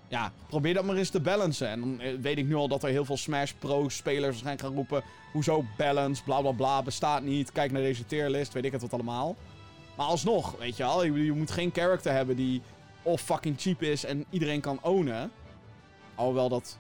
[0.09, 1.69] Ja, probeer dat maar eens te balancen.
[1.69, 4.61] En dan eh, weet ik nu al dat er heel veel Smash Pro spelers waarschijnlijk
[4.67, 5.03] gaan roepen...
[5.33, 7.53] Hoezo balance, bla bla bla, bestaat niet.
[7.53, 9.37] Kijk naar deze tierlist, weet ik het wat allemaal.
[10.01, 11.05] Maar alsnog, weet je wel.
[11.05, 12.63] Je, moet geen character hebben die
[13.03, 15.33] of fucking cheap is en iedereen kan ownen.
[16.15, 16.79] Alhoewel dat...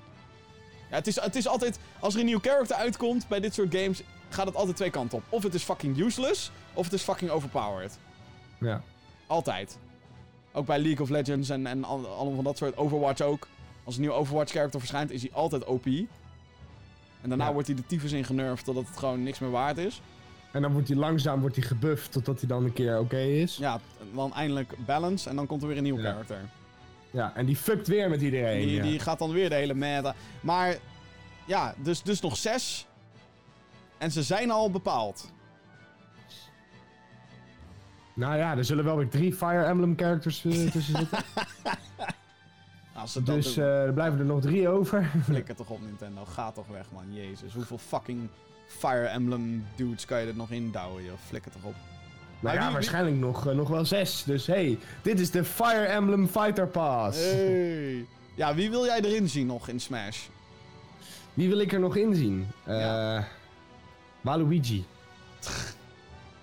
[0.90, 1.78] Ja, het is, het is altijd...
[1.98, 4.02] Als er een nieuw character uitkomt bij dit soort games...
[4.28, 5.24] gaat het altijd twee kanten op.
[5.28, 7.98] Of het is fucking useless, of het is fucking overpowered.
[8.60, 8.82] Ja.
[9.26, 9.78] Altijd.
[10.52, 12.76] Ook bij League of Legends en, en al- allemaal van dat soort.
[12.76, 13.48] Overwatch ook.
[13.84, 15.86] Als een nieuwe Overwatch character verschijnt, is hij altijd OP.
[15.86, 16.08] En
[17.28, 17.52] daarna Ja.
[17.52, 20.00] wordt hij de tyfus in genervd totdat het gewoon niks meer waard is.
[20.52, 23.56] En dan wordt hij langzaam wordt hij gebufft totdat hij dan een keer oké is.
[23.56, 23.72] Ja.
[23.72, 23.80] Ja,
[24.14, 26.10] dan eindelijk balance en dan komt er weer een nieuwe Ja.
[26.10, 26.38] character.
[27.34, 28.66] en die fuckt weer met iedereen.
[28.66, 28.82] Die, ja.
[28.82, 30.14] die gaat dan weer de hele meta.
[30.40, 30.76] Maar
[31.44, 32.86] ja, dus, dus nog zes.
[33.98, 35.32] En ze zijn al bepaald.
[38.14, 41.18] Nou ja, er zullen wel weer drie Fire Emblem characters eh, tussen zitten.
[42.94, 45.10] Als ze dat dus eh, er blijven er nog drie over.
[45.24, 46.24] flikker toch op Nintendo.
[46.24, 47.14] Ga toch weg, man.
[47.14, 47.54] Jezus.
[47.54, 48.28] Hoeveel fucking
[48.78, 51.14] Fire Emblem dudes kan je er nog in douwen, joh.
[51.26, 51.74] Flikker toch op.
[52.40, 54.22] Nou ja, waarschijnlijk nog, eh, nog wel zes.
[54.26, 57.18] Dus hey, dit is de Fire Emblem Fighter Pass.
[57.18, 58.04] Hey.
[58.34, 60.26] Ja, wie wil jij erin zien nog in Smash?
[61.34, 62.46] Wie wil ik er nog in zien?
[62.66, 63.16] Ja.
[63.16, 63.24] Eh
[64.20, 64.84] Waluigi.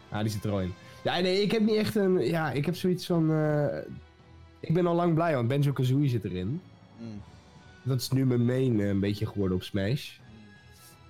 [0.09, 0.73] ah, die zit er al in.
[1.03, 2.19] Ja, nee, ik heb niet echt een...
[2.19, 3.31] Ja, ik heb zoiets van...
[3.31, 3.77] eh,
[4.59, 6.61] ik ben al lang blij, want Banjo-Kazooie zit erin.
[6.99, 7.21] Mm.
[7.83, 10.17] Dat is nu mijn main eh, een beetje geworden op Smash.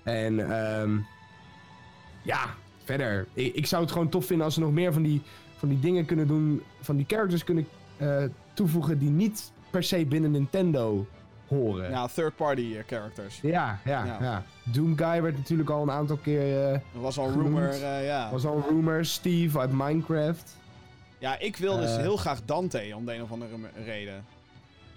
[0.07, 0.97] En ehm
[2.21, 2.45] ja,
[2.83, 3.27] verder.
[3.33, 5.21] Ik, ik zou het gewoon tof vinden als ze nog meer van die,
[5.57, 6.63] van die dingen kunnen doen.
[6.81, 11.07] Van die characters kunnen eh, toevoegen die niet per se binnen Nintendo
[11.47, 11.89] horen.
[11.89, 13.39] Ja, third-party eh, characters.
[13.41, 14.05] ja, ja.
[14.05, 14.17] Ja.
[14.21, 14.43] ja.
[14.63, 16.41] Doomguy werd natuurlijk al een aantal keer.
[16.41, 17.45] eh Er was al Genoemd.
[17.47, 18.31] rumor, ja.
[18.31, 19.05] was al rumor.
[19.05, 20.55] Steve uit Minecraft.
[21.19, 23.49] Ja, ik wil dus heel graag Dante om de een of andere
[23.85, 24.25] reden.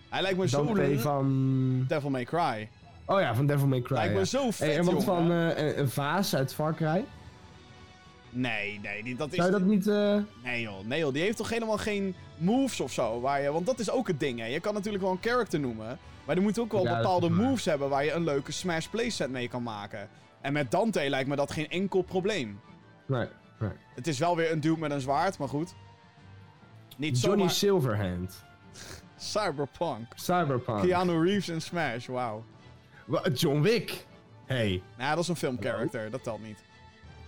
[0.08, 1.84] Hij lijkt me zo Dante van.
[1.88, 2.68] Devil May Cry.
[3.11, 3.96] Oh ja, van Devil May Cry.
[3.96, 4.24] lijkt me ja.
[4.24, 7.04] zo vet, Hey, en wat van eh, een- een vaas uit Far Cry?
[8.30, 9.34] Nee, nee, die, dat is...
[9.36, 9.86] Zou je dat niet.
[9.86, 13.20] eh, Nee joh, nee joh, die heeft toch helemaal geen moves of zo.
[13.20, 13.52] Waar je...
[13.52, 14.44] Want dat is ook het ding, hè.
[14.46, 15.98] Je kan natuurlijk wel een character noemen.
[16.24, 19.30] Maar er moeten ook wel Ja, bepaalde moves hebben waar je een leuke Smash playset
[19.30, 20.08] mee kan maken.
[20.40, 22.61] En met Dante lijkt me dat geen enkel probleem.
[23.06, 23.26] Nee,
[23.58, 23.70] nee.
[23.94, 25.74] Het is wel weer een dude met een zwaard, maar goed.
[26.96, 28.44] Niet Johnny zomaar Silverhand.
[29.16, 30.06] Cyberpunk.
[30.14, 30.80] Cyberpunk.
[30.82, 32.44] Keanu Reeves in Smash, wauw.
[33.34, 34.07] John Wick.
[34.46, 34.82] Hey.
[34.99, 36.58] Nou, dat is een filmcharacter, dat telt niet.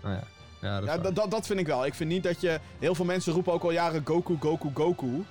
[0.05, 0.25] Oh ja.
[0.61, 1.87] Ja, dat Ja, dat- dat, vind ik wel.
[1.87, 2.61] Ik vind niet dat je...
[2.79, 5.25] Heel veel mensen roepen ook al jaren Goku, Goku, Goku.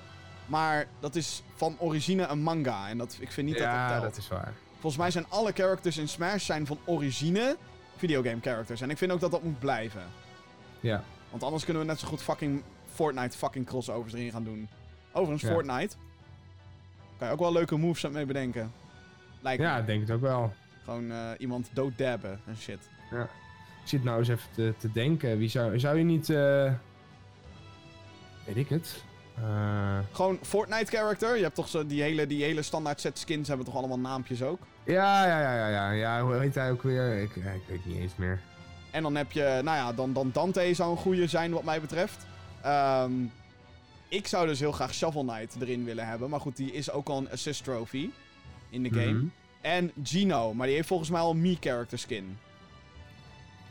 [0.45, 2.89] Maar dat is van origine een manga.
[2.89, 4.13] En dat, ik vind niet dat ja, dat telt.
[4.13, 4.53] dat is waar.
[4.71, 7.57] Volgens mij zijn alle characters in Smash zijn van origine
[7.95, 8.81] videogame characters.
[8.81, 10.03] En ik vind ook dat dat moet blijven.
[10.79, 11.03] Ja.
[11.29, 12.63] Want anders kunnen we net zo goed fucking
[12.93, 14.69] Fortnite fucking crossovers erin gaan doen.
[15.11, 15.49] Overigens, Ja.
[15.53, 15.95] Fortnite.
[17.17, 18.71] Kan je ook wel leuke moves mee bedenken.
[19.41, 19.79] Lijkt Ja, me.
[19.79, 20.53] ik denk het ook wel.
[20.83, 22.89] Gewoon eh, iemand dooddabben en shit.
[23.11, 25.37] Ik zit nou eens even te, te denken.
[25.37, 26.29] Wie zou, zou je niet...
[26.29, 26.73] eh,
[28.45, 29.03] Weet ik het?
[29.37, 31.35] Eh, Gewoon Fortnite character.
[31.37, 34.43] Je hebt toch zo die hele, die hele standaard set skins hebben toch allemaal naampjes
[34.43, 34.59] ook.
[34.83, 35.91] ja, ja, ja, ja, ja.
[35.91, 37.21] Ja, hoe heet hij ook weer?
[37.21, 38.39] Ik, ja, ik weet niet eens meer.
[38.91, 41.81] En dan heb je, nou ja, dan, dan Dante zou een goede zijn wat mij
[41.81, 42.25] betreft.
[42.61, 43.11] Ehm,
[44.07, 46.29] ik zou dus heel graag Shovel Knight erin willen hebben.
[46.29, 48.09] Maar goed, die is ook al een assist trophy
[48.71, 49.11] in de game.
[49.13, 49.25] Mhm.
[49.61, 52.37] En Gino, maar die heeft volgens mij al een Mii character skin.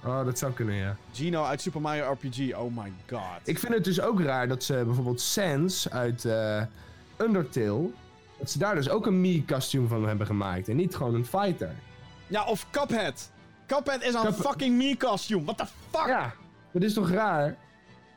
[0.04, 0.96] Oh, dat zou kunnen, ja.
[1.12, 3.22] Gino uit Super Mario RPG, oh my god.
[3.44, 6.62] Ik vind het dus ook raar dat ze bijvoorbeeld Sans uit eh,
[7.16, 7.90] Undertale...
[8.38, 10.68] dat ze daar dus ook een Mii-kostuum van hebben gemaakt.
[10.68, 11.74] En niet gewoon een fighter.
[12.26, 13.30] Ja, of Cuphead.
[13.66, 15.44] Cuphead is een fucking me-costume.
[15.44, 16.06] What the fuck?
[16.06, 16.32] Ja,
[16.72, 17.56] dat is toch raar?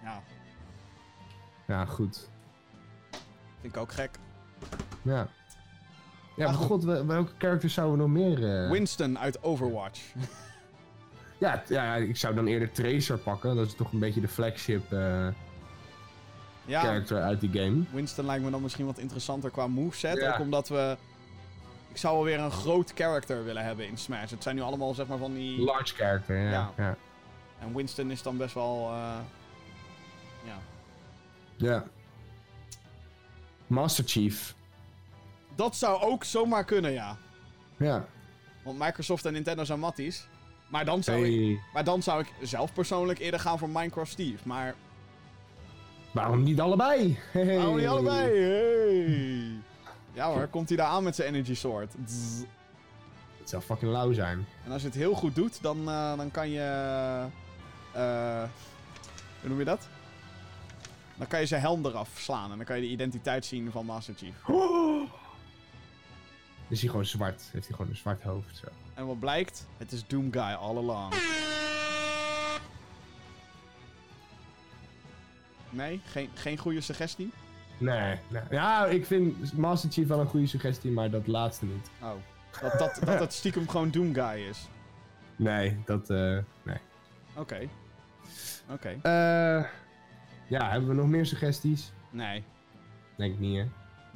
[0.03, 0.21] Ja,
[1.67, 2.29] Ja, goed.
[3.61, 4.09] vind ik ook gek.
[5.01, 5.27] Ja.
[6.35, 8.63] Ja, Maar god, wel- welke characters zouden we nog meer...
[8.63, 10.01] eh, Winston uit Overwatch.
[11.37, 13.55] Ja, ja, ik zou dan eerder Tracer pakken.
[13.55, 15.27] Dat is toch een beetje de flagship eh,
[16.65, 17.83] ja, character uit die game.
[17.91, 20.17] Winston lijkt me dan misschien wat interessanter qua moveset.
[20.17, 20.33] Ja.
[20.33, 20.97] Ook omdat we...
[21.89, 24.31] Ik zou wel weer een groot character willen hebben in Smash.
[24.31, 25.61] Het zijn nu allemaal zeg maar van die...
[25.61, 26.49] Large character, ja.
[26.51, 26.71] Ja.
[26.77, 26.95] Ja.
[27.59, 28.89] En Winston is dan best wel...
[28.91, 29.15] eh,
[30.45, 30.57] Ja.
[31.55, 31.83] ja.
[33.67, 34.55] Master Chief.
[35.55, 37.17] Dat zou ook zomaar kunnen, ja.
[37.77, 38.05] Ja.
[38.63, 40.27] Want Microsoft en Nintendo zijn matties.
[40.67, 44.47] Maar dan zou, ik, maar dan zou ik zelf persoonlijk eerder gaan voor Minecraft Steve.
[44.47, 44.75] Maar
[46.11, 47.19] Waarom niet allebei?
[47.31, 47.55] Hey.
[47.57, 48.39] waarom niet allebei?
[48.39, 49.51] Hey.
[50.13, 51.93] Ja hoor, komt hij daar aan met zijn Energy Sword.
[53.39, 54.45] Het zou fucking lauw zijn.
[54.65, 56.59] En als je het heel goed doet, dan, eh, dan kan je...
[57.93, 58.43] eh
[59.41, 59.87] hoe noem je dat?
[61.15, 62.51] Dan kan je zijn helm eraf slaan.
[62.51, 64.35] En dan kan je de identiteit zien van Master Chief.
[66.73, 67.49] Is hij gewoon zwart?
[67.51, 68.57] Heeft hij gewoon een zwart hoofd?
[68.57, 68.67] Zo.
[68.93, 69.67] En wat blijkt?
[69.77, 71.13] Het is Doom Guy all along.
[75.69, 76.01] Nee?
[76.05, 77.31] Geen, geen goede suggestie?
[77.77, 78.41] Nee, nee.
[78.49, 81.89] Ja, ik vind Master Chief wel een goede suggestie, maar dat laatste niet.
[82.01, 82.11] Oh.
[82.61, 84.67] Dat, dat, dat stiekem gewoon Doom Guy is.
[85.35, 86.77] Nee, dat, eh, nee.
[87.35, 87.67] Oké.
[88.69, 88.89] Oké.
[88.89, 89.65] Eh,
[90.47, 91.91] ja, hebben we nog meer suggesties?
[92.09, 92.43] Nee.
[93.15, 93.65] Denk ik niet, hè?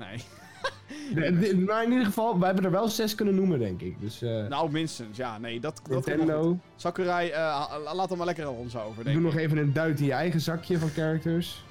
[0.06, 0.24] Nee.
[1.16, 4.00] De- maar in ieder geval, we hebben er wel zes kunnen noemen, denk ik.
[4.02, 5.18] Dus eh, Nou, minstens.
[5.18, 5.60] Ja, nee.
[5.60, 6.58] Dat, dat Nintendo, goed.
[6.76, 9.24] Sakurai, eh, ha- laat er maar lekker aan ons over, doe denk ik.
[9.24, 11.64] nog even een duit in je eigen zakje van characters.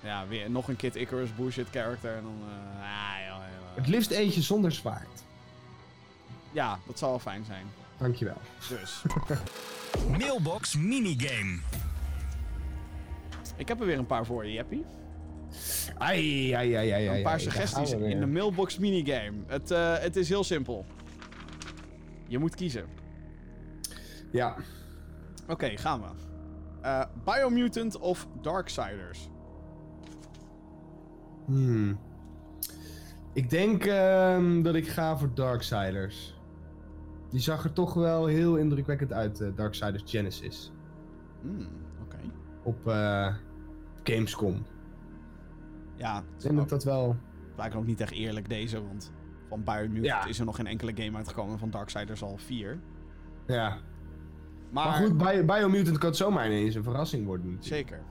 [0.00, 2.14] Ja, weer nog een Kid Icarus bullshit character.
[2.16, 2.34] En dan...
[2.48, 3.76] eh, ah, joh, joh.
[3.76, 5.22] Het liefst eentje zonder zwaard.
[6.52, 7.66] Ja, dat zal wel fijn zijn.
[7.98, 8.36] Dankjewel.
[8.68, 9.02] Dus.
[10.18, 11.58] Mailbox minigame.
[13.56, 14.84] ik heb er weer een paar voor je, Jeppie.
[15.98, 17.16] Ai, ai, ai, ai, ai.
[17.16, 19.32] Een paar ai, suggesties in de mailbox minigame.
[19.46, 20.84] Het, eh, het is heel simpel.
[22.28, 22.86] Je moet kiezen.
[24.30, 24.56] Ja.
[25.48, 26.06] Oké, gaan we.
[26.80, 29.30] Eh, Biomutant of Darksiders?
[31.44, 31.98] Hmm.
[33.32, 36.40] Ik denk ehm, dat ik ga voor Darksiders.
[37.30, 40.72] Die zag er toch wel heel indrukwekkend uit, eh, Darksiders Genesis.
[41.40, 41.68] Hmm,
[42.02, 42.18] oké.
[42.62, 42.78] Op
[44.04, 44.62] Gamescom.
[46.02, 47.16] Ja, Ik het denk dat dat wel...
[47.56, 49.12] lijkt ook niet echt eerlijk deze, want
[49.48, 50.24] van Biomutant Ja.
[50.26, 51.58] is er nog geen enkele game uitgekomen.
[51.58, 52.80] Van Darksiders al vier.
[53.46, 53.68] Ja.
[54.70, 57.88] Maar, Maar, goed, Bio- Biomutant kan zomaar ineens een verrassing worden natuurlijk.
[57.88, 58.04] zeker.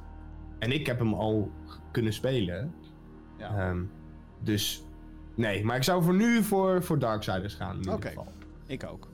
[0.59, 1.51] En ik heb hem al
[1.91, 2.73] kunnen spelen.
[3.37, 3.57] Ja.
[3.69, 3.83] Ehm,
[4.39, 4.83] dus
[5.35, 8.07] nee, maar ik zou voor nu voor, voor Darksiders gaan in ieder Oké.
[8.07, 8.27] geval.
[8.65, 9.07] Ik ook.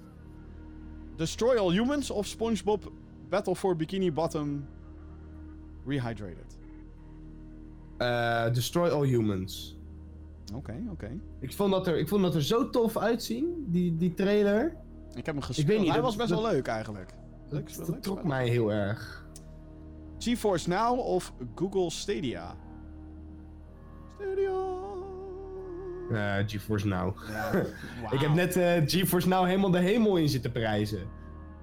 [1.16, 2.91] Destroy All Humans of SpongeBob
[3.30, 4.66] Battle for Bikini Bottom
[5.86, 6.47] Rehydrated?
[7.98, 9.78] Eh, Destroy All Humans.
[10.56, 11.10] Oké, oké.
[11.40, 14.76] Ik vond, dat er, ik vond dat er zo tof uitzien, die, die trailer.
[15.15, 15.68] Ik heb hem gespeeld.
[15.68, 17.14] weet niet, Hij dat- was best dat- wel leuk eigenlijk.
[17.49, 19.26] Leuk, Dat, trok mij heel erg.
[20.18, 22.56] GeForce Now of Google Stadia?
[24.19, 24.65] Stadia.
[26.11, 27.15] Eh GeForce Now.
[27.30, 27.52] Ja,
[28.15, 31.07] Ik heb net eh, GeForce Now helemaal de hemel in zitten prijzen.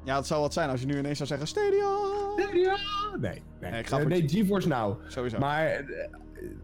[0.05, 1.89] Ja, het zou wat zijn als je nu ineens zou zeggen Stadia.
[2.61, 2.77] Ja.
[3.21, 3.71] Nee, nee.
[3.71, 5.01] Nee, ik ga nee GeForce Now.
[5.09, 5.39] Sowieso.
[5.39, 5.85] Maar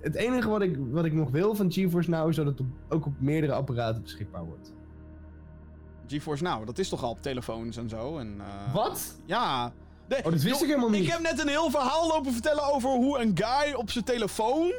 [0.00, 2.66] het enige wat ik, wat ik nog wil van GeForce Now is dat het op-
[2.88, 4.72] ook op meerdere apparaten beschikbaar wordt.
[6.06, 8.18] GeForce Now, dat is toch al op telefoons en zo.
[8.18, 9.20] En, eh, Wat?
[9.24, 9.72] Ja.
[10.08, 11.02] Nee, Oh, dat wist joh, ik helemaal niet.
[11.04, 14.72] Ik heb net een heel verhaal lopen vertellen over hoe een guy op zijn telefoon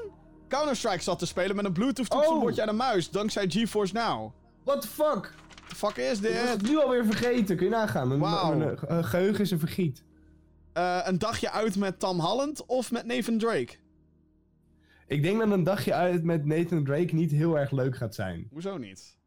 [0.48, 2.68] Counter-Strike zat te spelen met een Bluetooth toetsenbordje Oh.
[2.68, 4.32] en een muis, dankzij GeForce Now.
[4.64, 5.34] What the fuck?
[5.68, 6.49] The fuck is Ik was dit?
[6.49, 8.07] het nu alweer vergeten, kun je nagaan.
[8.19, 10.03] Mijn, eh, geheugen is een vergiet.
[10.73, 13.73] Eh, een dagje uit met Tom Holland of met Nathan Drake?
[15.11, 18.47] Ik denk dat een dagje uit met Nathan Drake niet heel erg leuk gaat zijn.
[18.51, 19.17] Hoezo niet?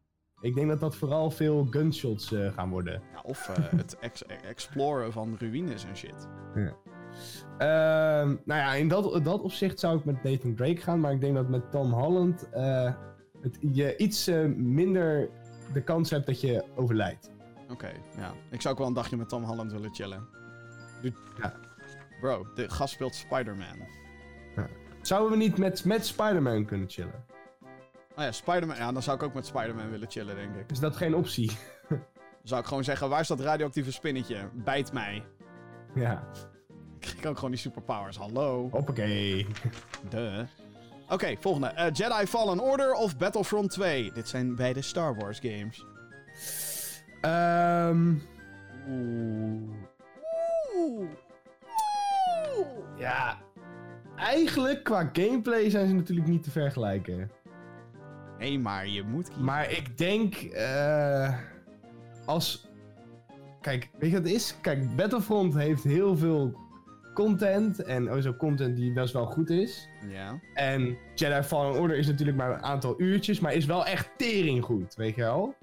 [0.41, 3.01] Ik denk dat dat vooral veel gunshots eh, gaan worden.
[3.13, 6.27] Ja, of eh, het ex- exploren van ruïnes en shit.
[7.57, 10.99] Ehm, nou ja, in dat, dat opzicht zou ik met Nathan Drake gaan.
[10.99, 12.93] Maar ik denk dat met Tom Holland eh,
[13.41, 15.29] het, je iets minder
[15.73, 17.31] de kans hebt dat je overlijdt.
[17.71, 18.33] Oké, ja.
[18.51, 20.27] Ik zou ook wel een dagje met Tom Holland willen chillen.
[21.41, 21.53] Ja.
[22.19, 24.04] Bro, de gast speelt Spider-Man.
[25.05, 27.25] Zouden we niet met, met Spider-Man kunnen chillen?
[28.15, 28.75] Oh ja, Spider-Man.
[28.75, 30.71] Ja, dan zou ik ook met Spider-Man willen chillen, denk ik.
[30.71, 31.51] Is dat geen optie?
[31.89, 31.99] Dan
[32.43, 34.49] zou ik gewoon zeggen, waar is dat radioactieve spinnetje?
[34.53, 35.23] Bijt mij.
[35.95, 36.27] Ja,
[36.99, 38.17] Ik krijg ook gewoon die superpowers.
[38.17, 38.69] Hallo.
[38.71, 39.47] hoppakee.
[40.09, 40.39] Duh.
[41.09, 41.67] Oké, volgende.
[41.67, 44.11] Eh, Jedi Fallen Order of Battlefront 2?
[44.13, 45.85] Dit zijn beide Star Wars games.
[47.21, 48.13] Ehm
[48.89, 49.71] Oeh.
[50.77, 51.09] Oeh.
[52.97, 53.37] ja,
[54.17, 57.31] eigenlijk qua gameplay zijn ze natuurlijk niet te vergelijken.
[58.39, 59.43] Nee, maar je moet kiezen.
[59.43, 61.33] Maar ik denk, eh,
[62.25, 62.67] als...
[63.61, 64.55] Kijk, weet je wat het is?
[64.61, 66.59] Kijk, Battlefront heeft heel veel
[67.13, 67.83] content.
[67.83, 69.89] En ook zo content die best wel goed is.
[70.07, 70.39] Ja.
[70.53, 74.63] En Jedi Fallen Order is natuurlijk maar een aantal uurtjes, maar is wel echt tering
[74.63, 75.55] goed, weet je wel?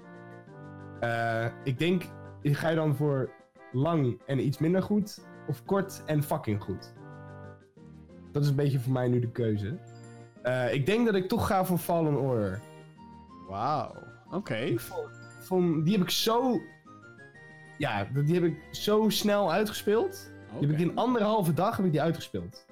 [1.01, 2.03] Eh, ik denk,
[2.43, 3.31] ga je dan voor
[3.73, 6.93] lang en iets minder goed, of kort en fucking goed?
[8.33, 9.77] Dat is een beetje voor mij nu de keuze.
[10.43, 12.61] Eh, ik denk dat ik toch ga voor Fallen Order.
[13.49, 13.95] Wauw.
[14.31, 14.75] Oké.
[15.85, 16.61] Die heb ik zo...
[17.79, 20.31] Ja, die heb ik zo snel uitgespeeld.
[20.59, 22.67] Die heb ik in anderhalve dag heb ik die uitgespeeld.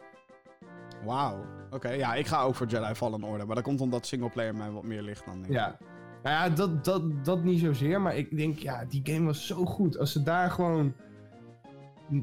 [1.05, 1.45] Wauw.
[1.70, 3.47] Oké, ja, ik ga ook voor Jedi Fallen Order.
[3.47, 5.45] Maar dat komt omdat singleplayer mij wat meer ligt dan.
[5.49, 5.77] Ja.
[6.23, 8.01] Nou ja, dat, dat, dat niet zozeer.
[8.01, 9.99] Maar ik denk, ja, die game was zo goed.
[9.99, 10.95] Als ze daar gewoon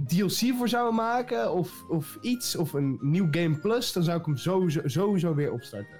[0.07, 4.25] DLC voor zouden maken, of, of iets, of een nieuw Game Plus, dan zou ik
[4.25, 5.99] hem sowieso, sowieso weer opstarten.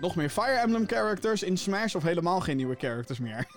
[0.00, 3.46] Nog meer Fire Emblem characters in Smash of helemaal geen nieuwe characters meer?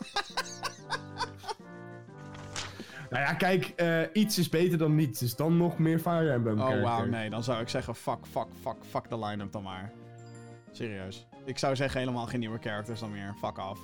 [3.13, 5.19] Nou ja, kijk, eh, iets is beter dan niets.
[5.19, 7.29] Dus dan nog meer Fire Emblem Oh, wauw, nee.
[7.29, 9.91] Dan zou ik zeggen, fuck, fuck, fuck, fuck de line-up dan maar.
[10.71, 11.27] Serieus.
[11.45, 13.33] Ik zou zeggen, helemaal geen nieuwe characters dan meer.
[13.41, 13.79] Fuck af.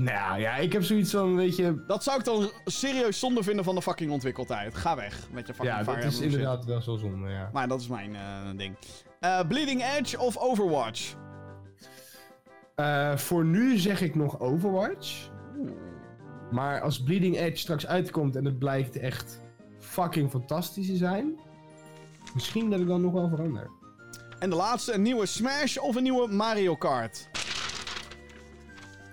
[0.00, 1.84] Nou ja, ik heb zoiets van, weet je...
[1.86, 4.74] Dat zou ik dan serieus zonde vinden van de fucking ontwikkeltijd.
[4.74, 7.50] Ga weg met je fucking Ja, dat is inderdaad wel zo zonde, ja.
[7.52, 8.22] Maar dat is mijn eh,
[8.56, 8.76] ding.
[9.20, 11.14] Eh, Bleeding Edge of Overwatch?
[12.74, 15.30] Eh, voor nu zeg ik nog Overwatch.
[16.50, 19.40] Maar als Bleeding Edge straks uitkomt en het blijkt echt
[19.78, 21.38] fucking fantastisch te zijn,
[22.34, 23.70] misschien dat ik dan nog wel verander.
[24.38, 27.28] En de laatste, een nieuwe Smash of een nieuwe Mario Kart?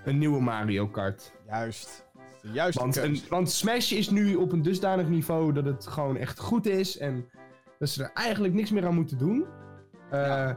[0.08, 1.32] Een nieuwe Mario Kart.
[1.46, 2.06] Juist.
[2.42, 6.16] De juiste Want, een, want Smash is nu op een dusdanig niveau dat het gewoon
[6.16, 7.28] echt goed is en
[7.78, 9.46] dat ze er eigenlijk niks meer aan moeten doen.
[10.10, 10.50] Eh,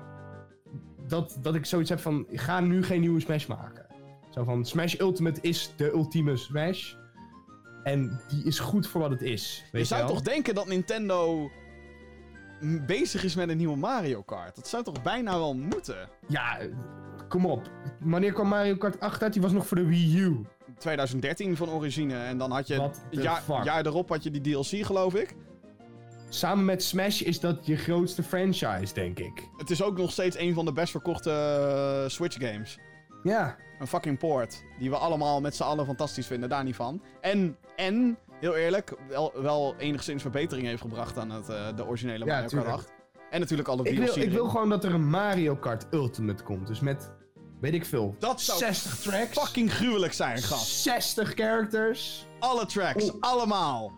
[1.07, 3.86] dat, dat ik zoiets heb van, ga nu geen nieuwe Smash maken.
[4.30, 6.94] Zo van, Smash Ultimate is de ultieme Smash.
[7.84, 9.65] En die is goed voor wat het is.
[9.72, 10.14] Weet je zou wel?
[10.14, 11.52] toch denken dat Nintendo
[12.86, 14.56] bezig is met een nieuwe Mario Kart?
[14.56, 16.10] Dat zou toch bijna wel moeten?
[16.28, 16.57] Ja,
[17.32, 17.70] kom op.
[17.99, 19.34] Wanneer kwam Mario Kart 8 uit?
[19.34, 20.45] Die was nog voor de Wii U.
[20.78, 22.76] 2013 van origine en dan had je...
[22.76, 23.64] What the ja, fuck?
[23.64, 25.36] jaar erop had je die DLC, geloof ik.
[26.30, 29.49] Samen met Smash is dat je grootste franchise, denk ik.
[29.58, 32.80] Het is ook nog steeds een van de best verkochte eh, Switch games.
[33.24, 33.56] Ja.
[33.80, 34.64] Een fucking port.
[34.80, 37.02] Die we allemaal met z'n allen fantastisch vinden, daar niet van.
[37.22, 42.26] En, en heel eerlijk, wel, wel enigszins verbetering heeft gebracht aan het, eh, de originele
[42.26, 42.74] Ja, Mario Kart tuurlijk.
[42.74, 42.91] 8.
[43.30, 46.44] En natuurlijk alle Ik DLC wil, ik wil gewoon dat er een Mario Kart Ultimate
[46.44, 46.68] komt.
[46.68, 47.12] Dus met,
[47.62, 49.40] weet ik veel, Dat zou 60 tracks.
[49.40, 50.82] fucking gruwelijk zijn, gast.
[50.82, 52.26] 60 characters.
[52.40, 53.18] Alle tracks, Oh.
[53.22, 53.92] allemaal.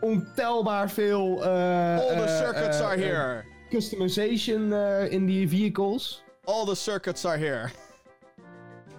[0.00, 1.44] Ontelbaar veel...
[1.44, 3.44] eh, All the eh, circuits are eh, here.
[3.70, 6.22] customization eh, in die vehicles.
[6.44, 7.68] All the circuits are here.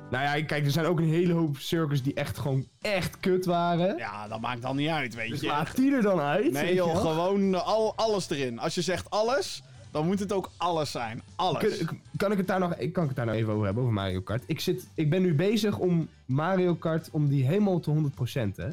[0.10, 3.46] Nou ja, kijk, er zijn ook een hele hoop circuits die echt gewoon echt kut
[3.46, 3.98] waren.
[3.98, 5.48] Ja, dat maakt dan niet uit, weet Dus je.
[5.48, 6.52] laat die er dan uit.
[6.52, 8.60] Nee joh, gewoon al, alles erin.
[8.60, 9.62] Als je zegt alles,
[9.92, 11.22] dan moet het ook alles zijn.
[11.36, 11.84] Alles.
[12.18, 13.96] Kan ik het daar nog, ik kan ik het daar nou even over hebben, over
[13.96, 14.44] Mario Kart?
[14.46, 18.70] Ik, zit, ik ben nu bezig om Mario Kart, om die helemaal te 100% hè.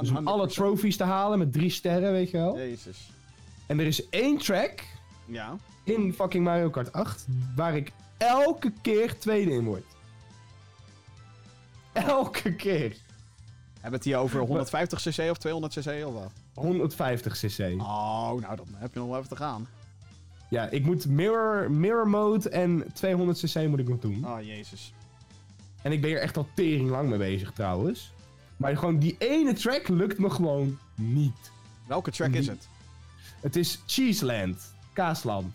[0.00, 0.52] Dus om alle 100%.
[0.52, 2.56] trophies te halen met drie sterren, weet je wel.
[2.58, 3.10] Jezus.
[3.66, 4.84] En er is één track
[5.26, 5.56] Ja.
[5.84, 9.84] in fucking Mario Kart 8 waar ik elke keer tweede in word.
[11.92, 12.96] Elke keer.
[13.80, 16.32] Hebben we het hier over 150cc of 200cc of wat?
[16.54, 17.58] 150 cc.
[17.80, 19.66] Oh, nou dan heb je nog wel even te gaan.
[20.50, 24.26] Ja, ik moet mirror, mirror mode en 200 cc moet ik nog doen.
[24.26, 24.92] Oh, jezus.
[25.82, 28.12] En ik ben hier echt al tering lang mee bezig trouwens.
[28.56, 31.50] Maar gewoon die ene track lukt me gewoon niet.
[31.86, 32.68] Welke track is het?
[33.40, 34.74] Het is Cheeseland.
[34.92, 35.54] Kaasland.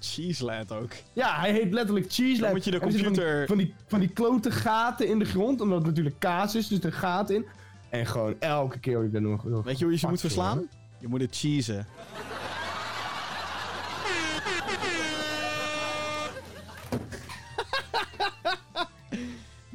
[0.00, 0.90] Cheeseland ook.
[1.12, 2.40] Ja, hij heet letterlijk Cheeseland.
[2.40, 5.18] Dan moet je de er computer- Van die, van, die, van die klote gaten in
[5.18, 7.44] de grond, omdat het natuurlijk kaas is, dus er gaat in.
[7.88, 9.44] En gewoon elke keer ik er nog...
[9.44, 10.68] nog Weet je hoe je ze moet verslaan?
[11.00, 11.86] Je moet het cheesen.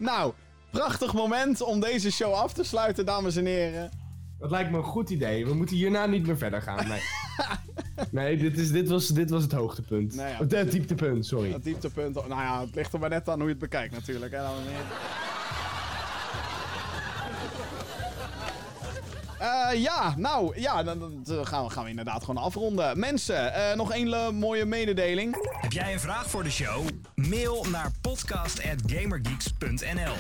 [0.04, 0.34] Nou,
[0.72, 3.92] prachtig moment om deze show af te sluiten, dames en heren.
[4.40, 5.46] Dat lijkt me een goed idee.
[5.46, 6.88] We moeten hierna niet meer verder gaan.
[6.88, 7.02] Nee,
[8.12, 10.16] nee dit, is, dit, was, dit was het hoogtepunt.
[10.16, 11.52] Nou ja, Of het dieptepunt, sorry.
[11.52, 12.16] Het dieptepunt.
[12.16, 14.32] Nou ja, het ligt er maar net aan hoe je het bekijkt natuurlijk.
[14.32, 14.86] Hè, dames en heren.
[19.44, 23.00] Eh, ja, nou, ja, dan, dan dan gaan, we, gaan we inderdaad gewoon afronden.
[23.00, 25.50] Mensen, eh, nog één mooie mededeling.
[25.62, 26.88] Heb jij een vraag voor de show?
[27.16, 30.14] Mail naar podcast.gamergeeks.nl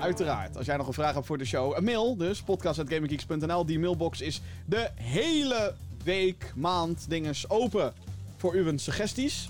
[0.00, 3.66] Uiteraard, als jij nog een vraag hebt voor de show, een mail dus, podcast.gamergeeks.nl.
[3.66, 5.74] Die mailbox is de hele
[6.04, 7.92] week, maand, dinges open
[8.36, 9.48] voor uw suggesties.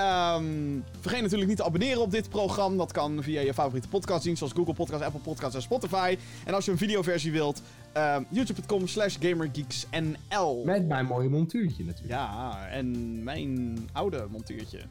[0.00, 2.76] Ehm, vergeet natuurlijk niet te abonneren op dit programma.
[2.76, 6.18] Dat kan via je favoriete podcastdienst, zoals Google Podcast, Apple Podcast en Spotify.
[6.44, 7.62] En als je een videoversie wilt,
[7.92, 10.62] ehm, youtube.com slash gamergeeksnl.
[10.64, 12.12] Met mijn mooie montuurtje natuurlijk.
[12.12, 14.78] Ja, en mijn oude montuurtje.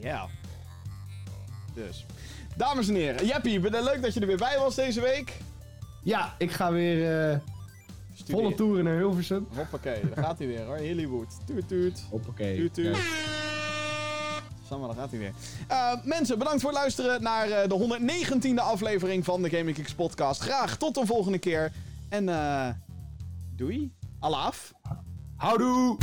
[0.00, 0.26] Ja.
[1.74, 2.06] Dus.
[2.56, 5.32] Dames en heren, Jeppie, leuk dat je er weer bij was deze week.
[6.02, 7.38] Ja, ik ga weer eh,
[8.24, 9.46] Volle toeren naar Hilversum.
[9.54, 10.76] Hoppakee, daar gaat hij weer hoor.
[10.76, 11.36] Hollywood.
[11.46, 12.04] Tuut tuut.
[12.10, 12.56] Hoppakee.
[12.56, 12.96] Tuut tuut.
[14.68, 15.32] Samen, daar gaat hij weer.
[15.68, 17.98] Eh, mensen, bedankt voor het luisteren naar eh, de
[18.54, 20.40] 119e aflevering van de Gaming Kicks podcast.
[20.40, 21.72] Graag tot de volgende keer.
[22.08, 22.68] En eh
[23.56, 23.92] doei.
[24.20, 24.72] Alaaf.
[25.36, 25.96] Houdoe!